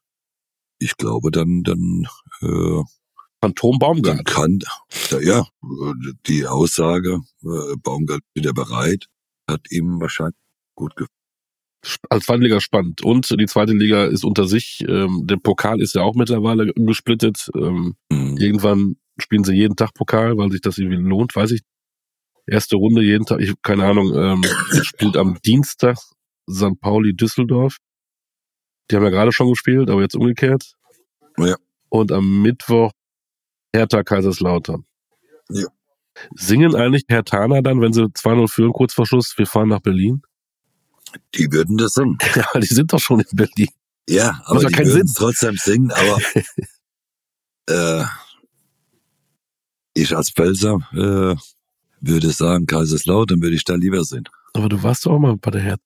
ich 0.79 0.97
glaube, 0.97 1.31
dann 1.31 1.63
dann 1.63 2.07
äh, 2.41 2.83
Phantom 3.41 3.79
dann 3.79 3.79
Baumgart. 3.79 4.25
kann 4.25 4.59
da, 5.11 5.21
ja 5.21 5.47
die 6.27 6.47
Aussage 6.47 7.21
äh, 7.43 7.77
Baumgart 7.77 8.23
wieder 8.35 8.53
bereit 8.53 9.07
hat 9.49 9.71
ihm 9.71 10.01
wahrscheinlich 10.01 10.37
gut 10.75 10.97
gefallen. 10.97 11.24
Als 12.09 12.25
Zweitliga 12.27 12.61
spannend. 12.61 13.03
Und 13.03 13.29
die 13.39 13.47
zweite 13.47 13.73
Liga 13.73 14.05
ist 14.07 14.25
unter 14.25 14.47
sich. 14.47 14.85
Ähm, 14.89 15.23
der 15.27 15.37
Pokal 15.37 15.81
ist 15.81 15.95
ja 15.95 16.03
auch 16.03 16.15
mittlerweile 16.15 16.73
gesplittet. 16.75 17.49
Ähm, 17.55 17.95
Mhm. 18.11 18.37
irgendwann 18.39 18.97
spielen 19.19 19.45
sie 19.45 19.55
jeden 19.55 19.77
Tag 19.77 19.95
Pokal, 19.95 20.37
weil 20.37 20.51
sich 20.51 20.61
das 20.61 20.79
irgendwie 20.79 20.97
lohnt, 20.97 21.37
weiß 21.37 21.51
ich. 21.53 21.63
Erste 22.47 22.77
Runde 22.77 23.03
jeden 23.03 23.25
Tag, 23.27 23.41
ich 23.41 23.55
keine 23.63 23.85
Ahnung, 23.87 24.13
ähm, 24.15 24.43
spielt 24.85 25.17
am 25.17 25.39
Dienstag 25.45 25.97
St. 26.51 26.79
Pauli 26.81 27.15
Düsseldorf. 27.15 27.79
Die 28.91 28.97
haben 28.97 29.05
ja 29.05 29.11
gerade 29.11 29.33
schon 29.33 29.49
gespielt, 29.49 29.89
aber 29.89 30.03
jetzt 30.03 30.15
umgekehrt. 30.17 30.75
Ja. 31.39 31.57
Und 31.89 32.13
am 32.13 32.43
Mittwoch 32.43 32.91
Hertha 33.75 34.03
Kaiserslautern. 34.03 34.85
Ja. 35.51 35.67
Singen 36.35 36.75
eigentlich 36.77 37.05
Herthaner 37.09 37.63
dann, 37.63 37.81
wenn 37.81 37.93
sie 37.93 38.05
2-0 38.13 38.49
führen, 38.49 38.73
kurz 38.73 38.95
vor 38.95 39.07
Schluss, 39.07 39.35
wir 39.37 39.47
fahren 39.47 39.69
nach 39.69 39.81
Berlin? 39.81 40.23
Die 41.35 41.51
würden 41.53 41.77
das 41.77 41.93
singen. 41.93 42.19
Ja, 42.35 42.61
die 42.61 42.67
sind 42.67 42.93
doch 42.93 43.01
schon 43.01 43.21
in 43.21 43.37
Berlin. 43.37 43.69
Ja, 44.09 44.41
aber 44.45 44.65
die 44.65 44.77
würden 44.77 45.07
Sinn. 45.07 45.17
trotzdem 45.17 45.57
singen, 45.57 45.91
aber 45.91 46.19
äh, 48.03 48.05
ich 49.95 50.17
als 50.17 50.31
Pfälzer 50.31 50.79
äh, 50.93 51.37
würde 52.01 52.31
sagen, 52.31 52.67
Kaiserslautern 52.67 53.41
würde 53.41 53.57
ich 53.57 53.65
da 53.65 53.75
lieber 53.75 54.05
sehen. 54.05 54.29
Aber 54.53 54.69
du 54.69 54.83
warst 54.83 55.07
doch 55.07 55.13
auch 55.13 55.19
mal 55.19 55.37
bei 55.37 55.51
der 55.51 55.63
Hertha. 55.63 55.83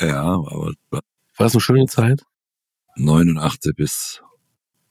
Ja, 0.00 0.22
aber 0.22 0.72
War 0.90 1.02
das 1.38 1.54
eine 1.54 1.60
schöne 1.60 1.86
Zeit? 1.86 2.22
89 2.96 3.76
bis 3.76 4.22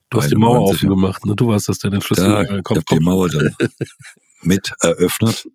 Du 0.09 0.21
hast 0.21 0.31
die 0.31 0.35
Mauer 0.35 0.57
91, 0.59 0.81
ja. 0.83 0.89
aufgemacht, 0.89 1.25
ne? 1.25 1.35
Du 1.35 1.47
warst 1.47 1.67
das, 1.67 1.79
der 1.79 1.91
den 1.91 2.01
Schlüssel 2.01 2.29
da, 2.29 2.41
äh, 2.43 2.59
ich 2.59 2.77
hab 2.77 2.85
die. 2.85 2.99
Mauer 2.99 3.29
dann 3.29 3.55
mit 4.43 4.71
eröffnet, 4.81 5.47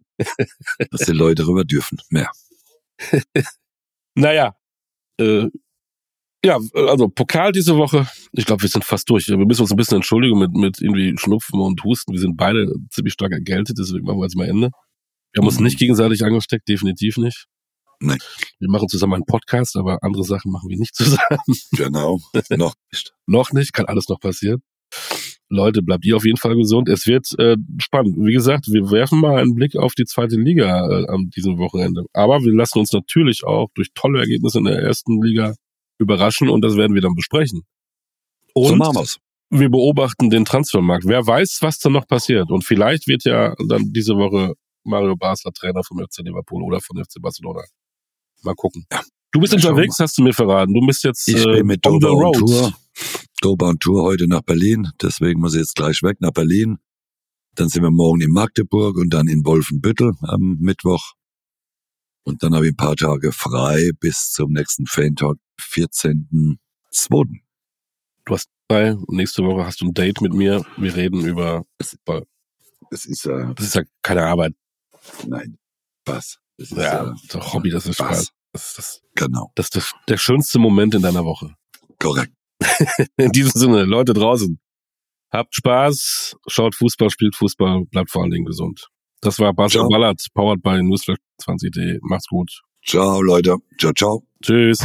dass 0.91 1.03
die 1.03 1.13
Leute 1.13 1.47
rüber 1.47 1.65
dürfen. 1.65 1.99
Mehr. 2.11 2.31
Naja, 4.21 4.55
äh, 5.21 5.49
ja, 6.45 6.59
also 6.75 7.09
Pokal 7.09 7.53
diese 7.53 7.77
Woche. 7.77 8.07
Ich 8.33 8.47
glaube, 8.47 8.63
wir 8.63 8.69
sind 8.71 8.85
fast 8.85 9.09
durch. 9.11 9.29
Wir 9.29 9.37
müssen 9.37 9.61
uns 9.63 9.71
ein 9.73 9.77
bisschen 9.77 9.97
entschuldigen 9.97 10.39
mit, 10.39 10.53
mit 10.53 10.81
irgendwie 10.81 11.15
Schnupfen 11.19 11.61
und 11.61 11.83
Husten. 11.85 12.13
Wir 12.13 12.21
sind 12.21 12.37
beide 12.37 12.73
ziemlich 12.91 13.13
stark 13.13 13.33
erkältet, 13.33 13.77
deswegen 13.79 14.05
machen 14.07 14.19
wir 14.19 14.25
jetzt 14.25 14.37
mal 14.37 14.49
Ende. 14.49 14.71
Wir 15.33 15.41
haben 15.43 15.47
uns 15.47 15.59
Mhm. 15.59 15.65
nicht 15.65 15.79
gegenseitig 15.79 16.25
angesteckt, 16.25 16.67
definitiv 16.69 17.19
nicht. 17.19 17.47
Nee. 18.03 18.17
Wir 18.59 18.71
machen 18.71 18.89
zusammen 18.89 19.15
einen 19.15 19.27
Podcast, 19.27 19.77
aber 19.77 19.99
andere 20.03 20.25
Sachen 20.25 20.51
machen 20.51 20.71
wir 20.71 20.79
nicht 20.79 20.95
zusammen. 21.29 21.41
Genau. 21.73 22.19
Noch 22.57 22.75
nicht. 22.91 23.13
noch 23.27 23.53
nicht, 23.53 23.73
kann 23.75 23.87
alles 23.87 24.09
noch 24.09 24.19
passieren. 24.19 24.63
Leute, 25.51 25.83
bleibt 25.83 26.05
ihr 26.07 26.17
auf 26.17 26.25
jeden 26.25 26.37
Fall 26.37 26.57
gesund. 26.57 26.89
Es 26.89 27.07
wird 27.07 27.27
äh, 27.39 27.57
spannend. 27.79 28.17
Wie 28.19 28.33
gesagt, 28.33 28.69
wir 28.69 28.91
werfen 28.91 29.21
mal 29.21 29.41
einen 29.41 29.55
Blick 29.55 29.77
auf 29.77 29.95
die 29.95 30.05
zweite 30.05 30.37
Liga 30.37 30.89
äh, 30.89 31.07
am 31.09 31.29
diesem 31.31 31.59
Wochenende. 31.59 32.05
Aber 32.13 32.41
wir 32.43 32.55
lassen 32.55 32.79
uns 32.79 32.93
natürlich 32.93 33.45
auch 33.45 33.69
durch 33.75 33.89
tolle 33.95 34.21
Ergebnisse 34.21 34.59
in 34.59 34.65
der 34.65 34.79
ersten 34.79 35.21
Liga 35.21 35.55
überraschen 35.99 36.49
und 36.49 36.63
das 36.63 36.77
werden 36.77 36.95
wir 36.95 37.03
dann 37.03 37.15
besprechen. 37.15 37.63
so 38.55 38.63
Und 38.63 38.79
wir's. 38.79 39.19
wir 39.51 39.69
beobachten 39.69 40.31
den 40.31 40.45
Transfermarkt. 40.45 41.05
Wer 41.07 41.27
weiß, 41.27 41.59
was 41.63 41.81
da 41.81 41.91
noch 41.91 42.07
passiert. 42.07 42.51
Und 42.51 42.65
vielleicht 42.65 43.09
wird 43.09 43.25
ja 43.25 43.55
dann 43.69 43.93
diese 43.93 44.15
Woche 44.15 44.55
Mario 44.85 45.17
Basler 45.17 45.53
Trainer 45.53 45.83
vom 45.83 45.99
FC 45.99 46.19
Liverpool 46.19 46.63
oder 46.63 46.81
von 46.81 46.97
FC 46.97 47.21
Barcelona. 47.21 47.63
Mal 48.45 48.55
gucken. 48.55 48.87
Ja. 48.93 49.01
Du 49.33 49.41
bist 49.41 49.53
schauen 49.53 49.73
unterwegs, 49.73 49.99
hast 50.01 50.19
du 50.19 50.23
mir 50.23 50.33
verraten. 50.33 50.75
Du 50.75 50.85
bist 50.85 51.05
jetzt 51.05 51.29
Ich 51.29 51.45
äh, 51.45 51.57
bin 51.59 51.67
mit 51.67 51.87
on 51.87 52.01
the 52.01 52.07
road. 52.07 52.37
Tour. 52.37 52.73
Dober 53.41 53.69
on 53.69 53.79
Tour 53.79 54.03
heute 54.03 54.27
nach 54.29 54.43
Berlin. 54.43 54.91
Deswegen 55.01 55.41
muss 55.41 55.55
ich 55.55 55.61
jetzt 55.61 55.75
gleich 55.77 56.03
weg 56.03 56.21
nach 56.21 56.33
Berlin. 56.33 56.79
Dann 57.55 57.69
sind 57.69 57.83
wir 57.83 57.91
morgen 57.91 58.21
in 58.21 58.31
Magdeburg 58.31 58.97
und 58.97 59.11
dann 59.11 59.29
in 59.29 59.45
Wolfenbüttel 59.45 60.13
am 60.23 60.57
Mittwoch. 60.61 61.15
Und 62.23 62.43
dann 62.43 62.55
habe 62.55 62.67
ich 62.67 62.73
ein 62.73 62.77
paar 62.77 62.97
Tage 62.97 63.33
frei 63.33 63.91
bis 63.99 64.31
zum 64.33 64.53
nächsten 64.53 64.87
Fan-Talk, 64.87 65.39
14.02. 65.61 67.41
Du 68.27 68.35
hast 68.35 68.49
frei. 68.71 68.95
Nächste 69.09 69.43
Woche 69.45 69.65
hast 69.65 69.81
du 69.81 69.87
ein 69.87 69.95
Date 69.95 70.21
mit 70.21 70.35
mir. 70.35 70.65
Wir 70.77 70.95
reden 70.95 71.25
über. 71.25 71.65
Das 71.79 73.07
ist 73.07 73.25
ja, 73.25 73.53
Das 73.55 73.67
ist 73.67 73.75
ja 73.75 73.83
keine 74.03 74.27
Arbeit. 74.27 74.55
nein, 75.27 75.59
Spaß. 76.03 76.39
Das 76.59 76.71
ist 76.71 76.77
Ja, 76.77 76.83
ja, 76.83 77.15
das 77.27 77.35
ist 77.47 77.53
Hobby, 77.55 77.71
das 77.71 77.87
ist 77.87 77.95
Spaß. 77.97 78.25
Spaß. 78.27 78.33
Das 78.53 78.67
ist, 78.69 78.79
das, 78.79 79.03
genau, 79.15 79.53
das 79.55 79.67
ist 79.67 79.77
das, 79.77 79.93
der 80.09 80.17
schönste 80.19 80.59
Moment 80.59 80.95
in 80.95 81.03
deiner 81.03 81.25
Woche. 81.25 81.55
korrekt. 81.99 82.35
In 83.17 83.33
diesem 83.33 83.53
Sinne, 83.55 83.85
Leute 83.85 84.13
draußen, 84.13 84.59
habt 85.31 85.55
Spaß, 85.55 86.37
schaut 86.47 86.75
Fußball, 86.75 87.11
spielt 87.11 87.37
Fußball, 87.37 87.85
bleibt 87.91 88.11
vor 88.11 88.23
allen 88.23 88.31
Dingen 88.31 88.47
gesund. 88.47 88.89
Das 89.21 89.39
war 89.39 89.55
Ciao. 89.69 89.89
Ballert, 89.89 90.27
powered 90.35 90.63
by 90.63 90.83
Newsflash 90.83 91.19
20.de. 91.43 91.99
Macht's 92.03 92.29
gut. 92.29 92.63
Ciao, 92.85 93.21
Leute. 93.21 93.57
Ciao, 93.79 93.93
ciao. 93.93 94.23
Tschüss. 94.43 94.79